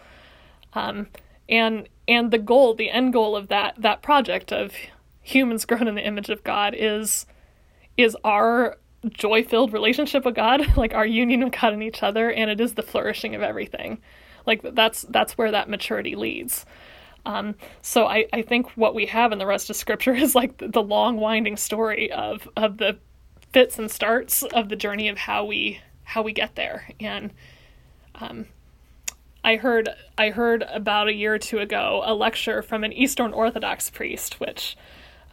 Um, 0.74 1.08
and 1.48 1.88
and 2.08 2.30
the 2.30 2.38
goal, 2.38 2.74
the 2.74 2.90
end 2.90 3.12
goal 3.12 3.36
of 3.36 3.48
that 3.48 3.74
that 3.78 4.02
project 4.02 4.52
of 4.52 4.74
humans 5.20 5.64
grown 5.66 5.88
in 5.88 5.94
the 5.94 6.06
image 6.06 6.30
of 6.30 6.44
God 6.44 6.74
is 6.76 7.26
is 7.96 8.16
our 8.24 8.78
joy-filled 9.08 9.72
relationship 9.72 10.24
with 10.24 10.34
God, 10.34 10.64
like 10.76 10.94
our 10.94 11.06
union 11.06 11.44
with 11.44 11.52
God 11.60 11.72
and 11.72 11.82
each 11.82 12.02
other, 12.02 12.30
and 12.30 12.50
it 12.50 12.60
is 12.60 12.74
the 12.74 12.82
flourishing 12.82 13.34
of 13.34 13.42
everything. 13.42 13.98
Like 14.46 14.74
that's 14.74 15.02
that's 15.02 15.38
where 15.38 15.50
that 15.50 15.68
maturity 15.68 16.16
leads. 16.16 16.66
Um, 17.24 17.54
so 17.82 18.06
I, 18.06 18.26
I 18.32 18.42
think 18.42 18.70
what 18.70 18.96
we 18.96 19.06
have 19.06 19.30
in 19.30 19.38
the 19.38 19.46
rest 19.46 19.70
of 19.70 19.76
Scripture 19.76 20.14
is 20.14 20.34
like 20.34 20.58
the, 20.58 20.68
the 20.68 20.82
long 20.82 21.16
winding 21.18 21.56
story 21.56 22.10
of 22.10 22.48
of 22.56 22.78
the 22.78 22.98
fits 23.52 23.78
and 23.78 23.90
starts 23.90 24.42
of 24.42 24.68
the 24.68 24.76
journey 24.76 25.08
of 25.08 25.18
how 25.18 25.44
we 25.44 25.80
how 26.04 26.22
we 26.22 26.32
get 26.32 26.56
there, 26.56 26.88
and 27.00 27.32
um, 28.16 28.46
I 29.44 29.56
heard 29.56 29.88
I 30.16 30.30
heard 30.30 30.62
about 30.62 31.08
a 31.08 31.14
year 31.14 31.34
or 31.34 31.38
two 31.38 31.58
ago 31.58 32.02
a 32.04 32.14
lecture 32.14 32.62
from 32.62 32.84
an 32.84 32.92
Eastern 32.92 33.32
Orthodox 33.32 33.90
priest, 33.90 34.38
which 34.40 34.76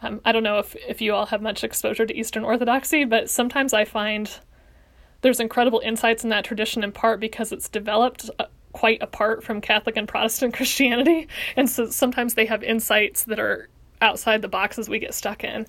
um, 0.02 0.20
I 0.24 0.32
don't 0.32 0.42
know 0.42 0.58
if 0.58 0.74
if 0.88 1.00
you 1.00 1.14
all 1.14 1.26
have 1.26 1.42
much 1.42 1.62
exposure 1.62 2.06
to 2.06 2.16
Eastern 2.16 2.44
Orthodoxy, 2.44 3.04
but 3.04 3.30
sometimes 3.30 3.72
I 3.72 3.84
find 3.84 4.30
there's 5.20 5.40
incredible 5.40 5.80
insights 5.84 6.24
in 6.24 6.30
that 6.30 6.44
tradition 6.44 6.82
in 6.82 6.92
part 6.92 7.20
because 7.20 7.52
it's 7.52 7.68
developed 7.68 8.30
uh, 8.38 8.46
quite 8.72 9.02
apart 9.02 9.44
from 9.44 9.60
Catholic 9.60 9.96
and 9.96 10.08
Protestant 10.08 10.54
Christianity, 10.56 11.28
and 11.56 11.68
so 11.68 11.86
sometimes 11.86 12.34
they 12.34 12.46
have 12.46 12.62
insights 12.62 13.24
that 13.24 13.38
are 13.38 13.68
outside 14.02 14.42
the 14.42 14.48
boxes 14.48 14.88
we 14.88 14.98
get 14.98 15.14
stuck 15.14 15.44
in. 15.44 15.66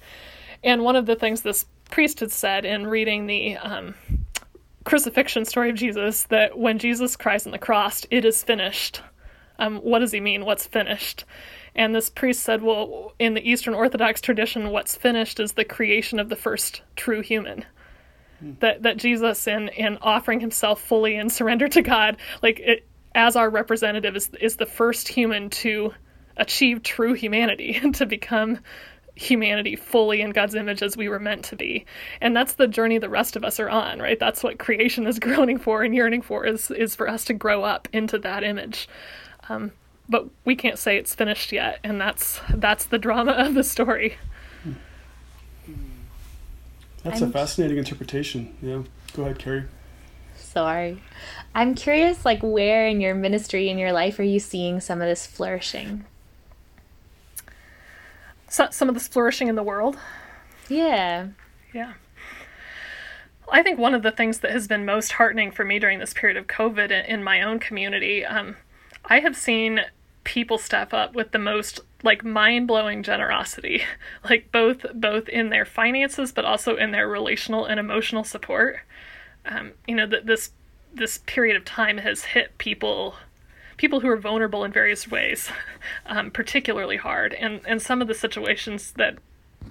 And 0.64 0.84
one 0.84 0.96
of 0.96 1.06
the 1.06 1.16
things 1.16 1.42
this 1.42 1.66
priest 1.90 2.22
had 2.22 2.32
said 2.32 2.66
in 2.66 2.88
reading 2.88 3.28
the 3.28 3.58
um, 3.58 3.96
crucifixion 4.84 5.46
story 5.46 5.70
of 5.70 5.76
Jesus 5.76 6.24
that 6.24 6.58
when 6.58 6.80
Jesus 6.80 7.16
cries 7.16 7.46
on 7.46 7.52
the 7.52 7.60
cross, 7.60 8.06
it 8.10 8.26
is 8.26 8.44
finished. 8.44 9.02
Um, 9.60 9.78
what 9.78 10.00
does 10.00 10.12
he 10.12 10.20
mean? 10.20 10.46
What's 10.46 10.66
finished? 10.66 11.26
And 11.76 11.96
this 11.96 12.10
priest 12.10 12.44
said, 12.44 12.62
well, 12.62 13.14
in 13.20 13.34
the 13.34 13.50
Eastern 13.50 13.74
Orthodox 13.74 14.20
tradition, 14.20 14.72
what's 14.72 14.96
finished 14.96 15.40
is 15.40 15.54
the 15.54 15.64
creation 15.64 16.20
of 16.20 16.30
the 16.30 16.36
first 16.36 16.82
true 16.96 17.22
human. 17.22 17.66
Hmm. 18.40 18.54
That 18.60 18.84
that 18.84 18.98
Jesus, 18.98 19.48
in 19.48 19.70
in 19.70 19.98
offering 20.02 20.40
himself 20.40 20.82
fully 20.82 21.16
and 21.16 21.32
surrender 21.32 21.68
to 21.70 21.82
God, 21.82 22.18
like 22.42 22.60
it, 22.60 22.88
as 23.14 23.36
our 23.36 23.50
representative, 23.50 24.16
is 24.16 24.30
is 24.42 24.58
the 24.58 24.66
first 24.66 25.08
human 25.08 25.50
to 25.52 25.94
achieve 26.36 26.82
true 26.82 27.14
humanity, 27.14 27.76
and 27.82 27.94
to 27.96 28.06
become 28.06 28.60
humanity 29.16 29.76
fully 29.76 30.22
in 30.22 30.32
God's 30.32 30.56
image 30.56 30.82
as 30.82 30.98
we 30.98 31.10
were 31.10 31.20
meant 31.20 31.44
to 31.46 31.56
be. 31.56 31.86
And 32.22 32.36
that's 32.36 32.54
the 32.54 32.68
journey 32.68 32.98
the 32.98 33.10
rest 33.10 33.36
of 33.36 33.44
us 33.44 33.60
are 33.60 33.70
on, 33.70 34.00
right? 34.00 34.20
That's 34.20 34.44
what 34.44 34.60
creation 34.60 35.06
is 35.08 35.20
groaning 35.20 35.58
for 35.58 35.84
and 35.84 35.94
yearning 35.96 36.22
for 36.22 36.46
is 36.46 36.72
is 36.72 36.96
for 36.96 37.08
us 37.08 37.26
to 37.26 37.34
grow 37.34 37.64
up 37.64 37.88
into 37.94 38.18
that 38.20 38.44
image. 38.44 38.88
Um, 39.50 39.72
but 40.10 40.28
we 40.46 40.56
can't 40.56 40.78
say 40.78 40.98
it's 40.98 41.16
finished 41.16 41.52
yet, 41.52 41.80
and 41.84 42.00
that's 42.00 42.42
that's 42.54 42.86
the 42.86 42.98
drama 42.98 43.32
of 43.32 43.54
the 43.54 43.64
story. 43.64 44.18
That's 47.04 47.22
I'm, 47.22 47.30
a 47.30 47.32
fascinating 47.32 47.78
interpretation. 47.78 48.56
Yeah. 48.62 48.84
Go 49.14 49.24
ahead, 49.24 49.40
Carrie. 49.40 49.64
Sorry. 50.36 51.02
I'm 51.56 51.76
curious 51.76 52.26
like 52.26 52.42
where 52.42 52.88
in 52.88 53.02
your 53.02 53.16
ministry 53.16 53.70
in 53.70 53.78
your 53.78 53.92
life 53.92 54.20
are 54.20 54.24
you 54.24 54.40
seeing 54.40 54.80
some 54.80 55.02
of 55.02 55.08
this 55.08 55.26
flourishing? 55.26 56.06
So, 58.52 58.68
some 58.70 58.90
of 58.90 58.96
this 58.96 59.08
flourishing 59.08 59.48
in 59.48 59.56
the 59.56 59.64
world. 59.64 59.98
Yeah. 60.68 61.28
Yeah. 61.74 61.94
I 63.50 63.64
think 63.64 63.80
one 63.80 63.94
of 63.94 64.04
the 64.04 64.12
things 64.12 64.40
that 64.40 64.52
has 64.52 64.68
been 64.68 64.84
most 64.86 65.14
heartening 65.14 65.52
for 65.52 65.64
me 65.64 65.80
during 65.80 66.00
this 66.00 66.14
period 66.14 66.36
of 66.36 66.48
COVID 66.48 67.08
in 67.08 67.24
my 67.24 67.42
own 67.42 67.60
community, 67.60 68.26
um, 68.26 68.58
I 69.06 69.22
have 69.22 69.38
seen 69.38 69.80
people 70.26 70.58
step 70.58 70.94
up 70.94 71.16
with 71.16 71.32
the 71.32 71.40
most 71.40 71.80
like 72.04 72.26
mind-blowing 72.26 73.04
generosity 73.04 73.84
like 74.30 74.52
both 74.52 74.86
both 74.94 75.28
in 75.30 75.50
their 75.50 75.66
finances 75.66 76.32
but 76.32 76.46
also 76.46 76.76
in 76.76 76.92
their 76.92 77.08
relational 77.08 77.66
and 77.66 77.80
emotional 77.80 78.24
support 78.24 78.82
um, 79.48 79.72
you 79.88 79.96
know 79.96 80.06
that 80.06 80.28
this 80.28 80.52
this 80.94 81.20
period 81.26 81.56
of 81.58 81.66
time 81.66 81.98
has 81.98 82.24
hit 82.24 82.56
people 82.60 83.16
people 83.82 84.00
who 84.00 84.08
are 84.08 84.18
vulnerable 84.18 84.64
in 84.64 84.72
various 84.72 85.08
ways, 85.08 85.50
um, 86.06 86.30
particularly 86.30 86.98
hard. 86.98 87.34
And 87.34 87.62
and 87.66 87.82
some 87.82 88.00
of 88.00 88.08
the 88.08 88.14
situations 88.14 88.92
that 88.92 89.18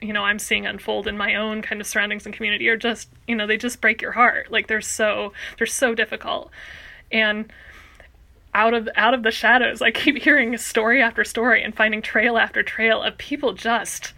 you 0.03 0.13
know 0.13 0.25
I'm 0.25 0.41
seeing 0.41 0.67
unfold 0.67 1.07
in 1.07 1.17
my 1.17 1.37
own 1.37 1.63
kind 1.63 1.81
of 1.81 1.87
surroundings 1.87 2.27
and 2.27 2.35
community 2.35 2.69
are 2.69 2.77
just 2.77 3.09
you 3.29 3.37
know 3.37 3.47
they 3.47 3.57
just 3.57 3.81
break 3.81 4.03
your 4.03 4.13
heart. 4.13 4.51
Like 4.51 4.67
they're 4.67 4.81
so 4.81 5.33
they're 5.57 5.67
so 5.69 5.95
difficult, 5.95 6.51
and 7.13 7.53
out 8.53 8.75
of 8.75 8.89
out 8.97 9.15
of 9.15 9.23
the 9.23 9.31
shadows. 9.31 9.81
I 9.81 9.93
keep 9.93 10.19
hearing 10.25 10.57
story 10.59 11.01
after 11.01 11.23
story 11.23 11.63
and 11.63 11.73
finding 11.75 12.03
trail 12.03 12.37
after 12.37 12.65
trail 12.65 13.01
of 13.01 13.17
people 13.17 13.53
just 13.53 14.13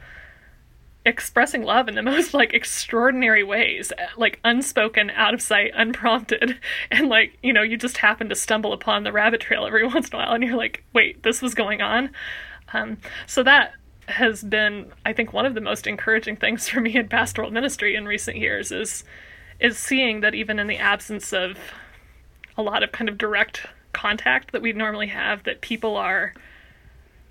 expressing 1.05 1.63
love 1.63 1.89
in 1.89 1.95
the 1.95 2.03
most 2.13 2.35
like 2.35 2.55
extraordinary 2.55 3.43
ways 3.43 3.93
like 4.17 4.39
unspoken 4.45 5.11
out 5.11 5.35
of 5.35 5.43
sight 5.43 5.73
unprompted. 5.75 6.59
And 6.91 7.09
like 7.09 7.37
you 7.43 7.53
know 7.53 7.63
you 7.63 7.77
just 7.77 7.99
happen 7.99 8.29
to 8.29 8.35
stumble 8.35 8.73
upon 8.73 9.05
the 9.05 9.13
rabbit 9.13 9.41
trail 9.41 9.67
every 9.67 9.87
once 9.87 10.09
in 10.09 10.15
a 10.15 10.19
while 10.19 10.33
and 10.33 10.45
you're 10.45 10.57
like 10.57 10.85
wait 10.93 11.23
this 11.23 11.43
was 11.43 11.55
going 11.55 11.81
on? 11.83 12.11
Um, 12.73 12.99
so 13.27 13.43
that 13.43 13.75
has 14.09 14.43
been 14.43 14.91
i 15.07 15.13
think 15.13 15.33
one 15.33 15.47
of 15.47 15.55
the 15.55 15.61
most 15.61 15.87
encouraging 15.87 16.35
things 16.35 16.69
for 16.69 16.81
me 16.81 16.97
in 16.97 17.09
pastoral 17.09 17.53
ministry 17.53 17.95
in 17.95 18.05
recent 18.05 18.37
years 18.37 18.73
is 18.73 19.05
is 19.61 19.79
seeing 19.79 20.21
that 20.21 20.35
even 20.35 20.59
in 20.59 20.67
the 20.67 20.77
absence 20.77 21.33
of 21.33 21.57
a 22.57 22.63
lot 22.63 22.83
of 22.83 22.91
kind 22.91 23.09
of 23.09 23.17
direct 23.17 23.65
contact 23.93 24.53
that 24.53 24.61
we 24.61 24.73
normally 24.73 25.07
have 25.07 25.45
that 25.45 25.61
people 25.61 25.97
are 25.97 26.35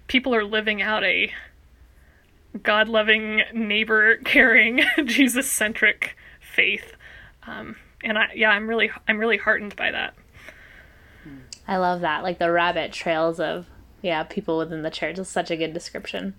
people 0.07 0.33
are 0.33 0.43
living 0.43 0.81
out 0.81 1.03
a 1.03 1.31
God 2.63 2.89
loving, 2.89 3.41
neighbor 3.53 4.17
caring, 4.17 4.81
Jesus 5.05 5.49
centric 5.49 6.17
faith. 6.39 6.95
Um, 7.47 7.75
and 8.03 8.17
I, 8.17 8.29
yeah, 8.35 8.49
I'm 8.49 8.67
really, 8.67 8.91
I'm 9.07 9.17
really 9.17 9.37
heartened 9.37 9.75
by 9.75 9.91
that. 9.91 10.13
I 11.67 11.77
love 11.77 12.01
that. 12.01 12.23
Like 12.23 12.39
the 12.39 12.51
rabbit 12.51 12.91
trails 12.91 13.39
of, 13.39 13.67
yeah, 14.01 14.23
people 14.23 14.57
within 14.57 14.81
the 14.81 14.89
church 14.89 15.19
is 15.19 15.29
such 15.29 15.51
a 15.51 15.55
good 15.55 15.73
description. 15.73 16.33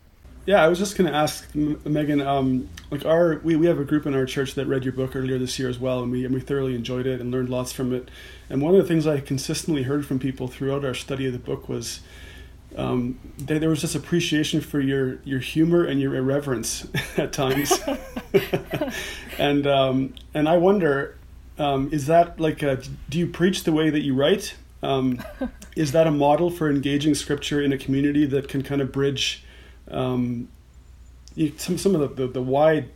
Yeah, 0.45 0.63
I 0.63 0.67
was 0.67 0.79
just 0.79 0.97
going 0.97 1.09
to 1.09 1.17
ask 1.17 1.51
Meghan. 1.53 2.25
Um, 2.27 2.69
like 2.91 3.07
our, 3.07 3.41
we, 3.45 3.55
we 3.55 3.67
have 3.67 3.79
a 3.79 3.85
group 3.85 4.07
in 4.07 4.15
our 4.15 4.27
church 4.27 4.55
that 4.55 4.67
read 4.67 4.83
your 4.85 4.93
book 4.93 5.15
earlier 5.15 5.39
this 5.39 5.57
year 5.57 5.69
as 5.69 5.79
well, 5.79 6.03
and 6.03 6.11
we 6.11 6.25
and 6.25 6.35
we 6.35 6.41
thoroughly 6.41 6.75
enjoyed 6.75 7.07
it 7.07 7.21
and 7.21 7.31
learned 7.31 7.49
lots 7.49 7.73
from 7.73 7.95
it. 7.95 8.11
And 8.51 8.61
one 8.61 8.75
of 8.75 8.83
the 8.83 8.89
things 8.89 9.07
I 9.07 9.21
consistently 9.21 9.85
heard 9.85 10.05
from 10.05 10.19
people 10.19 10.49
throughout 10.49 10.85
our 10.85 10.95
study 10.95 11.27
of 11.27 11.33
the 11.33 11.39
book 11.39 11.69
was 11.69 12.01
um, 12.77 13.19
there, 13.39 13.59
there, 13.59 13.69
was 13.69 13.83
this 13.83 13.95
appreciation 13.95 14.61
for 14.61 14.81
your 14.81 15.19
your 15.25 15.41
humor 15.41 15.85
and 15.85 16.01
your 16.01 16.15
irreverence 16.15 16.87
at 17.17 17.33
times, 17.33 17.73
and 19.39 19.67
um, 19.67 20.15
and 20.33 20.49
I 20.49 20.57
wonder, 20.57 21.19
um, 21.59 21.91
is 21.93 22.07
that 22.07 22.41
like 22.41 22.63
a, 22.63 22.83
do 23.11 23.19
you 23.19 23.27
preach 23.27 23.65
the 23.65 23.73
way 23.73 23.91
that 23.91 24.01
you 24.01 24.15
write? 24.15 24.55
Um, 24.83 25.23
is 25.77 25.93
that 25.93 26.07
a 26.07 26.11
model 26.11 26.51
for 26.51 26.71
engaging 26.71 27.15
scripture 27.15 27.61
in 27.61 27.73
a 27.73 27.79
community 27.79 28.27
that 28.27 28.49
can 28.49 28.63
kind 28.63 28.81
of 28.81 28.91
bridge 28.91 29.45
um, 29.91 30.49
some 31.57 31.79
some 31.79 31.95
of 31.95 32.01
the, 32.01 32.27
the, 32.27 32.33
the 32.33 32.43
wide 32.43 32.91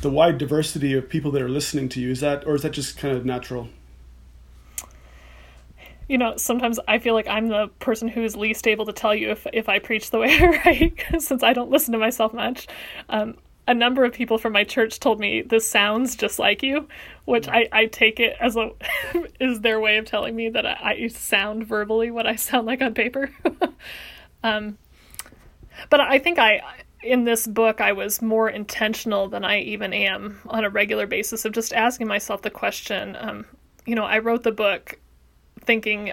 the 0.00 0.10
wide 0.10 0.36
diversity 0.38 0.94
of 0.94 1.08
people 1.08 1.30
that 1.30 1.42
are 1.42 1.48
listening 1.48 1.88
to 1.90 2.00
you? 2.00 2.10
Is 2.10 2.20
that 2.20 2.46
or 2.46 2.54
is 2.54 2.62
that 2.62 2.72
just 2.72 2.98
kind 2.98 3.16
of 3.16 3.24
natural? 3.24 3.68
You 6.08 6.18
know, 6.18 6.36
sometimes 6.36 6.78
I 6.88 6.98
feel 6.98 7.14
like 7.14 7.26
I'm 7.26 7.48
the 7.48 7.68
person 7.78 8.08
who's 8.08 8.36
least 8.36 8.66
able 8.66 8.86
to 8.86 8.92
tell 8.92 9.14
you 9.14 9.30
if 9.30 9.46
if 9.52 9.68
I 9.68 9.78
preach 9.78 10.10
the 10.10 10.18
way 10.20 10.38
I 10.38 10.46
write, 10.64 11.04
since 11.18 11.42
I 11.42 11.52
don't 11.52 11.70
listen 11.70 11.92
to 11.92 11.98
myself 11.98 12.32
much. 12.32 12.66
Um, 13.08 13.36
a 13.68 13.74
number 13.74 14.04
of 14.04 14.12
people 14.12 14.38
from 14.38 14.52
my 14.52 14.64
church 14.64 14.98
told 14.98 15.20
me 15.20 15.42
this 15.42 15.68
sounds 15.68 16.16
just 16.16 16.38
like 16.38 16.62
you, 16.62 16.88
which 17.26 17.46
I, 17.46 17.68
I 17.70 17.86
take 17.86 18.18
it 18.18 18.36
as 18.40 18.56
a 18.56 18.70
is 19.40 19.60
their 19.60 19.80
way 19.80 19.98
of 19.98 20.04
telling 20.04 20.34
me 20.34 20.48
that 20.50 20.66
I, 20.66 20.96
I 21.02 21.06
sound 21.08 21.66
verbally 21.66 22.10
what 22.10 22.26
I 22.26 22.36
sound 22.36 22.66
like 22.66 22.82
on 22.82 22.94
paper. 22.94 23.30
um, 24.42 24.78
but 25.90 26.00
I 26.00 26.18
think 26.18 26.38
I 26.38 26.60
in 27.02 27.24
this 27.24 27.46
book 27.46 27.80
I 27.80 27.92
was 27.92 28.20
more 28.22 28.48
intentional 28.48 29.28
than 29.28 29.44
I 29.44 29.60
even 29.60 29.92
am 29.92 30.40
on 30.46 30.64
a 30.64 30.70
regular 30.70 31.06
basis 31.06 31.44
of 31.44 31.52
just 31.52 31.72
asking 31.72 32.08
myself 32.08 32.42
the 32.42 32.50
question. 32.50 33.16
Um, 33.18 33.46
you 33.86 33.94
know, 33.94 34.04
I 34.04 34.18
wrote 34.18 34.42
the 34.42 34.52
book 34.52 34.98
thinking 35.64 36.12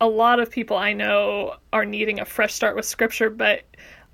a 0.00 0.06
lot 0.06 0.40
of 0.40 0.50
people 0.50 0.76
I 0.76 0.92
know 0.92 1.56
are 1.72 1.84
needing 1.84 2.20
a 2.20 2.24
fresh 2.24 2.54
start 2.54 2.76
with 2.76 2.84
scripture, 2.84 3.30
but 3.30 3.62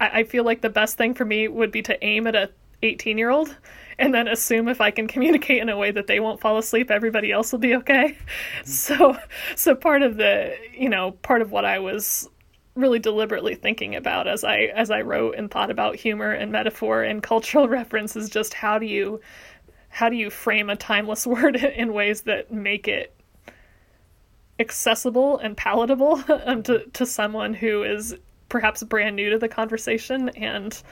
I, 0.01 0.21
I 0.21 0.25
feel 0.25 0.45
like 0.45 0.61
the 0.61 0.71
best 0.71 0.97
thing 0.97 1.15
for 1.15 1.25
me 1.25 1.49
would 1.49 1.71
be 1.71 1.83
to 1.83 2.05
aim 2.05 2.27
at 2.27 2.35
a 2.35 2.51
18 2.83 3.19
year 3.19 3.31
old 3.31 3.57
and 3.99 4.13
then 4.13 4.29
assume 4.29 4.69
if 4.69 4.81
I 4.81 4.91
can 4.91 5.07
communicate 5.15 5.61
in 5.61 5.69
a 5.69 5.77
way 5.77 5.91
that 5.91 6.07
they 6.07 6.21
won't 6.21 6.41
fall 6.41 6.59
asleep, 6.59 6.91
everybody 6.91 7.33
else 7.33 7.53
will 7.53 7.59
be 7.59 7.75
okay. 7.77 8.17
Mm-hmm. 8.61 8.71
So, 8.71 9.17
so 9.57 9.75
part 9.75 10.03
of 10.03 10.17
the, 10.17 10.57
you 10.73 10.89
know, 10.89 11.13
part 11.13 11.43
of 11.43 11.53
what 11.53 11.65
I 11.65 11.79
was 11.79 12.29
really 12.75 12.99
deliberately 12.99 13.55
thinking 13.55 13.95
about 13.95 14.27
as 14.27 14.43
I 14.43 14.63
as 14.75 14.91
I 14.91 15.03
wrote 15.03 15.37
and 15.37 15.49
thought 15.49 15.71
about 15.71 15.95
humor 15.95 16.33
and 16.33 16.51
metaphor 16.51 17.05
and 17.05 17.23
cultural 17.23 17.69
reference 17.81 18.17
is 18.17 18.29
just 18.29 18.53
how 18.53 18.79
do 18.79 18.87
you 18.87 19.21
how 19.89 20.09
do 20.09 20.17
you 20.17 20.29
frame 20.29 20.71
a 20.71 20.77
timeless 20.77 21.25
word 21.27 21.57
in 21.57 21.93
ways 21.93 22.23
that 22.23 22.53
make 22.53 22.89
it 22.89 23.15
accessible 24.59 25.39
and 25.39 25.57
palatable 25.57 26.23
um, 26.45 26.63
to, 26.63 26.85
to 26.93 27.07
someone 27.07 27.55
who 27.55 27.83
is 27.83 28.17
perhaps 28.49 28.83
brand 28.83 29.17
new 29.17 29.31
to 29.31 29.39
the 29.39 29.49
conversation 29.49 30.29
and 30.31 30.83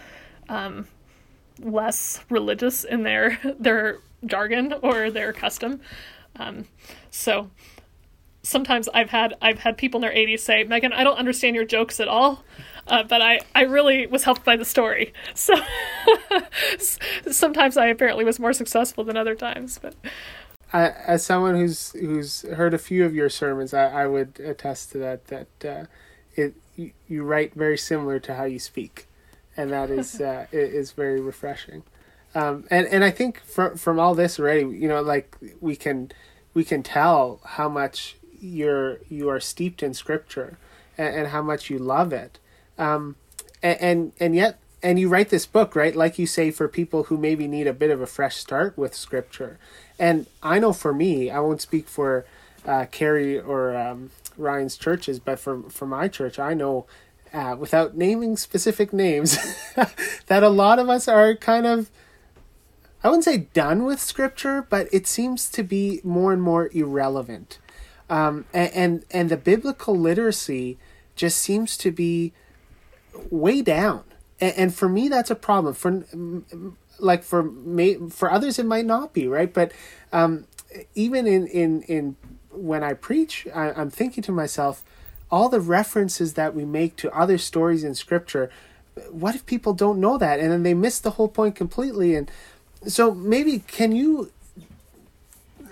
um, 0.49 0.87
less 1.61 2.25
religious 2.29 2.85
in 2.85 3.03
their 3.03 3.39
their 3.59 3.99
jargon 4.27 4.75
or 4.83 5.11
their 5.11 5.33
custom. 5.33 5.81
Um, 6.37 6.67
so 7.11 7.51
sometimes 8.43 8.89
I've 8.93 9.11
had 9.11 9.35
I've 9.43 9.59
had 9.59 9.77
people 9.77 9.99
in 9.99 10.03
their 10.03 10.15
80s 10.15 10.41
say, 10.41 10.65
"Meghan, 10.65 10.93
I 10.93 11.05
don't 11.05 11.19
understand 11.19 11.57
your 11.57 11.65
jokes 11.65 12.01
at 12.01 12.09
all." 12.09 12.45
Uh, 12.87 13.05
but 13.05 13.23
I, 13.23 13.41
I 13.55 13.63
really 13.63 14.07
was 14.07 14.25
helped 14.25 14.45
by 14.45 14.57
the 14.57 14.65
story. 14.65 15.13
So 15.35 15.55
sometimes 17.31 17.77
I 17.77 17.87
apparently 17.87 18.25
was 18.25 18.39
more 18.39 18.53
successful 18.53 19.05
than 19.05 19.17
other 19.17 19.35
times. 19.35 19.79
But 19.81 19.95
I, 20.73 20.89
as 20.89 21.25
someone 21.25 21.55
who's 21.55 21.93
who's 21.93 22.43
heard 22.43 22.75
a 22.75 22.79
few 22.79 23.05
of 23.05 23.15
your 23.15 23.29
sermons, 23.29 23.75
I, 23.75 24.03
I 24.03 24.07
would 24.07 24.41
attest 24.41 24.93
to 24.93 24.99
that. 24.99 25.27
That 25.27 25.65
uh, 25.65 25.85
it 26.35 26.55
you, 26.77 26.93
you, 27.09 27.23
write 27.25 27.55
very 27.55 27.77
similar 27.77 28.19
to 28.21 28.35
how 28.35 28.45
you 28.45 28.59
speak, 28.59 29.07
and 29.57 29.71
that 29.71 29.91
is 29.91 30.21
uh, 30.21 30.47
is 30.53 30.93
very 30.93 31.21
refreshing. 31.21 31.83
Um, 32.35 32.65
and 32.71 32.87
and 32.87 33.05
I 33.05 33.11
think 33.11 33.41
from 33.41 33.77
from 33.77 33.99
all 33.99 34.15
this 34.15 34.41
already, 34.41 34.63
you 34.63 34.89
know, 34.89 35.03
like 35.03 35.37
we 35.61 35.77
can 35.77 36.11
we 36.55 36.65
can 36.65 36.83
tell 36.83 37.41
how 37.45 37.69
much 37.69 38.17
you're 38.41 38.99
you 39.11 39.29
are 39.29 39.41
steeped 39.41 39.83
in 39.83 39.93
Scripture, 39.93 40.59
and, 40.97 41.15
and 41.15 41.29
how 41.29 41.43
much 41.43 41.69
you 41.69 41.79
love 41.79 42.13
it. 42.13 42.39
Um, 42.79 43.17
and, 43.63 43.81
and 43.81 44.13
and 44.19 44.35
yet 44.35 44.59
and 44.83 44.99
you 44.99 45.09
write 45.09 45.29
this 45.29 45.47
book 45.47 45.77
right 45.77 45.95
like 45.95 46.19
you 46.19 46.27
say 46.27 46.51
for 46.51 46.69
people 46.69 47.05
who 47.05 47.17
maybe 47.17 47.47
need 47.47 47.67
a 47.67 47.73
bit 47.73 47.91
of 47.91 48.01
a 48.01 48.07
fresh 48.07 48.37
start 48.37 48.77
with 48.77 48.95
scripture 48.95 49.59
and 50.03 50.27
I 50.43 50.59
know 50.59 50.73
for 50.73 50.93
me, 50.93 51.31
I 51.31 51.39
won't 51.39 51.61
speak 51.61 51.87
for 51.87 52.25
uh, 52.67 52.87
Carrie 52.91 53.39
or 53.39 53.77
um, 53.77 54.11
Ryan's 54.37 54.77
churches, 54.77 55.21
but 55.21 55.39
for 55.39 55.63
for 55.71 55.87
my 55.87 56.09
church, 56.09 56.41
I 56.41 56.55
know 56.55 56.87
uh, 57.33 57.55
without 57.57 57.97
naming 57.97 58.37
specific 58.37 58.93
names 58.93 59.39
that 60.27 60.43
a 60.43 60.49
lot 60.49 60.81
of 60.81 60.89
us 60.89 61.07
are 61.07 61.37
kind 61.37 61.67
of 61.67 61.89
I 63.05 63.09
wouldn't 63.09 63.25
say 63.25 63.49
done 63.55 63.85
with 63.85 64.01
scripture, 64.01 64.67
but 64.69 64.89
it 64.93 65.07
seems 65.07 65.49
to 65.51 65.63
be 65.63 66.01
more 66.03 66.33
and 66.33 66.43
more 66.43 66.69
irrelevant. 66.73 67.61
Um, 68.11 68.47
and, 68.53 68.73
and 68.75 69.05
and 69.13 69.31
the 69.31 69.37
biblical 69.37 69.97
literacy 69.97 70.79
just 71.15 71.39
seems 71.39 71.77
to 71.77 71.93
be 71.93 72.33
way 73.31 73.63
down. 73.63 74.03
And, 74.43 74.55
and 74.59 74.75
for 74.75 74.91
me, 74.91 75.09
that's 75.09 75.31
a 75.31 75.37
problem. 75.37 75.75
For 75.75 76.05
like 76.99 77.25
for 77.25 77.43
me 77.43 77.97
for 78.11 78.31
others 78.31 78.59
it 78.59 78.67
might 78.67 78.87
not 78.87 79.15
be 79.15 79.27
right? 79.27 79.53
But 79.53 79.73
um, 80.13 80.47
even 80.95 81.27
in 81.27 81.47
in 81.47 81.83
in 81.83 82.17
when 82.51 82.85
i 82.85 82.93
preach 82.93 83.47
I, 83.55 83.73
i'm 83.73 83.91
thinking 83.91 84.23
to 84.25 84.33
myself 84.33 84.85
all 85.31 85.49
the 85.49 85.59
references 85.59 86.35
that 86.35 86.55
we 86.55 86.67
make 86.67 86.97
to 86.97 87.11
other 87.17 87.39
stories 87.39 87.83
in 87.83 87.95
scripture 87.95 88.51
what 89.11 89.35
if 89.35 89.47
people 89.47 89.73
don't 89.73 90.01
know 90.01 90.19
that? 90.19 90.41
And 90.41 90.51
then 90.51 90.63
they 90.63 90.75
miss 90.75 90.99
the 90.99 91.13
whole 91.13 91.29
point 91.29 91.55
completely. 91.55 92.15
And 92.15 92.31
so 92.87 93.15
maybe 93.15 93.61
can 93.61 93.93
you 93.93 94.31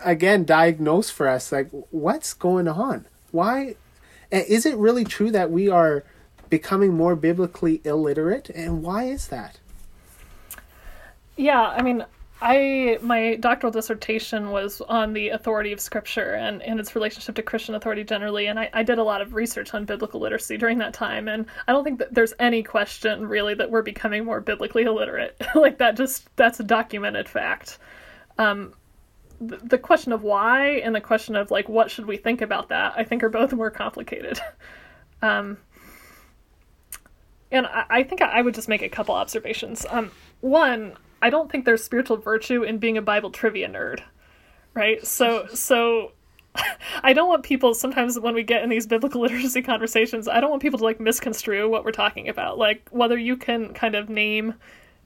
again 0.03 0.45
diagnose 0.45 1.11
for 1.11 1.29
us 1.29 1.53
like 1.53 1.69
what's 1.91 2.33
going 2.33 2.69
on? 2.69 3.07
Why 3.31 3.77
is 4.31 4.65
it 4.65 4.77
really 4.77 5.05
true 5.05 5.31
that 5.33 5.51
we 5.51 5.69
are 5.69 6.05
becoming 6.51 6.93
more 6.93 7.17
biblically 7.17 7.81
illiterate 7.85 8.51
and 8.51 8.83
why 8.83 9.05
is 9.05 9.29
that 9.29 9.59
yeah, 11.41 11.69
I 11.69 11.81
mean, 11.81 12.05
I 12.43 12.99
my 13.01 13.37
doctoral 13.37 13.73
dissertation 13.73 14.51
was 14.51 14.83
on 14.83 15.15
the 15.15 15.31
authority 15.31 15.73
of 15.73 15.81
scripture 15.81 16.35
and, 16.35 16.63
and 16.63 16.79
its 16.79 16.95
relationship 16.95 17.35
to 17.37 17.43
Christian 17.43 17.75
authority 17.75 18.05
generally, 18.05 18.47
and 18.47 18.61
I, 18.61 18.69
I 18.75 18.83
did 18.83 18.99
a 18.99 19.03
lot 19.03 19.23
of 19.23 19.33
research 19.33 19.73
on 19.73 19.87
biblical 19.87 20.21
literacy 20.21 20.59
during 20.59 20.77
that 20.79 20.93
time, 20.93 21.29
and 21.29 21.47
I 21.67 21.73
don't 21.73 21.83
think 21.83 21.99
that 22.01 22.13
there's 22.13 22.35
any 22.39 22.63
question 22.63 23.27
really 23.27 23.55
that 23.55 23.71
we're 23.71 23.81
becoming 23.81 24.27
more 24.27 24.43
biblically 24.43 24.83
illiterate. 24.83 25.41
like 25.55 25.79
that 25.79 25.97
just 25.97 26.29
that's 26.37 26.61
a 26.61 26.65
documented 26.65 27.27
fact. 27.27 27.79
Um, 28.37 28.75
the, 29.41 29.79
question 29.79 30.13
of 30.13 30.23
why 30.23 30.81
and 30.85 30.95
the 30.95 31.01
question 31.01 31.37
of 31.37 31.51
like 31.51 31.71
what 31.71 31.91
should 31.91 32.05
we 32.05 32.19
think 32.19 32.43
about 32.43 32.69
that, 32.69 32.93
I 32.97 33.05
think 33.05 33.23
are 33.23 33.31
both 33.31 33.55
more 33.55 33.71
complicated. 33.71 34.39
um, 35.23 35.57
and 37.53 37.67
I, 37.67 38.03
think 38.03 38.23
I 38.23 38.43
would 38.43 38.55
just 38.55 38.69
make 38.69 38.83
a 38.83 38.89
couple 38.89 39.15
observations. 39.15 39.85
Um, 39.91 40.13
one, 40.41 40.95
I 41.21 41.31
don't 41.31 41.51
think 41.51 41.65
there's 41.65 41.83
spiritual 41.83 42.17
virtue 42.17 42.63
in 42.63 42.79
being 42.79 42.97
a 42.97 43.03
Bible 43.03 43.31
trivia 43.31 43.69
nerd, 43.69 44.03
right? 44.75 45.05
So 45.07 45.47
so 45.53 46.13
I 47.03 47.13
don't 47.13 47.29
want 47.29 47.43
people 47.43 47.75
sometimes 47.75 48.19
when 48.19 48.35
we 48.35 48.43
get 48.43 48.63
in 48.63 48.71
these 48.71 48.87
biblical 48.87 49.21
literacy 49.23 49.63
conversations, 49.63 50.29
I 50.29 50.41
don't 50.41 50.51
want 50.51 50.63
people 50.63 50.79
to 50.79 50.85
like 50.85 51.01
misconstrue 51.01 51.69
what 51.69 51.85
we're 51.85 51.93
talking 51.93 52.29
about. 52.29 52.59
Like 52.59 52.89
whether 52.91 53.19
you 53.19 53.37
can 53.37 53.75
kind 53.75 53.95
of 53.95 54.09
name 54.09 54.55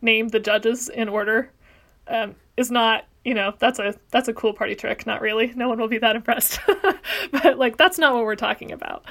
name 0.02 0.28
the 0.28 0.40
judges 0.40 0.88
in 0.88 1.08
order 1.08 1.50
um, 2.08 2.34
is 2.56 2.70
not 2.70 3.06
you 3.24 3.34
know 3.34 3.54
that's 3.58 3.78
a 3.78 3.94
that's 4.10 4.28
a 4.28 4.34
cool 4.34 4.52
party 4.52 4.74
trick 4.74 5.06
not 5.06 5.22
really 5.22 5.52
no 5.56 5.68
one 5.68 5.78
will 5.78 5.88
be 5.88 5.96
that 5.96 6.14
impressed 6.14 6.60
but 7.32 7.58
like 7.58 7.78
that's 7.78 7.98
not 7.98 8.14
what 8.14 8.24
we're 8.24 8.36
talking 8.36 8.70
about 8.70 9.04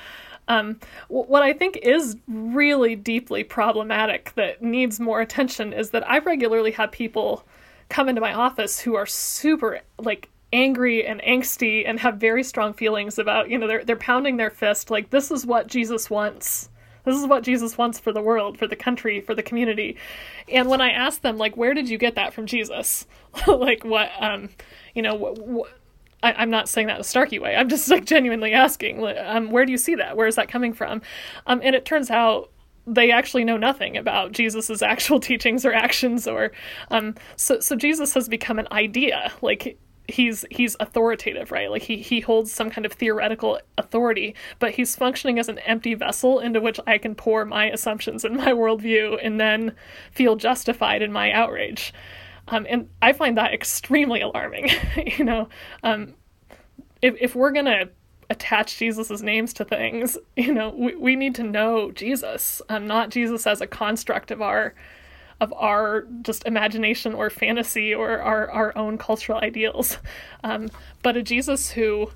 um, 0.47 0.79
what 1.07 1.43
I 1.43 1.53
think 1.53 1.77
is 1.77 2.17
really 2.27 2.95
deeply 2.95 3.43
problematic 3.43 4.33
that 4.35 4.61
needs 4.61 4.99
more 4.99 5.21
attention 5.21 5.73
is 5.73 5.91
that 5.91 6.07
I 6.09 6.19
regularly 6.19 6.71
have 6.71 6.91
people 6.91 7.45
come 7.89 8.09
into 8.09 8.21
my 8.21 8.33
office 8.33 8.79
who 8.79 8.95
are 8.95 9.05
super 9.05 9.79
like 9.99 10.29
angry 10.51 11.05
and 11.05 11.21
angsty 11.21 11.83
and 11.87 11.99
have 11.99 12.17
very 12.17 12.43
strong 12.43 12.73
feelings 12.73 13.17
about 13.17 13.49
you 13.49 13.57
know 13.57 13.67
they're 13.67 13.83
they're 13.83 13.95
pounding 13.95 14.37
their 14.37 14.51
fist 14.51 14.91
like 14.91 15.09
this 15.09 15.31
is 15.31 15.45
what 15.45 15.67
Jesus 15.67 16.09
wants 16.09 16.69
this 17.05 17.15
is 17.17 17.27
what 17.27 17.43
Jesus 17.43 17.77
wants 17.77 17.99
for 17.99 18.13
the 18.13 18.21
world, 18.21 18.57
for 18.57 18.67
the 18.67 18.75
country, 18.75 19.19
for 19.19 19.35
the 19.35 19.43
community. 19.43 19.97
And 20.47 20.69
when 20.69 20.81
I 20.81 20.91
ask 20.91 21.21
them, 21.21 21.37
like, 21.37 21.57
where 21.57 21.73
did 21.73 21.89
you 21.89 21.97
get 21.97 22.15
that 22.15 22.33
from 22.33 22.45
Jesus? 22.45 23.05
like, 23.47 23.83
what, 23.83 24.09
um, 24.19 24.49
you 24.95 25.01
know, 25.01 25.15
what, 25.15 25.37
what 25.45 25.69
I, 26.23 26.43
am 26.43 26.49
not 26.49 26.69
saying 26.69 26.87
that 26.87 26.95
in 26.95 27.01
a 27.01 27.03
Starkey 27.03 27.39
way. 27.39 27.55
I'm 27.55 27.69
just 27.69 27.89
like 27.89 28.05
genuinely 28.05 28.53
asking, 28.53 29.05
um, 29.25 29.51
where 29.51 29.65
do 29.65 29.71
you 29.71 29.77
see 29.77 29.95
that? 29.95 30.17
Where 30.17 30.27
is 30.27 30.35
that 30.35 30.47
coming 30.47 30.73
from? 30.73 31.01
Um, 31.47 31.61
and 31.63 31.75
it 31.75 31.85
turns 31.85 32.09
out 32.09 32.49
they 32.85 33.11
actually 33.11 33.43
know 33.43 33.57
nothing 33.57 33.97
about 33.97 34.31
Jesus's 34.31 34.81
actual 34.93 35.19
teachings 35.19 35.65
or 35.65 35.73
actions, 35.73 36.27
or 36.27 36.51
um, 36.91 37.15
so. 37.35 37.59
So 37.59 37.75
Jesus 37.75 38.13
has 38.13 38.27
become 38.27 38.59
an 38.59 38.67
idea. 38.71 39.31
Like 39.41 39.77
he's 40.07 40.45
he's 40.51 40.75
authoritative, 40.79 41.51
right? 41.51 41.69
Like 41.69 41.83
he 41.83 41.97
he 41.97 42.19
holds 42.19 42.51
some 42.51 42.69
kind 42.69 42.85
of 42.85 42.93
theoretical 42.93 43.59
authority, 43.77 44.35
but 44.59 44.71
he's 44.71 44.95
functioning 44.95 45.39
as 45.39 45.49
an 45.49 45.59
empty 45.59 45.93
vessel 45.93 46.39
into 46.39 46.61
which 46.61 46.79
I 46.87 46.97
can 46.97 47.15
pour 47.15 47.45
my 47.45 47.69
assumptions 47.69 48.25
and 48.25 48.35
my 48.35 48.51
worldview, 48.51 49.19
and 49.21 49.39
then 49.39 49.75
feel 50.11 50.35
justified 50.35 51.01
in 51.01 51.11
my 51.11 51.31
outrage. 51.31 51.93
Um, 52.47 52.65
and 52.69 52.89
I 53.01 53.13
find 53.13 53.37
that 53.37 53.53
extremely 53.53 54.21
alarming. 54.21 54.69
you 55.17 55.23
know, 55.23 55.49
um, 55.83 56.13
if 57.01 57.15
if 57.19 57.35
we're 57.35 57.51
gonna 57.51 57.89
attach 58.29 58.77
Jesus's 58.77 59.21
names 59.21 59.53
to 59.53 59.65
things, 59.65 60.17
you 60.35 60.53
know, 60.53 60.69
we, 60.69 60.95
we 60.95 61.15
need 61.15 61.35
to 61.35 61.43
know 61.43 61.91
Jesus, 61.91 62.61
um, 62.69 62.87
not 62.87 63.09
Jesus 63.09 63.47
as 63.47 63.61
a 63.61 63.67
construct 63.67 64.31
of 64.31 64.41
our 64.41 64.73
of 65.41 65.51
our 65.53 66.07
just 66.21 66.45
imagination 66.45 67.13
or 67.13 67.29
fantasy 67.29 67.93
or 67.93 68.19
our, 68.19 68.49
our 68.51 68.77
own 68.77 68.97
cultural 68.97 69.39
ideals, 69.39 69.97
um, 70.43 70.69
but 71.01 71.17
a 71.17 71.23
Jesus 71.23 71.71
who 71.71 72.09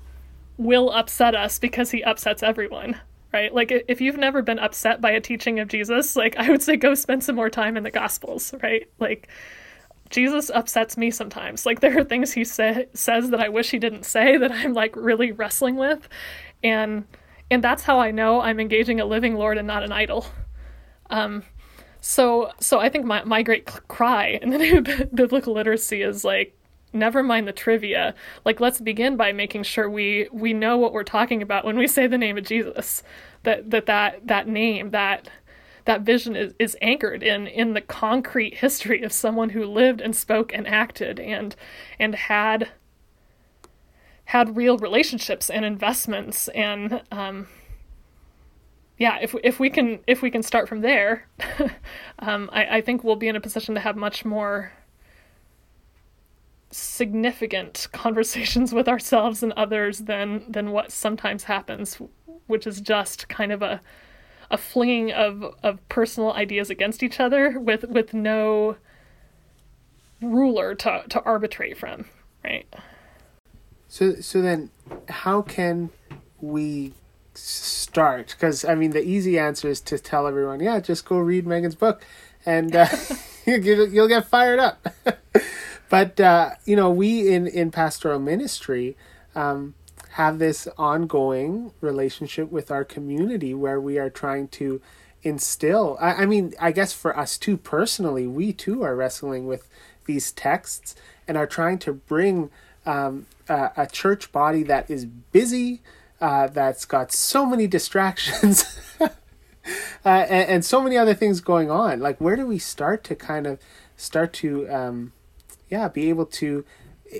will 0.56 0.90
upset 0.92 1.34
us 1.34 1.58
because 1.58 1.90
he 1.90 2.02
upsets 2.02 2.42
everyone 2.42 2.98
right? 3.32 3.54
Like 3.54 3.84
if 3.88 4.00
you've 4.00 4.16
never 4.16 4.42
been 4.42 4.58
upset 4.58 5.00
by 5.00 5.10
a 5.10 5.20
teaching 5.20 5.60
of 5.60 5.68
Jesus, 5.68 6.16
like 6.16 6.36
I 6.36 6.50
would 6.50 6.62
say 6.62 6.76
go 6.76 6.94
spend 6.94 7.24
some 7.24 7.36
more 7.36 7.50
time 7.50 7.76
in 7.76 7.82
the 7.82 7.90
gospels, 7.90 8.54
right? 8.62 8.88
Like 8.98 9.28
Jesus 10.10 10.50
upsets 10.50 10.96
me 10.96 11.10
sometimes. 11.10 11.66
Like 11.66 11.80
there 11.80 11.98
are 11.98 12.04
things 12.04 12.32
he 12.32 12.44
say, 12.44 12.86
says 12.94 13.30
that 13.30 13.40
I 13.40 13.48
wish 13.48 13.70
he 13.70 13.78
didn't 13.78 14.04
say 14.04 14.36
that 14.36 14.52
I'm 14.52 14.74
like 14.74 14.96
really 14.96 15.32
wrestling 15.32 15.76
with, 15.76 16.08
and 16.62 17.04
and 17.50 17.62
that's 17.64 17.82
how 17.82 17.98
I 17.98 18.10
know 18.10 18.40
I'm 18.40 18.60
engaging 18.60 19.00
a 19.00 19.04
living 19.04 19.34
Lord 19.34 19.58
and 19.58 19.66
not 19.66 19.82
an 19.82 19.92
idol. 19.92 20.26
Um, 21.10 21.42
so 22.00 22.52
so 22.60 22.78
I 22.78 22.88
think 22.88 23.04
my 23.04 23.24
my 23.24 23.42
great 23.42 23.66
cry 23.88 24.38
in 24.42 24.50
the 24.50 24.58
of 24.78 25.14
biblical 25.14 25.54
literacy 25.54 26.02
is 26.02 26.24
like 26.24 26.54
never 26.92 27.22
mind 27.22 27.46
the 27.46 27.52
trivia 27.52 28.14
like 28.44 28.60
let's 28.60 28.80
begin 28.80 29.16
by 29.16 29.32
making 29.32 29.62
sure 29.62 29.90
we 29.90 30.28
we 30.32 30.54
know 30.54 30.78
what 30.78 30.92
we're 30.92 31.04
talking 31.04 31.42
about 31.42 31.64
when 31.64 31.76
we 31.76 31.86
say 31.86 32.06
the 32.06 32.16
name 32.16 32.38
of 32.38 32.44
jesus 32.44 33.02
that 33.42 33.70
that 33.70 33.84
that, 33.86 34.26
that 34.26 34.48
name 34.48 34.90
that 34.90 35.28
that 35.88 36.02
vision 36.02 36.36
is, 36.36 36.52
is 36.58 36.76
anchored 36.82 37.22
in 37.22 37.46
in 37.46 37.72
the 37.72 37.80
concrete 37.80 38.58
history 38.58 39.02
of 39.02 39.10
someone 39.10 39.48
who 39.48 39.64
lived 39.64 40.02
and 40.02 40.14
spoke 40.14 40.52
and 40.52 40.68
acted 40.68 41.18
and 41.18 41.56
and 41.98 42.14
had 42.14 42.68
had 44.26 44.54
real 44.54 44.76
relationships 44.76 45.48
and 45.48 45.64
investments 45.64 46.48
and 46.48 47.00
um, 47.10 47.48
yeah, 48.98 49.18
if 49.22 49.34
if 49.42 49.58
we 49.58 49.70
can 49.70 50.00
if 50.06 50.20
we 50.20 50.30
can 50.30 50.42
start 50.42 50.68
from 50.68 50.82
there, 50.82 51.26
um, 52.18 52.50
I, 52.52 52.78
I 52.78 52.80
think 52.82 53.02
we'll 53.02 53.16
be 53.16 53.28
in 53.28 53.36
a 53.36 53.40
position 53.40 53.74
to 53.74 53.80
have 53.80 53.96
much 53.96 54.26
more 54.26 54.72
significant 56.70 57.86
conversations 57.92 58.74
with 58.74 58.88
ourselves 58.88 59.42
and 59.42 59.52
others 59.52 60.00
than 60.00 60.44
than 60.50 60.70
what 60.70 60.92
sometimes 60.92 61.44
happens, 61.44 61.98
which 62.46 62.66
is 62.66 62.82
just 62.82 63.28
kind 63.28 63.52
of 63.52 63.62
a 63.62 63.80
a 64.50 64.56
flinging 64.56 65.12
of 65.12 65.54
of 65.62 65.86
personal 65.88 66.32
ideas 66.32 66.70
against 66.70 67.02
each 67.02 67.20
other 67.20 67.58
with 67.58 67.84
with 67.84 68.14
no 68.14 68.76
ruler 70.22 70.74
to 70.74 71.04
to 71.08 71.22
arbitrate 71.22 71.76
from, 71.76 72.06
right? 72.44 72.66
So 73.88 74.16
so 74.16 74.40
then 74.42 74.70
how 75.08 75.42
can 75.42 75.90
we 76.40 76.94
start? 77.34 78.34
Because 78.38 78.64
I 78.64 78.74
mean 78.74 78.90
the 78.90 79.02
easy 79.02 79.38
answer 79.38 79.68
is 79.68 79.80
to 79.82 79.98
tell 79.98 80.26
everyone, 80.26 80.60
yeah, 80.60 80.80
just 80.80 81.04
go 81.04 81.18
read 81.18 81.46
Meghan's 81.46 81.74
book 81.74 82.04
and 82.44 82.74
uh, 82.74 82.86
you'll, 83.46 83.88
you'll 83.88 84.08
get 84.08 84.26
fired 84.26 84.58
up. 84.58 84.86
but 85.90 86.20
uh, 86.20 86.50
you 86.64 86.76
know, 86.76 86.90
we 86.90 87.32
in 87.32 87.46
in 87.46 87.70
pastoral 87.70 88.18
ministry 88.18 88.96
um, 89.34 89.74
have 90.18 90.40
this 90.40 90.66
ongoing 90.76 91.72
relationship 91.80 92.50
with 92.50 92.72
our 92.72 92.84
community 92.84 93.54
where 93.54 93.80
we 93.80 93.98
are 94.00 94.10
trying 94.10 94.48
to 94.48 94.82
instill 95.22 95.96
I, 96.00 96.22
I 96.22 96.26
mean 96.26 96.54
i 96.60 96.72
guess 96.72 96.92
for 96.92 97.16
us 97.16 97.38
too 97.38 97.56
personally 97.56 98.26
we 98.26 98.52
too 98.52 98.82
are 98.82 98.96
wrestling 98.96 99.46
with 99.46 99.68
these 100.06 100.32
texts 100.32 100.96
and 101.28 101.36
are 101.36 101.46
trying 101.46 101.78
to 101.78 101.92
bring 101.92 102.50
um, 102.84 103.26
a, 103.48 103.70
a 103.76 103.86
church 103.86 104.32
body 104.32 104.64
that 104.64 104.90
is 104.90 105.04
busy 105.04 105.82
uh, 106.20 106.48
that's 106.48 106.84
got 106.84 107.12
so 107.12 107.46
many 107.46 107.68
distractions 107.68 108.64
uh, 109.00 109.08
and, 110.04 110.50
and, 110.50 110.64
so 110.64 110.80
many 110.80 110.96
other 110.96 111.14
things 111.14 111.40
going 111.40 111.70
on. 111.70 112.00
Like 112.00 112.20
where 112.20 112.34
do 112.34 112.44
we 112.44 112.58
start 112.58 113.04
to 113.04 113.14
kind 113.14 113.46
of 113.46 113.60
start 113.96 114.32
to 114.32 114.68
um, 114.68 115.12
yeah 115.68 115.86
be 115.86 116.08
able 116.08 116.26
to 116.26 116.64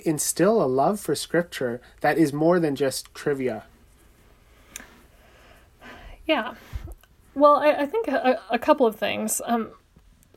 instill 0.05 0.63
a 0.63 0.67
love 0.67 1.01
for 1.01 1.15
scripture 1.15 1.81
that 2.01 2.19
is 2.19 2.33
more 2.33 2.61
than 2.61 2.77
just 2.77 3.13
trivia. 3.15 3.65
Yeah. 6.27 6.55
Well, 7.35 7.57
I, 7.57 7.71
I 7.71 7.87
think 7.87 8.09
a, 8.09 8.41
a, 8.51 8.59
couple 8.59 8.87
of 8.87 8.97
things. 8.97 9.41
Um, 9.47 9.71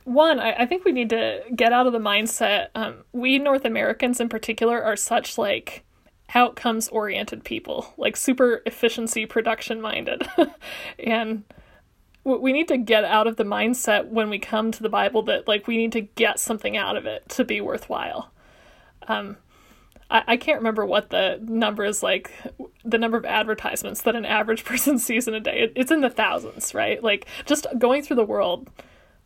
one, 0.04 0.40
I, 0.40 0.62
I, 0.62 0.66
think 0.66 0.84
we 0.84 0.92
need 0.92 1.10
to 1.10 1.42
get 1.54 1.72
out 1.72 1.86
of 1.86 1.92
the 1.92 1.98
mindset. 1.98 2.68
Um, 2.74 3.04
we 3.12 3.38
North 3.38 3.64
Americans 3.64 4.20
in 4.20 4.28
particular 4.28 4.82
are 4.82 4.96
such 4.96 5.36
like 5.36 5.84
outcomes 6.34 6.88
oriented 6.88 7.44
people, 7.44 7.92
like 7.96 8.16
super 8.16 8.62
efficiency 8.64 9.26
production 9.26 9.80
minded. 9.80 10.26
and 10.98 11.44
we 12.24 12.52
need 12.52 12.68
to 12.68 12.78
get 12.78 13.04
out 13.04 13.26
of 13.26 13.36
the 13.36 13.44
mindset 13.44 14.06
when 14.06 14.30
we 14.30 14.38
come 14.38 14.70
to 14.70 14.82
the 14.82 14.88
Bible 14.88 15.22
that 15.22 15.48
like 15.48 15.66
we 15.66 15.76
need 15.76 15.92
to 15.92 16.00
get 16.00 16.38
something 16.38 16.76
out 16.76 16.96
of 16.96 17.04
it 17.04 17.28
to 17.30 17.44
be 17.44 17.60
worthwhile. 17.60 18.31
Um, 19.08 19.36
I, 20.10 20.22
I 20.28 20.36
can't 20.36 20.58
remember 20.58 20.86
what 20.86 21.10
the 21.10 21.40
number 21.42 21.84
is 21.84 22.02
like, 22.02 22.32
the 22.84 22.98
number 22.98 23.16
of 23.16 23.24
advertisements 23.24 24.02
that 24.02 24.14
an 24.14 24.24
average 24.24 24.64
person 24.66 24.98
sees 24.98 25.26
in 25.26 25.34
a 25.34 25.40
day. 25.40 25.62
It, 25.62 25.72
it's 25.74 25.90
in 25.90 26.00
the 26.00 26.10
thousands, 26.10 26.74
right? 26.74 27.02
Like 27.02 27.26
just 27.46 27.66
going 27.78 28.02
through 28.02 28.16
the 28.16 28.24
world, 28.24 28.70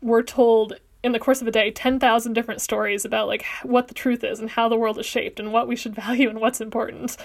we're 0.01 0.23
told 0.23 0.79
in 1.03 1.11
the 1.11 1.19
course 1.19 1.41
of 1.41 1.47
a 1.47 1.51
day 1.51 1.71
10,000 1.71 2.33
different 2.33 2.61
stories 2.61 3.05
about 3.05 3.27
like 3.27 3.45
what 3.63 3.87
the 3.87 3.93
truth 3.93 4.23
is 4.23 4.39
and 4.39 4.49
how 4.49 4.67
the 4.67 4.77
world 4.77 4.97
is 4.97 5.05
shaped 5.05 5.39
and 5.39 5.53
what 5.53 5.67
we 5.67 5.75
should 5.75 5.95
value 6.03 6.29
and 6.29 6.39
what's 6.39 6.61
important. 6.61 7.17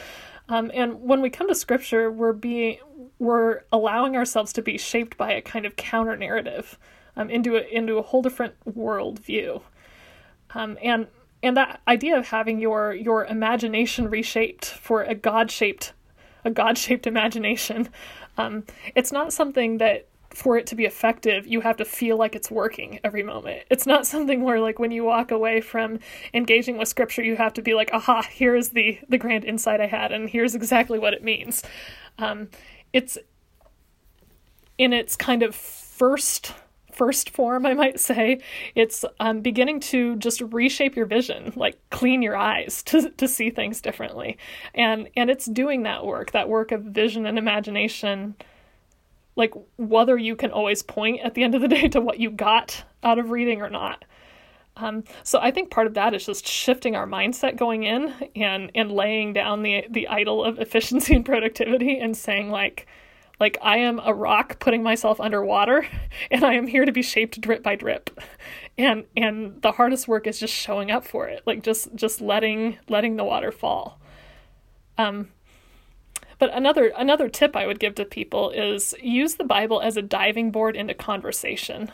Um, 0.48 0.70
and 0.74 1.00
when 1.00 1.20
we 1.20 1.30
come 1.30 1.48
to 1.48 1.54
scripture, 1.54 2.10
we're 2.10 2.32
being 2.32 2.78
we're 3.18 3.60
allowing 3.70 4.16
ourselves 4.16 4.52
to 4.52 4.62
be 4.62 4.76
shaped 4.76 5.16
by 5.16 5.32
a 5.32 5.40
kind 5.40 5.64
of 5.64 5.76
counter 5.76 6.16
narrative 6.16 6.76
um, 7.16 7.30
into 7.30 7.56
a 7.56 7.60
into 7.60 7.98
a 7.98 8.02
whole 8.02 8.22
different 8.22 8.54
worldview. 8.66 9.62
Um, 10.54 10.76
and 10.82 11.06
and 11.42 11.56
that 11.56 11.80
idea 11.88 12.16
of 12.16 12.28
having 12.28 12.60
your 12.60 12.92
your 12.94 13.24
imagination 13.26 14.08
reshaped 14.08 14.66
for 14.66 15.02
a 15.02 15.14
god 15.14 15.50
shaped 15.50 15.92
a 16.44 16.50
god 16.50 16.78
shaped 16.78 17.06
imagination 17.06 17.88
um, 18.38 18.64
it's 18.94 19.12
not 19.12 19.32
something 19.32 19.78
that 19.78 20.06
for 20.34 20.56
it 20.56 20.66
to 20.66 20.74
be 20.74 20.84
effective 20.84 21.46
you 21.46 21.60
have 21.60 21.76
to 21.76 21.84
feel 21.84 22.16
like 22.16 22.34
it's 22.34 22.50
working 22.50 22.98
every 23.04 23.22
moment. 23.22 23.62
It's 23.70 23.86
not 23.86 24.06
something 24.06 24.42
where 24.42 24.60
like 24.60 24.78
when 24.78 24.90
you 24.90 25.04
walk 25.04 25.30
away 25.30 25.60
from 25.60 25.98
engaging 26.32 26.78
with 26.78 26.88
scripture 26.88 27.22
you 27.22 27.36
have 27.36 27.52
to 27.54 27.62
be 27.62 27.74
like 27.74 27.90
aha 27.92 28.22
here's 28.30 28.70
the 28.70 28.98
the 29.08 29.18
grand 29.18 29.44
insight 29.44 29.80
i 29.80 29.86
had 29.86 30.12
and 30.12 30.28
here's 30.28 30.54
exactly 30.54 30.98
what 30.98 31.12
it 31.12 31.22
means. 31.22 31.62
Um, 32.18 32.48
it's 32.92 33.18
in 34.78 34.92
its 34.92 35.16
kind 35.16 35.42
of 35.42 35.54
first 35.54 36.54
first 36.94 37.30
form, 37.30 37.66
I 37.66 37.74
might 37.74 38.00
say, 38.00 38.40
it's 38.74 39.04
um, 39.20 39.40
beginning 39.40 39.80
to 39.80 40.16
just 40.16 40.40
reshape 40.40 40.96
your 40.96 41.06
vision, 41.06 41.52
like 41.56 41.78
clean 41.90 42.22
your 42.22 42.36
eyes 42.36 42.82
to, 42.86 43.10
to 43.10 43.28
see 43.28 43.50
things 43.50 43.80
differently. 43.80 44.38
And, 44.74 45.08
and 45.16 45.30
it's 45.30 45.46
doing 45.46 45.82
that 45.84 46.04
work, 46.04 46.32
that 46.32 46.48
work 46.48 46.72
of 46.72 46.82
vision 46.82 47.26
and 47.26 47.38
imagination, 47.38 48.36
like 49.36 49.54
whether 49.76 50.16
you 50.16 50.36
can 50.36 50.50
always 50.50 50.82
point 50.82 51.20
at 51.20 51.34
the 51.34 51.42
end 51.42 51.54
of 51.54 51.60
the 51.62 51.68
day 51.76 51.88
to 51.88 52.00
what 52.00 52.20
you 52.20 52.30
got 52.30 52.84
out 53.02 53.18
of 53.18 53.30
reading 53.30 53.62
or 53.62 53.70
not. 53.70 54.04
Um, 54.76 55.04
so 55.22 55.38
I 55.38 55.50
think 55.50 55.70
part 55.70 55.86
of 55.86 55.94
that 55.94 56.14
is 56.14 56.24
just 56.24 56.46
shifting 56.46 56.96
our 56.96 57.06
mindset 57.06 57.56
going 57.56 57.82
in 57.82 58.12
and 58.34 58.70
and 58.74 58.90
laying 58.90 59.34
down 59.34 59.62
the 59.62 59.84
the 59.90 60.08
idol 60.08 60.42
of 60.42 60.58
efficiency 60.60 61.14
and 61.14 61.24
productivity 61.24 61.98
and 61.98 62.16
saying 62.16 62.50
like 62.50 62.86
like 63.42 63.58
I 63.60 63.78
am 63.78 63.98
a 63.98 64.14
rock 64.14 64.60
putting 64.60 64.84
myself 64.84 65.20
underwater 65.20 65.84
and 66.30 66.44
I 66.44 66.54
am 66.54 66.68
here 66.68 66.84
to 66.84 66.92
be 66.92 67.02
shaped 67.02 67.40
drip 67.40 67.60
by 67.60 67.74
drip. 67.74 68.20
And 68.78 69.04
and 69.16 69.60
the 69.62 69.72
hardest 69.72 70.06
work 70.06 70.28
is 70.28 70.38
just 70.38 70.54
showing 70.54 70.92
up 70.92 71.04
for 71.04 71.26
it. 71.26 71.42
Like 71.44 71.64
just 71.64 71.92
just 71.96 72.20
letting 72.20 72.78
letting 72.88 73.16
the 73.16 73.24
water 73.24 73.50
fall. 73.50 74.00
Um 74.96 75.30
but 76.38 76.54
another 76.54 76.92
another 76.96 77.28
tip 77.28 77.56
I 77.56 77.66
would 77.66 77.80
give 77.80 77.96
to 77.96 78.04
people 78.04 78.50
is 78.50 78.94
use 79.02 79.34
the 79.34 79.44
Bible 79.44 79.80
as 79.80 79.96
a 79.96 80.02
diving 80.02 80.52
board 80.52 80.76
into 80.76 80.94
conversation. 80.94 81.90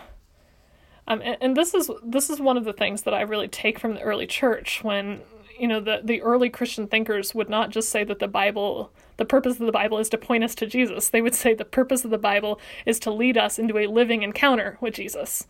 Um, 1.07 1.23
and, 1.25 1.39
and 1.41 1.57
this 1.57 1.73
is 1.73 1.91
this 2.05 2.29
is 2.29 2.41
one 2.41 2.59
of 2.59 2.67
the 2.67 2.75
things 2.75 3.05
that 3.05 3.15
I 3.15 3.23
really 3.23 3.49
take 3.49 3.79
from 3.79 3.95
the 3.95 4.03
early 4.03 4.27
church 4.27 4.85
when 4.85 5.23
you 5.59 5.69
know 5.69 5.81
the 5.81 6.01
the 6.03 6.23
early 6.23 6.51
Christian 6.51 6.87
thinkers 6.87 7.35
would 7.35 7.49
not 7.49 7.71
just 7.71 7.89
say 7.89 8.05
that 8.05 8.19
the 8.19 8.29
Bible 8.29 8.93
the 9.17 9.25
purpose 9.25 9.59
of 9.61 9.67
the 9.67 9.73
Bible 9.73 9.99
is 9.99 10.09
to 10.11 10.19
point 10.19 10.45
us 10.45 10.55
to 10.57 10.67
Jesus. 10.67 11.09
They 11.09 11.23
would 11.23 11.35
say 11.35 11.55
the 11.55 11.65
purpose 11.65 12.05
of 12.05 12.11
the 12.11 12.19
Bible 12.19 12.61
is 12.87 12.99
to 13.01 13.11
lead 13.11 13.37
us 13.37 13.59
into 13.59 13.79
a 13.79 13.87
living 13.87 14.23
encounter 14.23 14.79
with 14.81 14.95
Jesus. 14.95 15.47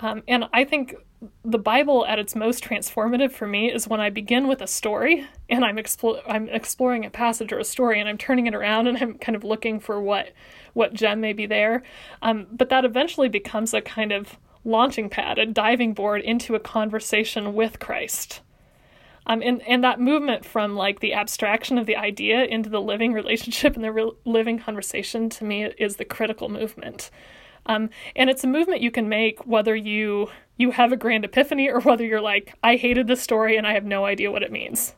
Um, 0.00 0.22
and 0.28 0.44
I 0.52 0.64
think 0.64 0.94
the 1.44 1.58
Bible 1.58 2.06
at 2.06 2.18
its 2.18 2.36
most 2.36 2.62
transformative 2.62 3.32
for 3.32 3.46
me 3.46 3.72
is 3.72 3.88
when 3.88 4.00
I 4.00 4.10
begin 4.10 4.46
with 4.46 4.62
a 4.62 4.66
story 4.66 5.26
and 5.48 5.64
I'm 5.64 5.78
explore 5.78 6.20
I'm 6.28 6.48
exploring 6.48 7.04
a 7.04 7.10
passage 7.10 7.52
or 7.52 7.58
a 7.58 7.64
story 7.64 7.98
and 7.98 8.08
I'm 8.08 8.18
turning 8.18 8.46
it 8.46 8.54
around 8.54 8.86
and 8.86 8.98
I'm 8.98 9.18
kind 9.18 9.34
of 9.34 9.44
looking 9.44 9.80
for 9.80 10.00
what 10.00 10.32
what 10.72 10.94
gem 10.94 11.20
may 11.20 11.32
be 11.32 11.46
there. 11.46 11.82
Um, 12.22 12.46
but 12.52 12.68
that 12.68 12.84
eventually 12.84 13.28
becomes 13.28 13.74
a 13.74 13.80
kind 13.80 14.12
of 14.12 14.38
launching 14.64 15.08
pad, 15.08 15.38
a 15.38 15.46
diving 15.46 15.94
board 15.94 16.20
into 16.20 16.54
a 16.54 16.60
conversation 16.60 17.54
with 17.54 17.80
Christ. 17.80 18.40
Um, 19.28 19.42
and, 19.42 19.62
and 19.68 19.84
that 19.84 20.00
movement 20.00 20.44
from 20.44 20.74
like 20.74 21.00
the 21.00 21.12
abstraction 21.12 21.76
of 21.76 21.86
the 21.86 21.96
idea 21.96 22.44
into 22.44 22.70
the 22.70 22.80
living 22.80 23.12
relationship 23.12 23.76
and 23.76 23.84
the 23.84 23.92
re- 23.92 24.12
living 24.24 24.58
conversation 24.58 25.28
to 25.30 25.44
me 25.44 25.64
is 25.78 25.96
the 25.96 26.04
critical 26.04 26.48
movement. 26.48 27.10
Um, 27.66 27.90
and 28.16 28.30
it's 28.30 28.44
a 28.44 28.48
movement 28.48 28.80
you 28.80 28.90
can 28.90 29.08
make 29.08 29.46
whether 29.46 29.76
you 29.76 30.30
you 30.56 30.70
have 30.72 30.90
a 30.90 30.96
grand 30.96 31.24
epiphany 31.24 31.68
or 31.68 31.80
whether 31.80 32.04
you're 32.04 32.20
like, 32.20 32.54
I 32.64 32.76
hated 32.76 33.06
this 33.06 33.22
story 33.22 33.56
and 33.56 33.66
I 33.66 33.74
have 33.74 33.84
no 33.84 34.06
idea 34.06 34.32
what 34.32 34.42
it 34.42 34.50
means. 34.50 34.94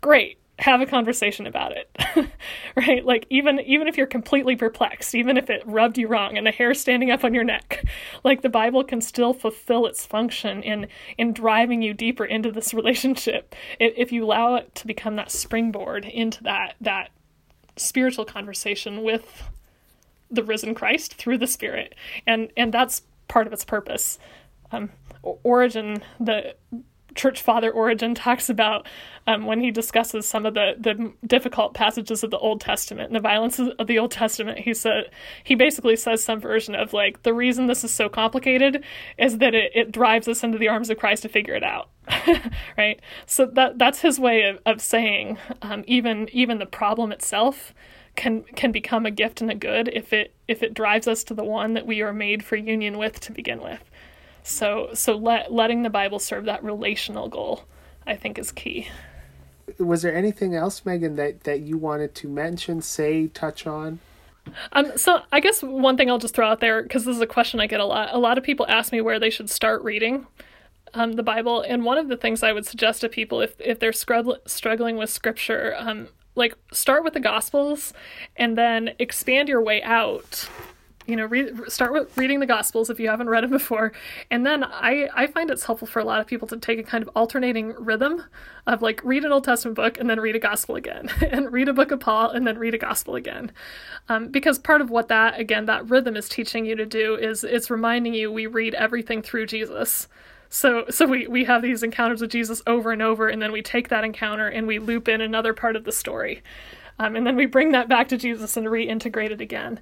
Great 0.00 0.38
have 0.60 0.80
a 0.80 0.86
conversation 0.86 1.46
about 1.46 1.72
it 1.72 1.90
right? 2.76 3.04
Like 3.04 3.26
even 3.28 3.58
even 3.60 3.88
if 3.88 3.96
you're 3.96 4.06
completely 4.06 4.54
perplexed 4.54 5.14
even 5.14 5.36
if 5.36 5.50
it 5.50 5.62
rubbed 5.66 5.98
you 5.98 6.06
wrong 6.06 6.38
and 6.38 6.46
a 6.46 6.52
hair 6.52 6.74
standing 6.74 7.10
up 7.10 7.24
on 7.24 7.34
your 7.34 7.44
neck 7.44 7.84
like 8.24 8.42
the 8.42 8.48
bible 8.48 8.84
can 8.84 9.00
still 9.00 9.32
fulfill 9.32 9.86
its 9.86 10.06
function 10.06 10.62
in 10.62 10.86
in 11.18 11.32
driving 11.32 11.82
you 11.82 11.92
deeper 11.92 12.24
into 12.24 12.52
this 12.52 12.72
relationship 12.72 13.54
if 13.80 14.12
you 14.12 14.24
allow 14.24 14.54
it 14.54 14.74
to 14.74 14.86
become 14.86 15.16
that 15.16 15.30
springboard 15.30 16.04
into 16.04 16.42
that 16.44 16.74
that 16.80 17.10
spiritual 17.76 18.24
conversation 18.24 19.02
with 19.02 19.42
the 20.30 20.42
risen 20.42 20.74
christ 20.74 21.14
through 21.14 21.38
the 21.38 21.46
spirit. 21.46 21.94
And 22.26 22.50
and 22.56 22.72
that's 22.72 23.02
part 23.28 23.46
of 23.46 23.52
its 23.52 23.64
purpose. 23.64 24.18
Um 24.72 24.90
Origen 25.22 26.02
the 26.20 26.54
church 27.14 27.42
father 27.42 27.70
Origen 27.70 28.14
talks 28.14 28.48
about 28.48 28.86
um, 29.26 29.46
when 29.46 29.60
he 29.60 29.70
discusses 29.70 30.26
some 30.26 30.44
of 30.44 30.54
the, 30.54 30.74
the 30.78 31.12
difficult 31.26 31.74
passages 31.74 32.22
of 32.22 32.30
the 32.30 32.38
Old 32.38 32.60
Testament 32.60 33.06
and 33.06 33.16
the 33.16 33.20
violence 33.20 33.58
of 33.58 33.86
the 33.86 33.98
Old 33.98 34.10
Testament. 34.10 34.58
He 34.58 34.74
said 34.74 35.10
he 35.42 35.54
basically 35.54 35.96
says 35.96 36.22
some 36.22 36.40
version 36.40 36.74
of 36.74 36.92
like 36.92 37.22
the 37.22 37.34
reason 37.34 37.66
this 37.66 37.84
is 37.84 37.92
so 37.92 38.08
complicated 38.08 38.84
is 39.18 39.38
that 39.38 39.54
it, 39.54 39.72
it 39.74 39.92
drives 39.92 40.28
us 40.28 40.44
into 40.44 40.58
the 40.58 40.68
arms 40.68 40.90
of 40.90 40.98
Christ 40.98 41.22
to 41.22 41.28
figure 41.28 41.54
it 41.54 41.62
out. 41.62 41.88
right. 42.76 43.00
So 43.26 43.46
that 43.46 43.78
that's 43.78 44.00
his 44.00 44.20
way 44.20 44.42
of, 44.42 44.58
of 44.66 44.80
saying 44.80 45.38
um, 45.62 45.84
even 45.86 46.28
even 46.32 46.58
the 46.58 46.66
problem 46.66 47.12
itself 47.12 47.72
can 48.16 48.42
can 48.54 48.72
become 48.72 49.06
a 49.06 49.10
gift 49.10 49.40
and 49.40 49.50
a 49.50 49.54
good 49.54 49.88
if 49.88 50.12
it 50.12 50.34
if 50.46 50.62
it 50.62 50.74
drives 50.74 51.08
us 51.08 51.24
to 51.24 51.34
the 51.34 51.44
one 51.44 51.74
that 51.74 51.86
we 51.86 52.02
are 52.02 52.12
made 52.12 52.44
for 52.44 52.56
union 52.56 52.98
with 52.98 53.20
to 53.20 53.32
begin 53.32 53.60
with. 53.60 53.82
So 54.44 54.90
so 54.92 55.16
let, 55.16 55.52
letting 55.52 55.82
the 55.82 55.90
Bible 55.90 56.18
serve 56.18 56.44
that 56.44 56.62
relational 56.62 57.28
goal, 57.28 57.64
I 58.06 58.14
think, 58.14 58.38
is 58.38 58.52
key. 58.52 58.88
Was 59.78 60.02
there 60.02 60.14
anything 60.14 60.54
else, 60.54 60.82
Meghan, 60.82 61.16
that 61.16 61.44
that 61.44 61.60
you 61.60 61.78
wanted 61.78 62.14
to 62.16 62.28
mention, 62.28 62.82
say, 62.82 63.26
touch 63.28 63.66
on? 63.66 63.98
Um, 64.72 64.92
so 64.96 65.22
I 65.32 65.40
guess 65.40 65.62
one 65.62 65.96
thing 65.96 66.10
I'll 66.10 66.18
just 66.18 66.34
throw 66.34 66.46
out 66.46 66.60
there 66.60 66.82
because 66.82 67.06
this 67.06 67.16
is 67.16 67.22
a 67.22 67.26
question 67.26 67.58
I 67.58 67.66
get 67.66 67.80
a 67.80 67.86
lot. 67.86 68.10
A 68.12 68.18
lot 68.18 68.36
of 68.36 68.44
people 68.44 68.66
ask 68.68 68.92
me 68.92 69.00
where 69.00 69.18
they 69.18 69.30
should 69.30 69.48
start 69.48 69.82
reading 69.82 70.26
um, 70.92 71.12
the 71.12 71.22
Bible, 71.22 71.62
and 71.62 71.82
one 71.82 71.96
of 71.96 72.08
the 72.08 72.16
things 72.16 72.42
I 72.42 72.52
would 72.52 72.66
suggest 72.66 73.00
to 73.00 73.08
people 73.08 73.40
if 73.40 73.58
if 73.58 73.78
they're 73.78 73.94
scrub- 73.94 74.46
struggling 74.46 74.98
with 74.98 75.08
Scripture, 75.08 75.74
um, 75.78 76.08
like 76.34 76.54
start 76.70 77.02
with 77.02 77.14
the 77.14 77.20
Gospels, 77.20 77.94
and 78.36 78.58
then 78.58 78.90
expand 78.98 79.48
your 79.48 79.62
way 79.62 79.82
out 79.82 80.50
you 81.06 81.16
know 81.16 81.26
read, 81.26 81.70
start 81.70 81.92
with 81.92 82.16
reading 82.16 82.40
the 82.40 82.46
gospels 82.46 82.88
if 82.90 82.98
you 82.98 83.08
haven't 83.08 83.28
read 83.28 83.44
them 83.44 83.50
before. 83.50 83.92
And 84.30 84.46
then 84.46 84.64
i 84.64 85.08
i 85.14 85.26
find 85.26 85.50
it's 85.50 85.64
helpful 85.64 85.86
for 85.86 86.00
a 86.00 86.04
lot 86.04 86.20
of 86.20 86.26
people 86.26 86.48
to 86.48 86.56
take 86.56 86.78
a 86.78 86.82
kind 86.82 87.02
of 87.02 87.10
alternating 87.14 87.74
rhythm 87.78 88.24
of 88.66 88.82
like 88.82 89.00
read 89.04 89.24
an 89.24 89.32
old 89.32 89.44
testament 89.44 89.76
book 89.76 89.98
and 89.98 90.08
then 90.08 90.20
read 90.20 90.36
a 90.36 90.38
gospel 90.38 90.76
again 90.76 91.10
and 91.30 91.52
read 91.52 91.68
a 91.68 91.72
book 91.72 91.90
of 91.90 92.00
paul 92.00 92.30
and 92.30 92.46
then 92.46 92.58
read 92.58 92.74
a 92.74 92.78
gospel 92.78 93.14
again. 93.16 93.52
Um, 94.08 94.28
because 94.28 94.58
part 94.58 94.80
of 94.80 94.90
what 94.90 95.08
that 95.08 95.38
again 95.38 95.66
that 95.66 95.88
rhythm 95.88 96.16
is 96.16 96.28
teaching 96.28 96.64
you 96.64 96.74
to 96.76 96.86
do 96.86 97.16
is 97.16 97.44
it's 97.44 97.70
reminding 97.70 98.14
you 98.14 98.32
we 98.32 98.46
read 98.46 98.74
everything 98.74 99.22
through 99.22 99.46
jesus. 99.46 100.08
So 100.48 100.84
so 100.88 101.06
we 101.06 101.26
we 101.26 101.44
have 101.44 101.62
these 101.62 101.82
encounters 101.82 102.20
with 102.20 102.30
jesus 102.30 102.62
over 102.66 102.92
and 102.92 103.02
over 103.02 103.28
and 103.28 103.42
then 103.42 103.52
we 103.52 103.62
take 103.62 103.88
that 103.88 104.04
encounter 104.04 104.48
and 104.48 104.66
we 104.66 104.78
loop 104.78 105.08
in 105.08 105.20
another 105.20 105.52
part 105.52 105.76
of 105.76 105.84
the 105.84 105.92
story. 105.92 106.42
Um, 106.96 107.16
and 107.16 107.26
then 107.26 107.34
we 107.34 107.46
bring 107.46 107.72
that 107.72 107.88
back 107.88 108.08
to 108.08 108.16
jesus 108.16 108.56
and 108.56 108.66
reintegrate 108.68 109.30
it 109.30 109.40
again 109.40 109.80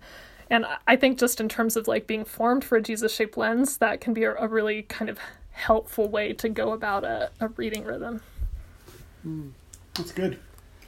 and 0.52 0.66
I 0.86 0.96
think 0.96 1.18
just 1.18 1.40
in 1.40 1.48
terms 1.48 1.78
of 1.78 1.88
like 1.88 2.06
being 2.06 2.26
formed 2.26 2.62
for 2.62 2.76
a 2.76 2.82
Jesus 2.82 3.14
shaped 3.14 3.38
lens, 3.38 3.78
that 3.78 4.02
can 4.02 4.12
be 4.12 4.24
a, 4.24 4.34
a, 4.34 4.46
really 4.46 4.82
kind 4.82 5.08
of 5.08 5.18
helpful 5.50 6.10
way 6.10 6.34
to 6.34 6.48
go 6.50 6.72
about 6.72 7.04
a, 7.04 7.30
a 7.40 7.48
reading 7.48 7.84
rhythm. 7.84 8.20
Mm, 9.26 9.52
that's 9.94 10.12
good. 10.12 10.38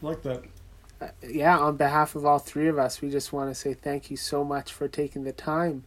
I 0.03 0.07
like 0.07 0.23
that. 0.23 0.43
Uh, 1.01 1.09
yeah, 1.27 1.59
on 1.59 1.79
behalf 1.79 2.15
of 2.15 2.27
all 2.27 2.39
three 2.39 2.69
of 2.69 2.79
us, 2.79 3.01
we 3.01 3.09
just 3.09 3.33
want 3.33 3.49
to 3.49 3.55
say 3.55 3.73
thank 3.73 4.11
you 4.11 4.19
so 4.19 4.45
much 4.45 4.71
for 4.71 4.87
taking 4.87 5.25
the 5.25 5.33
time 5.33 5.85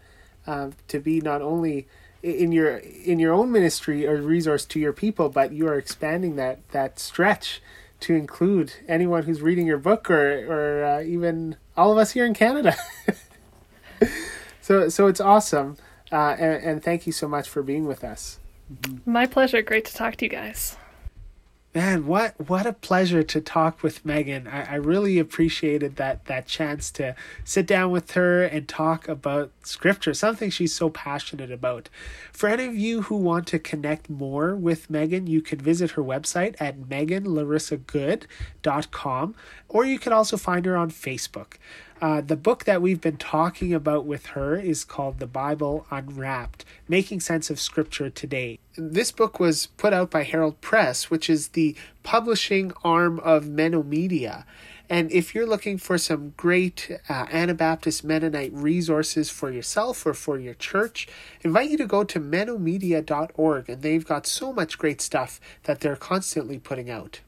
uh, 0.48 0.72
to 0.88 1.00
be 1.00 1.22
not 1.22 1.44
only 1.44 1.88
in 2.24 2.52
your 2.52 2.78
in 2.78 3.20
your 3.20 3.32
own 3.32 3.52
ministry 3.52 4.08
or 4.08 4.18
resource 4.18 4.66
to 4.66 4.80
your 4.80 4.92
people, 4.92 5.30
but 5.30 5.54
you 5.54 5.68
are 5.68 5.78
expanding 5.78 6.36
that 6.38 6.68
that 6.70 6.98
stretch 6.98 7.62
to 8.00 8.16
include 8.16 8.74
anyone 8.88 9.24
who's 9.24 9.44
reading 9.44 9.68
your 9.68 9.78
book 9.78 10.10
or 10.10 10.48
or 10.52 10.84
uh, 10.84 11.02
even 11.04 11.58
all 11.76 11.92
of 11.92 12.00
us 12.00 12.14
here 12.14 12.26
in 12.26 12.34
Canada. 12.34 12.76
so 14.62 14.90
so 14.90 15.08
it's 15.08 15.22
awesome, 15.22 15.78
uh, 16.12 16.36
and, 16.40 16.64
and 16.64 16.84
thank 16.84 17.06
you 17.06 17.12
so 17.12 17.28
much 17.28 17.50
for 17.50 17.64
being 17.64 17.86
with 17.86 18.04
us. 18.04 18.40
My 19.06 19.26
pleasure. 19.26 19.62
Great 19.62 19.86
to 19.86 19.94
talk 19.94 20.18
to 20.18 20.26
you 20.26 20.30
guys. 20.30 20.78
Man, 21.78 22.08
what 22.08 22.34
what 22.50 22.66
a 22.66 22.74
pleasure 22.74 23.22
to 23.22 23.40
talk 23.40 23.84
with 23.84 24.04
Meghan. 24.04 24.52
I, 24.52 24.64
I 24.64 24.76
really 24.76 25.20
appreciated 25.20 25.98
that 25.98 26.26
that 26.26 26.48
chance 26.48 26.90
to 26.94 27.16
sit 27.44 27.68
down 27.68 27.92
with 27.92 28.14
her 28.14 28.44
and 28.44 28.68
talk 28.68 29.08
about 29.08 29.52
scripture, 29.62 30.16
something 30.16 30.50
she's 30.50 30.74
so 30.74 30.90
passionate 30.90 31.52
about. 31.52 31.90
For 32.34 32.50
any 32.50 32.66
of 32.66 32.76
you 32.76 33.04
who 33.04 33.18
want 33.18 33.46
to 33.50 33.60
connect 33.60 34.10
more 34.10 34.56
with 34.56 34.92
Meghan, 34.92 35.28
you 35.28 35.42
can 35.42 35.60
visit 35.60 35.92
her 35.92 36.02
website 36.02 36.56
at 36.60 36.80
meghanlarissagood.com 36.80 39.36
or 39.70 39.86
you 39.86 40.00
can 40.00 40.14
also 40.14 40.36
find 40.36 40.66
her 40.66 40.76
on 40.76 40.90
Facebook. 40.90 41.58
Uh, 42.00 42.22
the 42.22 42.36
book 42.36 42.66
that 42.66 42.82
we've 42.82 43.02
been 43.02 43.18
talking 43.18 43.74
about 43.74 44.06
with 44.06 44.28
her 44.28 44.56
is 44.56 44.84
called 44.84 45.18
The 45.18 45.26
Bible 45.26 45.88
Unwrapped 45.90 46.64
Making 46.88 47.20
Sense 47.20 47.50
of 47.50 47.60
Scripture 47.60 48.12
Today. 48.12 48.60
This 48.76 49.12
book 49.12 49.40
was 49.40 49.68
put 49.78 49.94
out 49.94 50.12
by 50.12 50.22
Herald 50.22 50.62
Press, 50.62 51.10
which 51.10 51.28
is 51.28 51.50
the 51.50 51.76
publishing 52.04 52.72
arm 52.84 53.20
of 53.22 53.48
Media. 53.48 54.46
And 54.90 55.12
if 55.12 55.34
you're 55.34 55.48
looking 55.48 55.80
for 55.80 55.98
some 55.98 56.34
great 56.38 57.00
uh, 57.10 57.26
Anabaptist 57.32 58.04
Mennonite 58.04 58.54
resources 58.54 59.32
for 59.32 59.52
yourself 59.52 60.06
or 60.06 60.14
for 60.14 60.38
your 60.38 60.54
church, 60.54 61.08
invite 61.42 61.72
you 61.72 61.78
to 61.78 61.88
go 61.88 62.04
to 62.04 62.20
mennomedia.org 62.20 63.70
and 63.70 63.82
they've 63.82 64.06
got 64.06 64.28
so 64.28 64.54
much 64.54 64.78
great 64.78 65.02
stuff 65.02 65.42
that 65.64 65.80
they're 65.80 65.96
constantly 65.96 66.60
putting 66.60 66.92
out. 66.92 67.22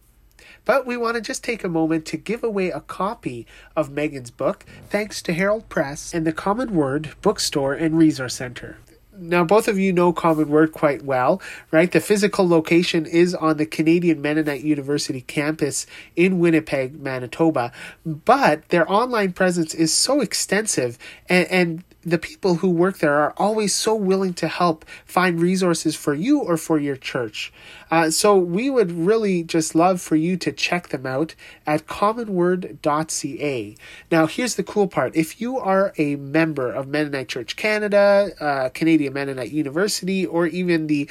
But 0.66 0.86
we 0.86 0.97
want 0.97 1.16
to 1.16 1.22
just 1.22 1.43
take 1.43 1.64
a 1.64 1.70
moment 1.70 2.05
to 2.07 2.18
give 2.18 2.43
away 2.43 2.70
a 2.70 2.82
copy 2.82 3.45
of 3.76 3.89
Meghan's 3.89 4.32
book, 4.32 4.66
thanks 4.89 5.22
to 5.24 5.34
Herald 5.34 5.70
Press 5.70 6.14
and 6.14 6.26
the 6.26 6.34
Common 6.34 6.74
Word 6.74 7.12
Bookstore 7.22 7.74
and 7.74 7.97
Resource 7.97 8.36
Center. 8.36 8.78
now 9.18 9.43
both 9.43 9.68
of 9.68 9.78
you 9.78 9.91
know 9.91 10.14
Common 10.14 10.49
Word 10.49 10.72
quite 10.72 11.03
well, 11.03 11.41
right? 11.72 11.91
The 11.91 11.99
physical 11.99 12.47
location 12.47 13.05
is 13.05 13.36
on 13.36 13.57
the 13.57 13.66
Canadian 13.66 14.22
Mennonite 14.22 14.64
University 14.64 15.22
campus 15.22 15.86
in 16.16 16.39
Winnipeg, 16.39 16.99
Manitoba, 16.99 17.72
but 18.05 18.68
their 18.70 18.89
online 18.89 19.34
presence 19.34 19.74
is 19.74 19.93
so 19.93 20.22
extensive 20.22 20.97
and, 21.28 21.47
and 21.49 21.84
the 22.10 22.18
people 22.18 22.55
who 22.55 22.70
work 22.70 22.99
there 22.99 23.16
are 23.16 23.34
always 23.38 23.74
so 23.74 23.95
willing 23.95 24.34
to 24.36 24.47
help 24.47 24.86
find 25.05 25.39
resources 25.39 25.95
for 25.95 26.14
you 26.14 26.39
or 26.39 26.57
for 26.57 26.80
your 26.80 26.95
church. 26.95 27.51
Uh, 27.91 28.10
so 28.10 28.38
we 28.38 28.70
would 28.70 28.91
really 28.91 29.43
just 29.43 29.74
love 29.76 30.01
for 30.01 30.16
you 30.16 30.38
to 30.38 30.51
check 30.51 30.89
them 30.89 31.05
out 31.05 31.36
at 31.66 31.88
commonword.ca. 31.88 33.76
Now, 34.12 34.28
here's 34.28 34.55
the 34.55 34.64
cool 34.64 34.88
part. 34.88 35.16
If 35.16 35.41
you 35.41 35.57
are 35.57 35.93
a 35.97 36.16
member 36.16 36.72
of 36.72 36.88
Mennonite 36.88 37.30
Church 37.30 37.55
Canada, 37.55 38.32
uh, 38.39 38.70
Canadian 38.70 39.14
Mennonite 39.14 39.51
University, 39.51 40.26
or 40.26 40.47
even 40.47 40.88
the 40.88 41.10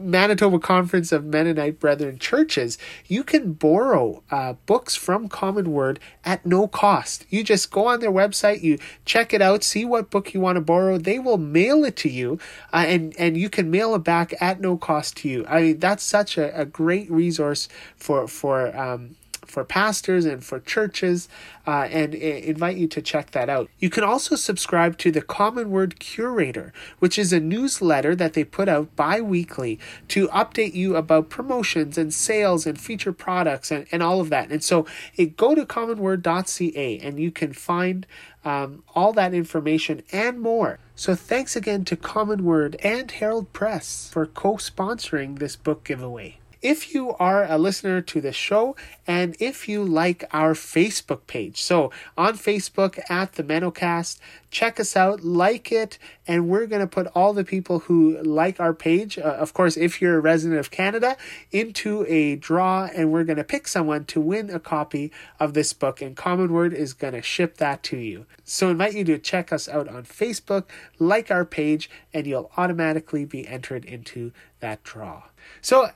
Manitoba 0.00 0.58
Conference 0.58 1.12
of 1.12 1.24
Mennonite 1.24 1.78
Brethren 1.78 2.18
Churches, 2.18 2.78
you 3.06 3.22
can 3.22 3.52
borrow 3.52 4.22
uh, 4.30 4.54
books 4.66 4.96
from 4.96 5.28
Common 5.28 5.72
Word 5.72 6.00
at 6.24 6.44
no 6.44 6.66
cost. 6.66 7.26
You 7.28 7.44
just 7.44 7.70
go 7.70 7.86
on 7.86 8.00
their 8.00 8.10
website, 8.10 8.62
you 8.62 8.78
check 9.04 9.32
it 9.32 9.42
out, 9.42 9.62
see 9.62 9.84
what 9.84 10.10
book 10.10 10.34
you 10.34 10.40
want 10.40 10.56
to 10.56 10.60
borrow. 10.60 10.98
They 10.98 11.18
will 11.18 11.38
mail 11.38 11.84
it 11.84 11.96
to 11.96 12.08
you, 12.08 12.38
uh, 12.72 12.84
and 12.86 13.14
and 13.18 13.36
you 13.36 13.50
can 13.50 13.70
mail 13.70 13.94
it 13.94 14.04
back 14.04 14.34
at 14.40 14.60
no 14.60 14.76
cost 14.76 15.16
to 15.18 15.28
you. 15.28 15.44
I 15.48 15.60
mean, 15.62 15.78
that's 15.78 16.02
such 16.02 16.38
a, 16.38 16.58
a 16.58 16.64
great 16.64 17.10
resource 17.10 17.68
for 17.96 18.26
for 18.26 18.76
um, 18.76 19.16
for 19.50 19.64
pastors 19.64 20.24
and 20.24 20.44
for 20.44 20.60
churches, 20.60 21.28
uh, 21.66 21.88
and 21.90 22.14
invite 22.14 22.76
you 22.76 22.88
to 22.88 23.02
check 23.02 23.32
that 23.32 23.48
out. 23.48 23.68
You 23.78 23.90
can 23.90 24.04
also 24.04 24.36
subscribe 24.36 24.96
to 24.98 25.10
the 25.10 25.20
Common 25.20 25.70
Word 25.70 25.98
Curator, 25.98 26.72
which 26.98 27.18
is 27.18 27.32
a 27.32 27.40
newsletter 27.40 28.16
that 28.16 28.32
they 28.32 28.44
put 28.44 28.68
out 28.68 28.96
bi 28.96 29.20
weekly 29.20 29.78
to 30.08 30.28
update 30.28 30.74
you 30.74 30.96
about 30.96 31.28
promotions 31.28 31.98
and 31.98 32.12
sales 32.12 32.66
and 32.66 32.80
feature 32.80 33.12
products 33.12 33.70
and, 33.70 33.86
and 33.92 34.02
all 34.02 34.20
of 34.20 34.30
that. 34.30 34.50
And 34.50 34.64
so 34.64 34.86
it, 35.16 35.36
go 35.36 35.54
to 35.54 35.66
commonword.ca 35.66 36.98
and 36.98 37.20
you 37.20 37.30
can 37.30 37.52
find 37.52 38.06
um, 38.44 38.82
all 38.94 39.12
that 39.12 39.34
information 39.34 40.02
and 40.12 40.40
more. 40.40 40.78
So 40.94 41.14
thanks 41.14 41.56
again 41.56 41.84
to 41.86 41.96
Common 41.96 42.44
Word 42.44 42.76
and 42.82 43.10
Herald 43.10 43.52
Press 43.52 44.08
for 44.12 44.26
co 44.26 44.54
sponsoring 44.54 45.38
this 45.38 45.56
book 45.56 45.84
giveaway 45.84 46.39
if 46.62 46.94
you 46.94 47.14
are 47.14 47.44
a 47.44 47.58
listener 47.58 48.00
to 48.00 48.20
the 48.20 48.32
show 48.32 48.76
and 49.06 49.36
if 49.40 49.68
you 49.68 49.84
like 49.84 50.24
our 50.32 50.54
Facebook 50.54 51.26
page. 51.26 51.60
So 51.62 51.90
on 52.16 52.36
Facebook 52.36 52.98
at 53.10 53.34
the 53.34 53.42
MennoCast, 53.42 54.18
check 54.50 54.80
us 54.80 54.96
out, 54.96 55.22
like 55.22 55.72
it, 55.72 55.98
and 56.26 56.48
we're 56.48 56.66
going 56.66 56.80
to 56.80 56.86
put 56.86 57.06
all 57.08 57.32
the 57.32 57.44
people 57.44 57.80
who 57.80 58.20
like 58.22 58.60
our 58.60 58.74
page, 58.74 59.18
uh, 59.18 59.22
of 59.22 59.54
course, 59.54 59.76
if 59.76 60.00
you're 60.02 60.16
a 60.16 60.20
resident 60.20 60.60
of 60.60 60.70
Canada, 60.70 61.16
into 61.50 62.04
a 62.08 62.36
draw, 62.36 62.88
and 62.94 63.12
we're 63.12 63.24
going 63.24 63.36
to 63.36 63.44
pick 63.44 63.66
someone 63.68 64.04
to 64.06 64.20
win 64.20 64.50
a 64.50 64.60
copy 64.60 65.12
of 65.38 65.54
this 65.54 65.72
book, 65.72 66.02
and 66.02 66.16
Common 66.16 66.52
Word 66.52 66.74
is 66.74 66.92
going 66.92 67.14
to 67.14 67.22
ship 67.22 67.56
that 67.56 67.82
to 67.84 67.96
you. 67.96 68.26
So 68.44 68.68
I 68.68 68.72
invite 68.72 68.94
you 68.94 69.04
to 69.04 69.18
check 69.18 69.52
us 69.52 69.68
out 69.68 69.88
on 69.88 70.04
Facebook, 70.04 70.64
like 70.98 71.30
our 71.30 71.44
page, 71.44 71.88
and 72.12 72.26
you'll 72.26 72.50
automatically 72.56 73.24
be 73.24 73.46
entered 73.46 73.84
into 73.84 74.32
that 74.60 74.82
draw. 74.82 75.22
So 75.62 75.90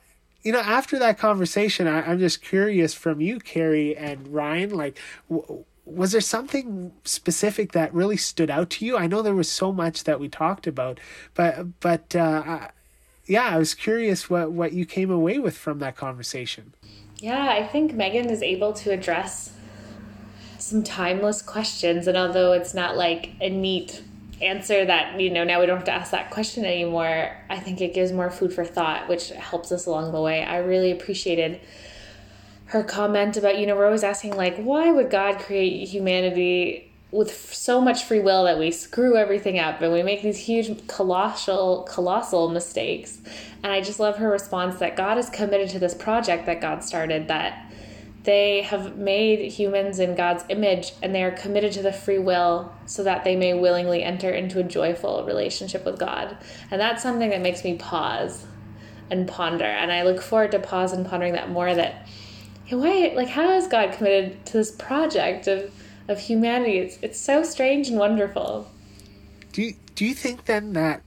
you 0.45 0.53
know, 0.53 0.61
after 0.61 0.99
that 0.99 1.19
conversation, 1.19 1.89
I, 1.89 2.13
am 2.13 2.19
just 2.19 2.43
curious 2.43 2.93
from 2.93 3.21
you, 3.21 3.39
Carrie 3.39 3.97
and 3.97 4.29
Ryan, 4.29 4.71
like, 4.71 4.99
w- 5.31 5.65
was 5.87 6.13
there 6.13 6.21
something 6.21 6.93
specific 7.05 7.73
that 7.73 7.93
really 7.93 8.19
stood 8.19 8.51
out 8.51 8.71
to 8.71 8.85
you? 8.85 8.97
I 8.97 9.07
know 9.07 9.23
there 9.23 9.35
was 9.35 9.51
so 9.51 9.73
much 9.73 10.05
that 10.05 10.21
we 10.21 10.29
talked 10.29 10.67
about, 10.67 10.99
but 11.35 11.81
but 11.81 12.15
uh, 12.17 12.69
yeah, 13.27 13.45
I 13.45 13.59
was 13.59 13.75
curious 13.75 14.31
what 14.31 14.53
what 14.53 14.73
you 14.73 14.87
came 14.87 15.11
away 15.11 15.39
with 15.39 15.57
from 15.57 15.79
that 15.81 15.97
conversation. 15.97 16.73
Yeah, 17.19 17.49
I 17.51 17.67
think 17.67 17.93
Meghan 17.93 18.31
is 18.31 18.43
able 18.43 18.73
to 18.75 18.93
address 18.93 19.53
some 20.59 20.83
timeless 20.83 21.43
questions, 21.43 22.07
and 22.07 22.17
although 22.17 22.53
it's 22.53 22.73
not 22.73 22.97
like 22.97 23.33
a 23.41 23.51
neat 23.51 24.03
answer 24.43 24.85
that 24.85 25.21
you 25.21 25.31
know 25.31 25.45
now 25.45 25.61
we 25.61 25.67
don't 25.67 25.77
have 25.77 25.85
to 25.85 25.93
ask 25.93 26.11
that 26.11 26.31
question 26.31 26.65
anymore. 26.65 27.37
I 27.49 27.59
think 27.59 27.81
it 27.81 27.95
gives 27.95 28.13
more 28.13 28.31
food 28.31 28.53
for 28.53 28.65
thought 28.65 29.09
which 29.09 29.31
helps 29.31 29.73
us 29.73 29.87
along 29.87 30.13
the 30.13 30.21
way. 30.21 30.43
I 30.43 30.59
really 30.59 30.91
appreciated 30.91 31.61
her 32.67 32.83
comment 32.83 33.37
about 33.37 33.59
you 33.59 33.67
know 33.67 33.77
we're 33.77 33.87
always 33.87 34.05
asking 34.05 34.37
like 34.37 34.57
why 34.57 34.91
would 34.91 35.11
god 35.11 35.39
create 35.39 35.89
humanity 35.89 36.91
with 37.11 37.55
so 37.55 37.81
much 37.81 38.05
free 38.05 38.19
will 38.19 38.45
that 38.45 38.59
we 38.59 38.73
screw 38.73 39.17
everything 39.17 39.59
up 39.59 39.81
and 39.81 39.93
we 39.93 40.03
make 40.03 40.23
these 40.23 40.39
huge 40.39 40.87
colossal 40.89 41.83
colossal 41.83 42.49
mistakes? 42.49 43.19
And 43.63 43.73
i 43.73 43.81
just 43.81 44.01
love 44.01 44.17
her 44.17 44.29
response 44.29 44.79
that 44.79 44.97
god 44.97 45.19
is 45.19 45.31
committed 45.31 45.71
to 45.71 45.79
this 45.79 45.95
project 45.95 46.47
that 46.47 46.61
god 46.61 46.83
started 46.83 47.29
that 47.29 47.71
they 48.25 48.63
have 48.63 48.97
made 48.97 49.53
humans 49.53 49.99
in 49.99 50.15
God's 50.15 50.45
image 50.49 50.93
and 51.03 51.15
they 51.15 51.23
are 51.23 51.31
committed 51.31 51.73
to 51.73 51.83
the 51.83 51.93
free 51.93 52.19
will 52.19 52.73
so 52.87 53.05
that 53.05 53.23
they 53.23 53.37
may 53.37 53.53
willingly 53.53 54.03
enter 54.03 54.31
into 54.31 54.59
a 54.59 54.65
joyful 54.65 55.25
relationship 55.25 55.85
with 55.85 55.99
God. 55.99 56.37
And 56.71 56.81
that's 56.81 57.03
something 57.03 57.31
that 57.31 57.43
makes 57.43 57.63
me 57.65 57.77
pause 57.77 58.47
and 59.11 59.29
ponder. 59.29 59.67
And 59.67 59.93
I 59.93 60.03
look 60.03 60.23
forward 60.23 60.53
to 60.53 60.59
pause 60.59 60.95
and 60.95 61.07
pondering 61.07 61.35
that 61.35 61.51
more 61.51 61.75
that 61.75 62.09
why 62.71 63.13
like 63.15 63.29
how 63.29 63.51
is 63.51 63.67
God 63.67 63.93
committed 63.93 64.45
to 64.47 64.55
this 64.55 64.71
project 64.71 65.47
of 65.47 65.73
of 66.09 66.19
humanity? 66.19 66.79
It's 66.79 66.99
it's 67.03 67.21
so 67.21 67.43
strange 67.43 67.89
and 67.89 67.99
wonderful. 67.99 68.71
Do 69.53 69.63
you 69.63 69.75
do 69.95 70.07
you 70.07 70.15
think 70.15 70.47
then 70.47 70.73
that 70.73 71.03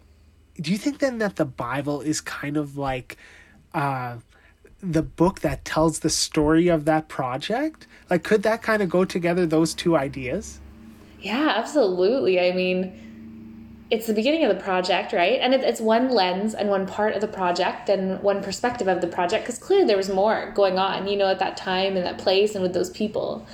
do 0.61 0.71
you 0.71 0.77
think 0.77 0.99
then 0.99 1.17
that 1.17 1.35
the 1.35 1.45
Bible 1.45 2.01
is 2.01 2.21
kind 2.21 2.57
of 2.57 2.77
like 2.77 3.17
uh 3.73 4.17
the 4.81 5.01
book 5.01 5.39
that 5.41 5.65
tells 5.65 5.99
the 5.99 6.09
story 6.09 6.67
of 6.67 6.85
that 6.85 7.07
project? 7.07 7.87
Like, 8.09 8.23
could 8.23 8.43
that 8.43 8.61
kind 8.61 8.81
of 8.81 8.89
go 8.89 9.05
together, 9.05 9.45
those 9.45 9.73
two 9.73 9.97
ideas? 9.97 10.59
Yeah, 11.19 11.53
absolutely. 11.55 12.39
I 12.39 12.51
mean, 12.51 13.85
it's 13.89 14.05
the 14.05 14.13
beginning 14.13 14.43
of 14.43 14.55
the 14.55 14.61
project, 14.61 15.13
right? 15.13 15.39
And 15.39 15.53
it's 15.53 15.79
one 15.79 16.09
lens 16.09 16.53
and 16.53 16.69
one 16.69 16.85
part 16.85 17.13
of 17.13 17.21
the 17.21 17.27
project 17.27 17.89
and 17.89 18.21
one 18.21 18.43
perspective 18.43 18.87
of 18.87 19.01
the 19.01 19.07
project 19.07 19.45
because 19.45 19.57
clearly 19.57 19.85
there 19.85 19.97
was 19.97 20.09
more 20.09 20.51
going 20.55 20.77
on, 20.77 21.07
you 21.07 21.17
know, 21.17 21.27
at 21.27 21.39
that 21.39 21.57
time 21.57 21.95
and 21.95 22.05
that 22.05 22.17
place 22.17 22.53
and 22.53 22.61
with 22.61 22.73
those 22.73 22.89
people. 22.89 23.47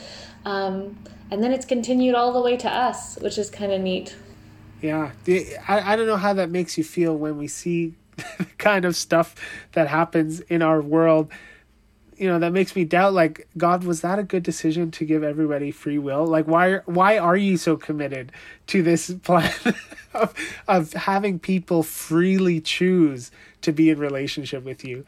Um, 0.46 0.98
and 1.32 1.44
then 1.44 1.52
it's 1.52 1.66
continued 1.66 2.16
all 2.16 2.34
the 2.34 2.42
way 2.42 2.58
to 2.58 2.70
us, 2.70 3.18
which 3.22 3.38
is 3.38 3.50
kind 3.50 3.72
of 3.72 3.82
neat. 3.82 4.16
Yeah. 4.82 5.12
I, 5.68 5.94
I 5.94 5.96
don't 5.96 6.08
know 6.08 6.18
how 6.18 6.34
that 6.34 6.50
makes 6.50 6.78
you 6.78 6.84
feel 6.84 7.16
when 7.16 7.38
we 7.38 7.48
see 7.48 7.96
kind 8.58 8.86
of 8.86 8.96
stuff 8.96 9.36
that 9.74 9.88
happens 9.88 10.40
in 10.42 10.62
our 10.62 10.82
world. 10.82 11.32
You 12.18 12.28
know 12.28 12.40
that 12.40 12.52
makes 12.52 12.76
me 12.76 12.86
doubt 12.86 13.14
like 13.14 13.48
god 13.58 13.84
was 13.84 14.02
that 14.02 14.20
a 14.20 14.24
good 14.24 14.44
decision 14.44 14.92
to 14.92 15.06
give 15.06 15.24
everybody 15.24 15.72
free 15.72 15.98
will? 15.98 16.26
Like 16.26 16.48
why 16.48 16.78
why 16.86 17.18
are 17.18 17.36
you 17.36 17.58
so 17.58 17.76
committed 17.76 18.32
to 18.68 18.84
this 18.84 19.14
plan 19.24 19.52
of 20.14 20.34
of 20.68 20.94
having 20.94 21.40
people 21.40 21.84
freely 21.84 22.62
choose 22.62 23.32
to 23.62 23.72
be 23.72 23.90
in 23.90 24.00
relationship 24.00 24.64
with 24.64 24.86
you? 24.86 25.06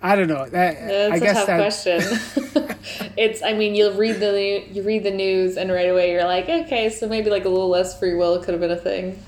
I 0.00 0.14
don't 0.14 0.28
know. 0.28 0.48
That 0.48 0.78
That's 0.80 1.12
I 1.12 1.18
guess 1.18 1.46
that 1.46 1.58
question. 1.58 2.68
It's 3.16 3.42
i 3.42 3.52
mean 3.52 3.74
you'll 3.74 3.94
read 3.94 4.20
the 4.20 4.64
you 4.70 4.82
read 4.82 5.04
the 5.04 5.10
news 5.10 5.56
and 5.56 5.70
right 5.70 5.88
away 5.88 6.12
you're 6.12 6.24
like 6.24 6.48
okay 6.48 6.88
so 6.88 7.08
maybe 7.08 7.30
like 7.30 7.44
a 7.44 7.48
little 7.48 7.68
less 7.68 7.98
free 7.98 8.14
will 8.14 8.42
could 8.42 8.54
have 8.54 8.60
been 8.60 8.70
a 8.70 8.76
thing 8.76 9.22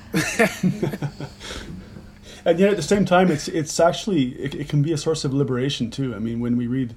and 2.45 2.59
yet 2.59 2.71
at 2.71 2.77
the 2.77 2.83
same 2.83 3.05
time, 3.05 3.31
it's 3.31 3.49
it's 3.49 3.79
actually 3.81 4.31
it, 4.33 4.55
it 4.55 4.69
can 4.69 4.83
be 4.83 4.93
a 4.93 4.99
source 4.99 5.25
of 5.25 5.33
liberation 5.33 5.91
too. 5.91 6.15
I 6.15 6.19
mean, 6.19 6.41
when 6.41 6.57
we 6.57 6.67
read, 6.67 6.95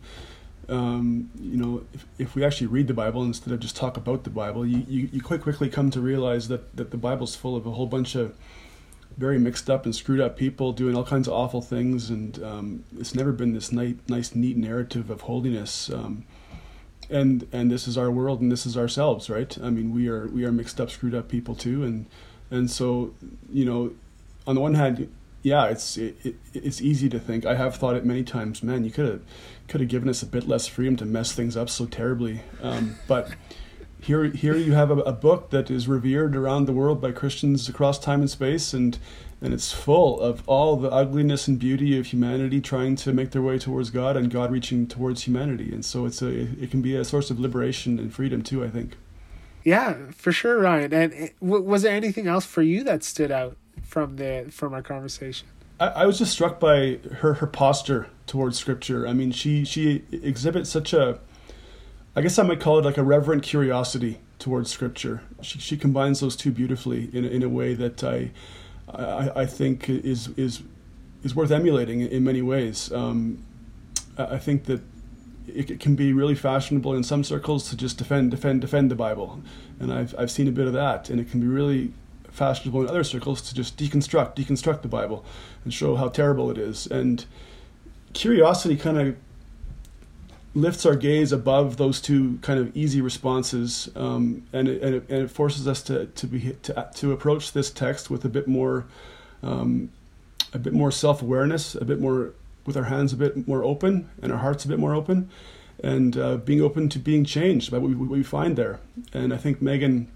um, 0.70 1.30
you 1.39 1.58
know, 1.58 1.86
if, 1.94 2.06
if 2.18 2.36
we 2.36 2.44
actually 2.44 2.68
read 2.68 2.88
the 2.88 2.94
Bible 2.94 3.24
instead 3.24 3.54
of 3.54 3.60
just 3.60 3.76
talk 3.76 3.98
about 3.98 4.24
the 4.24 4.30
Bible, 4.30 4.66
you, 4.66 4.86
you, 4.88 5.10
you 5.12 5.22
quite 5.22 5.41
quickly 5.41 5.70
come 5.70 5.89
to 5.91 6.02
realize 6.02 6.48
that 6.48 6.76
that 6.76 6.91
the 6.91 6.98
Bible's 6.98 7.36
full 7.36 7.56
of 7.56 7.66
a 7.66 7.72
whole 7.72 7.88
bunch 7.88 8.16
of 8.16 8.36
very 9.18 9.38
mixed 9.38 9.70
up 9.70 9.86
and 9.86 9.96
screwed 9.96 10.20
up 10.20 10.38
people 10.38 10.72
doing 10.72 10.96
all 10.96 11.04
kinds 11.04 11.28
of 11.28 11.34
awful 11.34 11.62
things, 11.62 12.10
and 12.10 12.41
um, 12.44 12.84
it's 13.00 13.14
never 13.14 13.32
been 13.32 13.54
this 13.54 13.72
nice, 13.72 13.96
nice, 14.08 14.36
neat 14.36 14.58
narrative 14.58 15.10
of 15.10 15.22
holiness. 15.22 15.89
Um, 15.89 16.26
and 17.10 17.48
and 17.52 17.70
this 17.70 17.88
is 17.88 17.98
our 17.98 18.10
world, 18.10 18.41
and 18.41 18.52
this 18.52 18.66
is 18.66 18.78
ourselves, 18.78 19.30
right? 19.30 19.58
I 19.62 19.70
mean, 19.70 19.94
we 19.94 20.08
are 20.08 20.28
we 20.28 20.46
are 20.46 20.52
mixed 20.52 20.80
up, 20.80 20.89
screwed 20.89 21.14
up 21.14 21.28
people 21.30 21.56
too, 21.56 21.84
and 21.84 22.06
and 22.50 22.70
so 22.72 23.14
you 23.52 23.66
know, 23.66 23.94
on 24.48 24.56
the 24.56 24.62
one 24.62 24.74
hand, 24.74 25.12
yeah, 25.44 25.66
it's 25.66 25.98
it, 25.98 26.16
it, 26.24 26.36
it's 26.54 26.82
easy 26.82 27.10
to 27.10 27.20
think. 27.20 27.46
I 27.46 27.56
have 27.56 27.76
thought 27.76 27.96
it 27.96 28.06
many 28.06 28.24
times. 28.24 28.64
Man, 28.64 28.86
you 28.86 28.91
could 28.91 29.06
have 29.06 29.22
could 29.68 29.82
have 29.82 29.89
given 29.89 30.08
us 30.10 30.24
a 30.24 30.26
bit 30.26 30.48
less 30.48 30.68
freedom 30.68 30.96
to 30.98 31.06
mess 31.06 31.34
things 31.34 31.56
up 31.56 31.70
so 31.70 31.86
terribly. 31.86 32.41
Um, 32.62 32.96
but 33.08 33.30
here 34.00 34.26
here 34.26 34.56
you 34.56 34.72
have 34.72 34.89
a, 34.89 34.98
a, 35.00 35.12
book 35.12 35.50
that 35.50 35.70
is 35.70 35.88
revered 35.88 36.36
around 36.36 36.66
the 36.66 36.74
world 36.74 37.02
by 37.02 37.12
Christians 37.12 37.68
across 37.68 38.00
time 38.00 38.22
and 38.22 38.30
space, 38.30 38.74
and 38.74 38.98
and 39.41 39.54
it's 39.54 39.74
full 39.74 40.22
of 40.22 40.48
all 40.48 40.78
the 40.78 40.89
ugliness 40.89 41.50
and 41.50 41.60
beauty 41.60 42.00
of 42.00 42.08
humanity 42.08 42.62
trying 42.62 42.96
to 42.96 43.12
make 43.12 43.32
their 43.32 43.41
way 43.41 43.60
towards 43.60 43.89
God 43.89 44.16
and 44.16 44.32
God 44.32 44.50
reaching 44.50 44.88
towards 44.88 45.24
humanity. 45.24 45.74
And 45.74 45.84
so 45.84 46.06
it's 46.06 46.22
a 46.22 46.30
it 46.30 46.72
can 46.72 46.82
be 46.82 46.96
a 46.96 47.04
source 47.04 47.30
of 47.30 47.38
liberation 47.38 48.00
and 48.00 48.14
freedom 48.14 48.41
too. 48.44 48.64
I 48.64 48.70
think. 48.70 48.96
Yeah, 49.66 50.12
for 50.12 50.32
sure, 50.32 50.60
Ryan. 50.60 50.94
And 50.94 51.32
was 51.41 51.84
there 51.84 51.96
anything 51.96 52.28
else 52.28 52.46
for 52.46 52.62
you 52.62 52.84
that 52.84 53.04
stood 53.04 53.32
out 53.32 53.58
from 53.94 54.16
the 54.16 54.48
from 54.50 54.74
our 54.74 54.82
conversation? 54.82 55.48
I, 55.80 55.88
I 55.88 56.06
was 56.08 56.18
just 56.18 56.32
struck 56.32 56.60
by 56.60 56.98
her 57.22 57.36
her 57.36 57.48
posture 57.48 58.08
towards 58.26 58.58
scripture. 58.58 59.08
I 59.08 59.14
mean, 59.14 59.32
she 59.32 59.64
she 59.66 60.04
exhibits 60.12 60.72
such 60.72 60.94
a, 60.94 61.20
I 62.16 62.22
guess 62.22 62.39
I 62.39 62.44
might 62.44 62.60
call 62.60 62.80
it 62.80 62.86
like 62.86 62.98
a 62.98 63.04
reverent 63.04 63.44
curiosity 63.44 64.20
towards 64.39 64.72
scripture. 64.72 65.22
She 65.44 65.60
she 65.60 65.78
combines 65.78 66.22
those 66.22 66.36
two 66.36 66.52
beautifully 66.52 67.12
in 67.14 67.24
in 67.24 67.44
a 67.44 67.50
way 67.50 67.76
that 67.76 68.04
I, 68.04 68.32
I, 68.89 69.41
I 69.41 69.46
think 69.46 69.88
is 69.88 70.30
is 70.30 70.64
is 71.24 71.36
worth 71.36 71.52
emulating 71.52 72.02
in 72.02 72.24
many 72.24 72.41
ways. 72.41 72.91
Um, 72.91 73.46
I 74.18 74.39
think 74.39 74.66
that 74.66 74.82
it 75.48 75.80
can 75.80 75.96
be 75.96 76.14
really 76.14 76.36
fashionable 76.36 76.96
in 76.96 77.04
some 77.04 77.24
circles 77.24 77.70
to 77.70 77.78
just 77.78 77.98
defend, 77.98 78.32
defend, 78.32 78.62
defend 78.62 78.89
the 78.89 78.96
Bible, 78.96 79.39
and 79.80 79.94
I've 79.94 80.16
I've 80.18 80.32
seen 80.32 80.48
a 80.48 80.52
bit 80.52 80.66
of 80.66 80.74
that, 80.74 81.12
and 81.12 81.20
it 81.20 81.30
can 81.30 81.39
be 81.39 81.48
really 81.48 81.94
fashionable 82.34 82.81
in 82.81 82.89
other 82.89 83.03
circles 83.03 83.41
to 83.43 83.55
just 83.55 83.77
deconstruct, 83.77 84.36
deconstruct 84.36 84.81
the 84.81 84.88
Bible, 84.88 85.23
and 85.63 85.73
show 85.73 85.95
how 85.95 86.09
terrible 86.09 86.51
it 86.51 86.57
is. 86.57 86.88
And 86.88 87.25
curiosity 88.13 88.75
kind 88.75 88.97
of 88.97 89.15
lifts 90.53 90.86
our 90.86 90.95
gaze 90.95 91.31
above 91.31 91.77
those 91.77 92.01
two 92.01 92.38
kind 92.41 92.59
of 92.59 92.75
easy 92.75 93.01
responses, 93.01 93.89
um, 93.95 94.43
and, 94.51 94.67
it, 94.67 94.81
and, 94.84 94.95
it, 94.95 95.03
and 95.09 95.23
it 95.23 95.31
forces 95.31 95.67
us 95.67 95.81
to 95.84 96.07
to 96.07 96.27
be 96.27 96.55
to 96.63 96.89
to 96.95 97.11
approach 97.11 97.53
this 97.53 97.71
text 97.71 98.09
with 98.09 98.25
a 98.25 98.29
bit 98.29 98.47
more. 98.47 98.86
Um, 99.41 99.89
a 100.55 100.59
bit 100.59 100.73
more 100.73 100.91
self-awareness, 100.91 101.73
a 101.73 101.84
bit 101.84 101.99
more 101.99 102.34
with 102.65 102.77
our 102.77 102.84
hands 102.84 103.11
a 103.11 103.17
bit 103.17 103.47
more 103.47 103.63
open 103.63 104.09
and 104.21 104.31
our 104.31 104.38
hearts 104.38 104.65
a 104.65 104.67
bit 104.67 104.79
more 104.79 104.93
open, 104.93 105.29
and 105.84 106.17
uh, 106.17 106.38
being 106.38 106.61
open 106.61 106.89
to 106.89 106.99
being 106.99 107.25
changed 107.25 107.71
by 107.71 107.77
what 107.77 107.89
we, 107.89 107.95
what 107.95 108.09
we 108.09 108.23
find 108.23 108.55
there. 108.55 108.79
And 109.11 109.34
I 109.34 109.38
think 109.38 109.61
Meghan, 109.61 110.07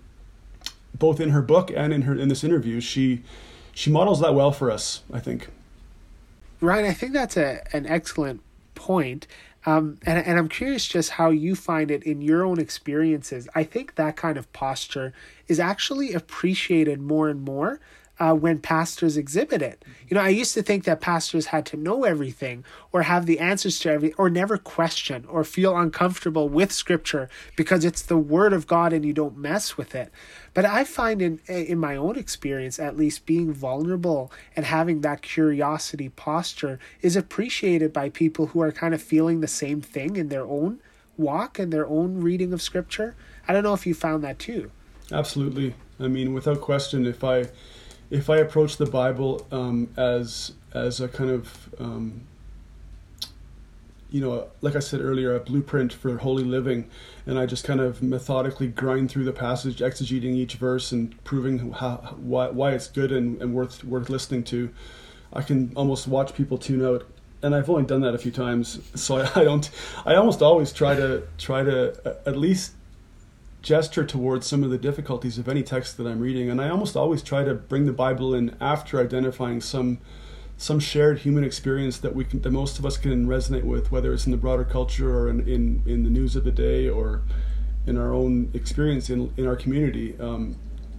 both 0.99 1.19
in 1.19 1.29
her 1.29 1.41
book 1.41 1.71
and 1.75 1.93
in 1.93 2.03
her 2.03 2.15
in 2.15 2.27
this 2.27 2.43
interview, 2.43 2.79
she 2.79 3.23
she 3.73 3.89
models 3.89 4.19
that 4.21 4.33
well 4.33 4.51
for 4.51 4.71
us. 4.71 5.01
I 5.11 5.19
think. 5.19 5.47
Ryan, 6.59 6.85
I 6.85 6.93
think 6.93 7.13
that's 7.13 7.37
a 7.37 7.63
an 7.73 7.85
excellent 7.85 8.41
point. 8.75 9.27
Um, 9.65 9.97
and, 10.05 10.25
and 10.25 10.39
I'm 10.39 10.47
curious 10.47 10.87
just 10.87 11.11
how 11.11 11.29
you 11.29 11.53
find 11.53 11.91
it 11.91 12.03
in 12.03 12.21
your 12.21 12.45
own 12.45 12.57
experiences. 12.57 13.49
I 13.53 13.65
think 13.65 13.95
that 13.95 14.15
kind 14.15 14.37
of 14.37 14.51
posture 14.53 15.11
is 15.49 15.59
actually 15.59 16.13
appreciated 16.13 17.01
more 17.01 17.27
and 17.27 17.41
more 17.41 17.81
uh, 18.19 18.33
when 18.33 18.59
pastors 18.59 19.17
exhibit 19.17 19.61
it. 19.61 19.83
You 20.07 20.15
know, 20.15 20.21
I 20.21 20.29
used 20.29 20.53
to 20.55 20.63
think 20.63 20.85
that 20.85 21.01
pastors 21.01 21.47
had 21.47 21.65
to 21.67 21.77
know 21.77 22.03
everything 22.03 22.63
or 22.91 23.03
have 23.03 23.25
the 23.25 23.39
answers 23.39 23.79
to 23.79 23.91
everything 23.91 24.15
or 24.17 24.29
never 24.29 24.57
question 24.57 25.25
or 25.27 25.43
feel 25.43 25.77
uncomfortable 25.77 26.49
with 26.49 26.71
scripture 26.71 27.29
because 27.55 27.85
it's 27.85 28.01
the 28.01 28.17
word 28.17 28.53
of 28.53 28.67
God 28.67 28.93
and 28.93 29.05
you 29.05 29.13
don't 29.13 29.37
mess 29.37 29.77
with 29.77 29.93
it. 29.93 30.11
But 30.53 30.65
I 30.65 30.83
find 30.83 31.21
in 31.21 31.39
in 31.47 31.77
my 31.77 31.95
own 31.95 32.17
experience 32.17 32.79
at 32.79 32.97
least 32.97 33.25
being 33.25 33.53
vulnerable 33.53 34.31
and 34.55 34.65
having 34.65 35.01
that 35.01 35.21
curiosity 35.21 36.09
posture 36.09 36.79
is 37.01 37.15
appreciated 37.15 37.93
by 37.93 38.09
people 38.09 38.47
who 38.47 38.61
are 38.61 38.71
kind 38.71 38.93
of 38.93 39.01
feeling 39.01 39.41
the 39.41 39.47
same 39.47 39.81
thing 39.81 40.15
in 40.15 40.29
their 40.29 40.45
own 40.45 40.79
walk 41.17 41.59
and 41.59 41.71
their 41.73 41.87
own 41.87 42.21
reading 42.21 42.53
of 42.53 42.61
scripture. 42.61 43.15
I 43.47 43.53
don't 43.53 43.63
know 43.63 43.73
if 43.73 43.85
you 43.85 43.93
found 43.93 44.23
that 44.23 44.39
too. 44.39 44.71
Absolutely. 45.11 45.73
I 45.99 46.07
mean, 46.07 46.33
without 46.33 46.61
question, 46.61 47.05
if 47.05 47.23
I 47.23 47.45
if 48.09 48.29
I 48.29 48.37
approach 48.37 48.77
the 48.77 48.85
Bible 48.85 49.45
um, 49.51 49.89
as 49.97 50.53
as 50.73 50.99
a 51.01 51.07
kind 51.07 51.29
of 51.29 51.69
um, 51.79 52.27
you 54.09 54.21
know, 54.21 54.47
like 54.61 54.75
I 54.75 54.79
said 54.79 55.01
earlier, 55.01 55.35
a 55.35 55.39
blueprint 55.39 55.91
for 55.91 56.17
holy 56.17 56.43
living, 56.43 56.89
and 57.25 57.37
I 57.37 57.45
just 57.45 57.65
kind 57.65 57.81
of 57.81 58.01
methodically 58.01 58.67
grind 58.67 59.11
through 59.11 59.25
the 59.25 59.33
passage, 59.33 59.79
exegeting 59.79 60.35
each 60.35 60.55
verse 60.55 60.91
and 60.91 61.21
proving 61.23 61.71
how 61.73 62.15
why, 62.17 62.49
why 62.49 62.71
it's 62.71 62.87
good 62.87 63.11
and, 63.11 63.41
and 63.41 63.53
worth 63.53 63.83
worth 63.83 64.09
listening 64.09 64.43
to. 64.45 64.69
I 65.33 65.41
can 65.41 65.73
almost 65.75 66.07
watch 66.07 66.33
people 66.33 66.57
tune 66.57 66.85
out, 66.85 67.05
and 67.41 67.53
I've 67.53 67.69
only 67.69 67.83
done 67.83 68.01
that 68.01 68.15
a 68.15 68.17
few 68.17 68.31
times, 68.31 68.79
so 68.95 69.17
I, 69.17 69.41
I 69.41 69.43
don't. 69.43 69.69
I 70.05 70.15
almost 70.15 70.41
always 70.41 70.71
try 70.71 70.95
to 70.95 71.23
try 71.37 71.63
to 71.63 72.17
at 72.25 72.37
least 72.37 72.73
gesture 73.67 74.05
towards 74.05 74.47
some 74.47 74.63
of 74.63 74.69
the 74.69 74.77
difficulties 74.77 75.37
of 75.37 75.49
any 75.49 75.61
text 75.61 75.97
that 75.97 76.07
I'm 76.07 76.21
reading, 76.21 76.49
and 76.49 76.61
I 76.61 76.69
almost 76.69 76.95
always 76.95 77.21
try 77.21 77.43
to 77.43 77.53
bring 77.53 77.85
the 77.85 77.91
Bible 77.91 78.33
in 78.33 78.55
after 78.61 78.97
identifying 78.97 79.59
some 79.59 79.99
some 80.55 80.79
shared 80.79 81.19
human 81.19 81.43
experience 81.43 81.97
that 81.99 82.15
we 82.15 82.23
can 82.23 82.41
that 82.43 82.51
most 82.51 82.79
of 82.79 82.85
us 82.85 82.95
can 82.95 83.27
resonate 83.27 83.65
with, 83.65 83.91
whether 83.91 84.13
it's 84.13 84.25
in 84.25 84.31
the 84.31 84.37
broader 84.37 84.63
culture 84.63 85.13
or 85.13 85.29
in 85.29 85.41
in, 85.41 85.83
in 85.85 86.05
the 86.05 86.09
news 86.09 86.37
of 86.37 86.45
the 86.45 86.51
day 86.51 86.87
or 86.87 87.23
in 87.85 87.97
our 87.97 88.13
own 88.13 88.49
experience 88.53 89.09
in 89.09 89.33
in 89.35 89.45
our 89.45 89.57
community. 89.57 90.15
Um, 90.17 90.55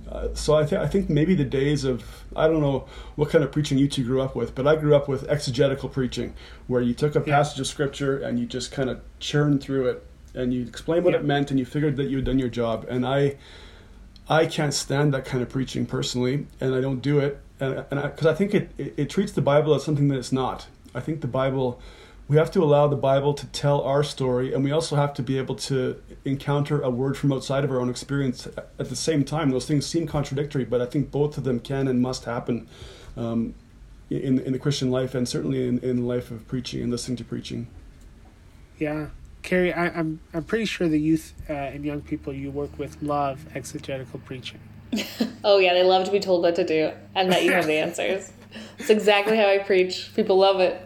uh, 0.07 0.29
so 0.35 0.55
I, 0.55 0.65
th- 0.65 0.81
I 0.81 0.87
think 0.87 1.11
maybe 1.11 1.35
the 1.35 1.45
days 1.45 1.85
of 1.85 2.05
I 2.37 2.49
don't 2.49 2.61
know 2.61 2.87
what 3.17 3.31
kind 3.31 3.43
of 3.43 3.51
preaching 3.51 3.79
you 3.79 3.89
two 3.89 4.05
grew 4.05 4.21
up 4.21 4.37
with, 4.37 4.55
but 4.55 4.67
I 4.67 4.77
grew 4.77 4.95
up 4.95 5.09
with 5.09 5.27
exegetical 5.27 5.89
preaching, 5.89 6.35
where 6.67 6.83
you 6.83 6.93
took 6.93 7.15
a 7.15 7.21
passage 7.23 7.61
of 7.61 7.67
scripture 7.67 8.19
and 8.19 8.39
you 8.39 8.45
just 8.45 8.73
kind 8.73 8.91
of 8.91 9.01
churned 9.21 9.63
through 9.63 9.87
it 9.89 10.08
and 10.35 10.53
you 10.53 10.63
explained 10.63 11.05
what 11.05 11.15
yeah. 11.15 11.21
it 11.21 11.25
meant 11.25 11.51
and 11.51 11.59
you 11.59 11.67
figured 11.67 11.97
that 11.97 12.09
you 12.09 12.17
had 12.17 12.25
done 12.25 12.39
your 12.39 12.49
job. 12.49 12.87
And 12.89 13.07
I, 13.07 13.37
I 14.29 14.47
can't 14.47 14.75
stand 14.75 15.15
that 15.15 15.25
kind 15.25 15.43
of 15.43 15.49
preaching 15.49 15.87
personally, 15.87 16.47
and 16.61 16.75
I 16.75 16.81
don't 16.81 17.01
do 17.01 17.19
it, 17.19 17.41
and 17.61 17.77
because 17.89 18.27
I, 18.27 18.33
I, 18.33 18.35
think 18.35 18.55
it, 18.55 18.71
it, 18.77 18.95
it 18.97 19.11
treats 19.11 19.33
the 19.33 19.41
Bible 19.41 19.75
as 19.75 19.85
something 19.85 20.09
that 20.09 20.19
it's 20.19 20.33
not. 20.33 20.67
I 20.95 21.01
think 21.01 21.23
the 21.23 21.27
Bible, 21.27 21.81
we 22.29 22.37
have 22.37 22.51
to 22.53 22.63
allow 22.63 22.89
the 22.89 22.97
Bible 22.97 23.33
to 23.33 23.47
tell 23.47 23.81
our 23.81 24.03
story, 24.03 24.53
and 24.53 24.63
we 24.63 24.71
also 24.71 24.97
have 24.97 25.15
to 25.15 25.23
be 25.23 25.39
able 25.39 25.55
to 25.57 26.03
encounter 26.27 26.83
a 26.83 26.91
word 26.91 27.17
from 27.17 27.33
outside 27.33 27.65
of 27.65 27.71
our 27.71 27.81
own 27.81 27.89
experience 27.89 28.47
at 28.47 28.89
the 28.91 28.97
same 28.97 29.25
time. 29.25 29.51
Those 29.51 29.67
things 29.67 29.87
seem 29.87 30.07
contradictory, 30.07 30.67
but 30.67 30.83
I 30.83 30.87
think 30.87 31.11
both 31.11 31.39
of 31.39 31.45
them 31.45 31.59
can 31.59 31.89
and 31.89 32.03
must 32.03 32.25
happen 32.25 32.69
um, 33.17 33.55
in 34.11 34.39
in 34.39 34.53
the 34.53 34.59
Christian 34.59 34.91
life, 34.91 35.15
and 35.15 35.27
certainly 35.27 35.67
in 35.67 35.79
in 35.79 35.97
the 35.97 36.07
life 36.07 36.31
of 36.31 36.47
preaching 36.49 36.83
and 36.83 36.91
listening 36.91 37.17
to 37.17 37.25
preaching. 37.25 37.67
Yeah, 38.79 39.09
Carrie, 39.43 39.73
I, 39.73 39.87
am 39.87 39.93
I'm, 39.97 40.21
I'm 40.35 40.45
pretty 40.45 40.65
sure 40.65 40.89
the 40.89 41.01
youth 41.01 41.35
uh, 41.49 41.53
and 41.53 41.85
young 41.85 42.01
people 42.03 42.33
you 42.33 42.51
work 42.51 42.79
with 42.79 43.03
love 43.03 43.47
exegetical 43.55 44.21
preaching. 44.21 44.61
oh 45.45 45.59
yeah, 45.59 45.75
they 45.75 45.83
love 45.83 46.05
to 46.05 46.11
be 46.11 46.21
told 46.21 46.43
what 46.43 46.57
to 46.57 46.65
do 46.65 46.93
and 47.15 47.31
that 47.33 47.45
you 47.45 47.53
have 47.53 47.67
the 47.67 47.79
answers. 47.79 48.33
It's 48.79 48.89
exactly 48.89 49.37
how 49.37 49.47
I 49.47 49.59
preach. 49.59 50.11
People 50.17 50.39
love 50.39 50.61
it. 50.61 50.81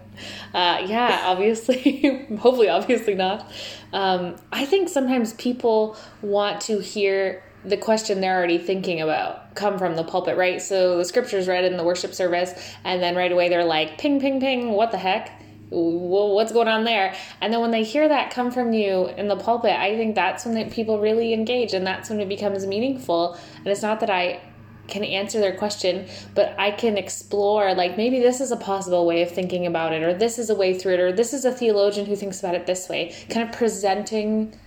Uh, 0.53 0.85
yeah, 0.85 1.23
obviously, 1.27 2.27
hopefully, 2.41 2.69
obviously 2.69 3.15
not. 3.15 3.51
Um, 3.93 4.35
I 4.51 4.65
think 4.67 4.89
sometimes 4.89 5.33
people 5.35 5.97
want 6.23 6.61
to 6.63 6.81
hear 6.81 7.45
the 7.65 7.77
question 7.77 8.21
they're 8.21 8.37
already 8.37 8.59
thinking 8.59 9.01
about 9.01 9.55
come 9.55 9.79
from 9.79 9.95
the 9.95 10.05
pulpit, 10.05 10.37
right? 10.37 10.61
So 10.61 10.99
the 10.99 11.05
scripture's 11.05 11.47
read 11.47 11.65
in 11.65 11.77
the 11.77 11.85
worship 11.85 12.15
service, 12.15 12.53
and 12.85 13.03
then 13.03 13.15
right 13.15 13.31
away 13.31 13.49
they're 13.49 13.65
like, 13.65 13.99
ping, 13.99 14.21
ping, 14.21 14.41
ping, 14.41 14.71
what 14.73 14.91
the 14.91 14.99
heck? 14.99 15.42
Well, 15.73 16.35
what's 16.35 16.53
going 16.53 16.69
on 16.69 16.85
there? 16.85 17.15
And 17.41 17.53
then 17.53 17.61
when 17.61 17.71
they 17.71 17.83
hear 17.83 18.09
that 18.09 18.31
come 18.31 18.51
from 18.51 18.73
you 18.73 19.09
in 19.09 19.29
the 19.29 19.37
pulpit, 19.37 19.73
I 19.73 19.97
think 19.97 20.15
that's 20.15 20.45
when 20.45 20.71
people 20.71 21.01
really 21.01 21.33
engage 21.33 21.73
and 21.73 21.87
that's 21.87 22.11
when 22.11 22.21
it 22.21 22.29
becomes 22.29 22.67
meaningful. 22.67 23.39
And 23.59 23.67
it's 23.67 23.83
not 23.83 24.01
that 24.01 24.11
I 24.11 24.41
can 24.89 25.05
answer 25.05 25.41
their 25.41 25.57
question, 25.57 26.07
but 26.35 26.55
I 26.59 26.73
can 26.73 26.99
explore 26.99 27.75
like 27.75 27.97
maybe 27.97 28.21
this 28.21 28.41
is 28.41 28.51
a 28.51 28.57
possible 28.57 29.07
way 29.07 29.23
of 29.23 29.31
thinking 29.31 29.67
about 29.67 29.93
it, 29.93 30.03
or 30.03 30.13
this 30.13 30.39
is 30.39 30.51
a 30.51 30.55
way 30.55 30.79
through 30.79 30.95
it, 30.95 31.01
or 31.01 31.13
this 31.13 31.33
is 31.33 31.45
a 31.45 31.53
theologian 31.53 32.07
who 32.07 32.17
thinks 32.17 32.41
about 32.41 32.55
it 32.55 32.67
this 32.67 32.89
way. 32.89 33.15
Kind 33.31 33.49
of 33.49 33.55
presenting 33.57 34.59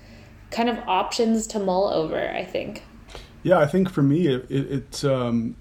kind 0.51 0.69
of 0.69 0.79
options 0.87 1.47
to 1.47 1.59
mull 1.59 1.89
over, 1.89 2.29
I 2.29 2.43
think. 2.43 2.83
Yeah, 3.43 3.59
I 3.59 3.67
think 3.67 3.89
for 3.89 4.01
me, 4.01 4.27
it, 4.27 4.49
it, 4.49 4.71
it's, 4.71 5.03
um, 5.03 5.55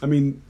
I 0.00 0.06
mean, 0.06 0.42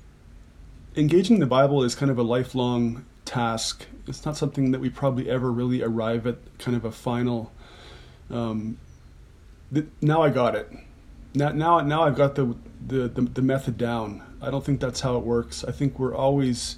engaging 0.97 1.39
the 1.39 1.47
Bible 1.47 1.83
is 1.85 1.95
kind 1.95 2.11
of 2.11 2.19
a 2.19 2.23
lifelong 2.23 3.07
task. 3.25 3.87
It's 4.09 4.25
not 4.25 4.37
something 4.37 4.71
that 4.73 4.81
we 4.81 4.91
probably 4.91 5.29
ever 5.29 5.53
really 5.53 5.83
arrive 5.83 6.27
at 6.27 6.37
kind 6.59 6.77
of 6.77 6.85
a 6.85 6.93
final. 6.93 7.53
Um, 8.31 8.79
th- 9.73 9.87
now 10.01 10.23
I 10.23 10.31
got 10.31 10.55
it. 10.55 10.71
Now, 11.35 11.51
now, 11.51 11.81
now 11.81 12.03
I've 12.05 12.17
got 12.17 12.35
the, 12.35 12.57
the, 12.87 13.09
the 13.09 13.23
the 13.23 13.43
method 13.43 13.77
down. 13.77 14.23
I 14.41 14.51
don't 14.51 14.65
think 14.65 14.81
that's 14.81 15.01
how 15.01 15.17
it 15.17 15.25
works. 15.25 15.65
I 15.65 15.73
think 15.73 15.99
we're 15.99 16.15
always 16.15 16.77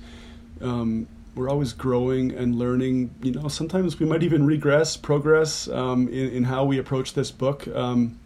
um, 0.60 1.06
we're 1.34 1.48
always 1.48 1.72
growing 1.72 2.32
and 2.32 2.56
learning. 2.56 3.14
You 3.22 3.32
know, 3.32 3.48
sometimes 3.48 3.98
we 3.98 4.06
might 4.06 4.22
even 4.22 4.44
regress, 4.44 4.96
progress 4.96 5.68
um, 5.68 6.08
in, 6.08 6.30
in 6.30 6.44
how 6.44 6.64
we 6.64 6.78
approach 6.78 7.14
this 7.14 7.30
book. 7.30 7.68
Um, 7.68 8.18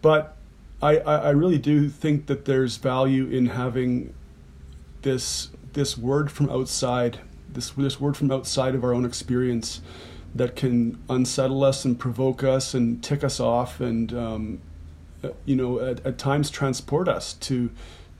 but 0.00 0.36
I, 0.80 0.98
I, 0.98 1.14
I 1.16 1.30
really 1.30 1.58
do 1.58 1.88
think 1.88 2.26
that 2.26 2.44
there's 2.44 2.76
value 2.76 3.26
in 3.26 3.46
having 3.46 4.14
this 5.02 5.50
this 5.72 5.96
word 5.96 6.30
from 6.30 6.50
outside 6.50 7.18
this 7.54 7.70
this 7.70 8.00
word 8.00 8.16
from 8.16 8.30
outside 8.30 8.74
of 8.74 8.84
our 8.84 8.94
own 8.94 9.04
experience 9.04 9.80
that 10.34 10.56
can 10.56 10.98
unsettle 11.10 11.62
us 11.62 11.84
and 11.84 11.98
provoke 11.98 12.42
us 12.42 12.74
and 12.74 13.02
tick 13.02 13.22
us 13.22 13.38
off 13.38 13.80
and 13.80 14.12
um, 14.14 14.60
uh, 15.22 15.28
you 15.44 15.54
know 15.54 15.78
at, 15.80 16.04
at, 16.06 16.18
times 16.18 16.50
transport 16.50 17.08
us 17.08 17.34
to 17.34 17.70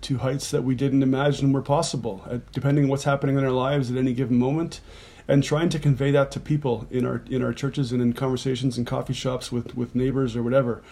to 0.01 0.19
heights 0.19 0.51
that 0.51 0.63
we 0.63 0.75
didn't 0.75 1.03
imagine 1.03 1.53
were 1.53 1.63
possible 1.63 2.23
uh, 2.29 2.39
depending 2.53 2.85
on 2.85 2.91
what's 2.91 3.05
happening 3.05 3.39
in 3.39 3.45
our 3.45 3.51
lives 3.51 3.91
at 3.91 3.97
any 3.97 4.13
given 4.13 4.39
moment 4.39 4.81
and 5.29 5.43
trying 5.43 5.69
to 5.69 5.79
convey 5.79 6.11
that 6.11 6.31
to 6.31 6.41
people 6.41 6.87
in 6.91 7.07
our 7.07 7.23
in 7.31 7.43
our 7.43 7.53
churches 7.53 7.93
and 7.93 8.03
in 8.03 8.13
conversations 8.13 8.77
in 8.77 8.85
coffee 8.85 9.15
shops 9.15 9.53
with 9.53 9.77
with 9.77 9.95
neighbors 9.95 10.37
or 10.37 10.43
whatever. 10.43 10.83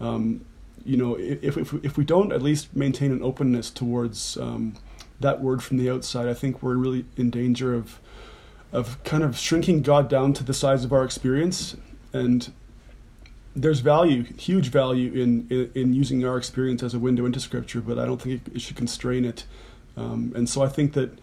Um, 0.00 0.44
you 0.84 0.96
know 0.96 1.16
if, 1.16 1.56
if 1.56 1.74
if 1.84 1.96
we 1.96 2.04
don't 2.04 2.32
at 2.32 2.40
least 2.40 2.74
maintain 2.74 3.12
an 3.12 3.22
openness 3.22 3.70
towards 3.70 4.36
um, 4.38 4.74
that 5.20 5.40
word 5.40 5.62
from 5.62 5.76
the 5.76 5.90
outside, 5.90 6.26
I 6.28 6.34
think 6.34 6.62
we're 6.62 6.76
really 6.76 7.04
in 7.16 7.30
danger 7.30 7.74
of 7.74 8.00
of 8.72 9.02
kind 9.04 9.22
of 9.22 9.36
shrinking 9.36 9.82
God 9.82 10.08
down 10.08 10.32
to 10.34 10.44
the 10.44 10.54
size 10.54 10.84
of 10.84 10.92
our 10.92 11.04
experience. 11.04 11.76
And 12.12 12.52
there's 13.54 13.80
value, 13.80 14.22
huge 14.22 14.68
value 14.68 15.12
in, 15.12 15.46
in, 15.50 15.70
in 15.74 15.92
using 15.92 16.24
our 16.24 16.36
experience 16.36 16.82
as 16.82 16.94
a 16.94 16.98
window 16.98 17.26
into 17.26 17.40
Scripture, 17.40 17.80
but 17.80 17.98
I 17.98 18.06
don't 18.06 18.22
think 18.22 18.46
it, 18.46 18.54
it 18.54 18.60
should 18.60 18.76
constrain 18.76 19.24
it. 19.24 19.44
Um, 19.96 20.32
and 20.36 20.48
so 20.48 20.62
I 20.62 20.68
think 20.68 20.92
that, 20.92 21.18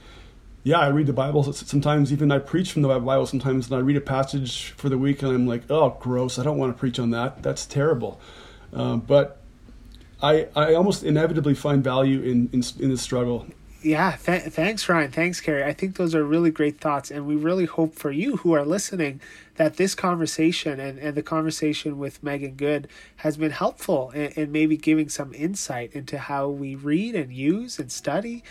yeah, 0.63 0.79
I 0.79 0.87
read 0.89 1.07
the 1.07 1.13
Bible 1.13 1.41
sometimes. 1.53 2.11
Even 2.11 2.31
I 2.31 2.39
preach 2.39 2.73
from 2.73 2.81
the 2.81 2.89
Bible 2.89 3.25
sometimes, 3.25 3.67
and 3.67 3.75
I 3.75 3.79
read 3.79 3.95
a 3.95 4.01
passage 4.01 4.71
for 4.71 4.89
the 4.89 4.97
week, 4.97 5.21
and 5.21 5.31
I'm 5.31 5.47
like, 5.47 5.63
oh, 5.69 5.95
gross! 6.01 6.37
I 6.37 6.43
don't 6.43 6.57
want 6.57 6.75
to 6.75 6.77
preach 6.77 6.99
on 6.99 7.11
that. 7.11 7.41
That's 7.41 7.65
terrible. 7.65 8.19
Um, 8.73 8.99
but 8.99 9.39
I 10.21 10.47
I 10.53 10.73
almost 10.73 11.03
inevitably 11.03 11.55
find 11.55 11.81
value 11.81 12.21
in 12.21 12.49
in, 12.51 12.63
in 12.79 12.89
the 12.89 12.97
struggle 12.97 13.47
yeah, 13.87 14.17
th- 14.17 14.43
thanks, 14.43 14.89
Ryan. 14.89 15.11
Thanks, 15.11 15.39
Carrie. 15.39 15.63
I 15.63 15.71
think 15.71 15.95
those 15.95 16.13
are 16.13 16.23
really 16.23 16.51
great 16.51 16.79
thoughts. 16.79 17.09
And 17.09 17.25
we 17.25 17.37
really 17.37 17.63
hope 17.63 17.95
for 17.95 18.11
you 18.11 18.37
who 18.37 18.51
are 18.51 18.65
listening 18.65 19.21
that 19.55 19.77
this 19.77 19.95
conversation 19.95 20.79
and, 20.79 20.99
and 20.99 21.15
the 21.15 21.23
conversation 21.23 21.97
with 21.97 22.21
Meghan 22.21 22.57
Good 22.57 22.89
has 23.17 23.37
been 23.37 23.51
helpful 23.51 24.11
in, 24.11 24.31
in 24.31 24.51
maybe 24.51 24.75
giving 24.75 25.07
some 25.07 25.33
insight 25.33 25.93
into 25.93 26.17
how 26.17 26.49
we 26.49 26.75
read 26.75 27.15
and 27.15 27.31
use 27.31 27.79
and 27.79 27.89
study 27.89 28.43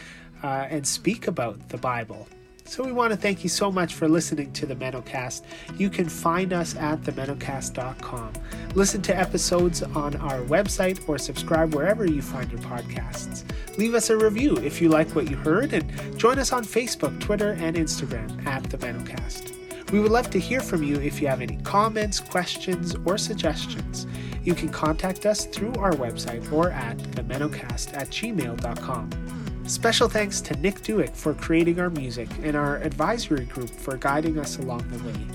uh, 0.42 0.66
and 0.70 0.86
speak 0.86 1.26
about 1.26 1.68
the 1.68 1.76
Bible. 1.76 2.26
So 2.66 2.84
we 2.84 2.92
want 2.92 3.12
to 3.12 3.16
thank 3.16 3.44
you 3.44 3.48
so 3.48 3.70
much 3.70 3.94
for 3.94 4.08
listening 4.08 4.52
to 4.54 4.66
the 4.66 4.74
MennoCast. 4.74 5.42
You 5.78 5.88
can 5.88 6.08
find 6.08 6.52
us 6.52 6.74
at 6.76 7.00
themennocast.com. 7.02 8.32
Listen 8.74 9.02
to 9.02 9.16
episodes 9.16 9.82
on 9.82 10.16
our 10.16 10.40
website 10.42 11.08
or 11.08 11.16
subscribe 11.16 11.74
wherever 11.74 12.04
you 12.04 12.20
find 12.20 12.50
your 12.50 12.60
podcasts. 12.60 13.44
Leave 13.78 13.94
us 13.94 14.10
a 14.10 14.16
review 14.16 14.56
if 14.56 14.82
you 14.82 14.88
like 14.88 15.08
what 15.14 15.30
you 15.30 15.36
heard 15.36 15.72
and 15.72 16.18
join 16.18 16.38
us 16.38 16.52
on 16.52 16.64
Facebook, 16.64 17.18
Twitter, 17.20 17.52
and 17.52 17.76
Instagram 17.76 18.44
at 18.46 18.64
the 18.64 18.78
MennoCast. 18.78 19.52
We 19.92 20.00
would 20.00 20.10
love 20.10 20.30
to 20.30 20.40
hear 20.40 20.60
from 20.60 20.82
you 20.82 20.96
if 20.96 21.22
you 21.22 21.28
have 21.28 21.40
any 21.40 21.58
comments, 21.58 22.18
questions, 22.18 22.96
or 23.04 23.16
suggestions. 23.16 24.08
You 24.42 24.54
can 24.54 24.68
contact 24.68 25.26
us 25.26 25.44
through 25.46 25.74
our 25.74 25.92
website 25.92 26.50
or 26.52 26.70
at 26.70 26.98
themennocast 26.98 27.96
at 27.96 28.08
gmail.com. 28.08 29.35
Special 29.66 30.08
thanks 30.08 30.40
to 30.42 30.54
Nick 30.58 30.80
Dewick 30.82 31.14
for 31.14 31.34
creating 31.34 31.80
our 31.80 31.90
music 31.90 32.28
and 32.42 32.54
our 32.54 32.76
advisory 32.76 33.46
group 33.46 33.68
for 33.68 33.96
guiding 33.96 34.38
us 34.38 34.58
along 34.58 34.88
the 34.88 34.98
way. 35.04 35.26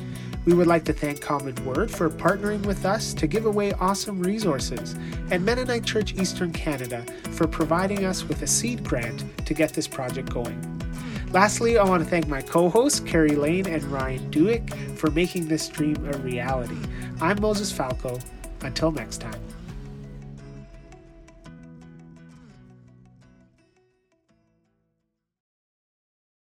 We 0.46 0.54
would 0.54 0.68
like 0.68 0.86
to 0.86 0.94
thank 0.94 1.20
Common 1.20 1.54
Word 1.66 1.92
for 1.92 2.10
partnering 2.10 2.66
with 2.66 2.86
us 2.86 3.14
to 3.16 3.28
give 3.28 3.46
away 3.46 3.74
awesome 3.74 4.22
resources, 4.22 4.96
and 5.32 5.46
Mennonite 5.46 5.84
Church 5.84 6.14
Eastern 6.14 6.54
Canada 6.54 7.06
for 7.32 7.46
providing 7.46 8.06
us 8.06 8.24
with 8.24 8.42
a 8.42 8.48
seed 8.48 8.86
grant 8.86 9.26
to 9.46 9.54
get 9.54 9.74
this 9.74 9.88
project 9.88 10.30
going. 10.34 10.60
Lastly, 11.32 11.78
I 11.78 11.84
want 11.84 12.02
to 12.02 12.10
thank 12.10 12.28
my 12.28 12.42
co 12.42 12.70
hosts, 12.70 13.02
Carrie 13.02 13.36
Lane 13.36 13.68
and 13.68 13.84
Ryan 13.84 14.32
Dewick, 14.32 14.74
for 14.96 15.12
making 15.12 15.50
this 15.50 15.68
dream 15.68 15.98
a 16.06 16.18
reality. 16.20 16.78
I'm 17.20 17.40
Moses 17.42 17.72
Falco. 17.72 18.18
Until 18.62 18.92
next 18.92 19.20
time. 19.20 19.51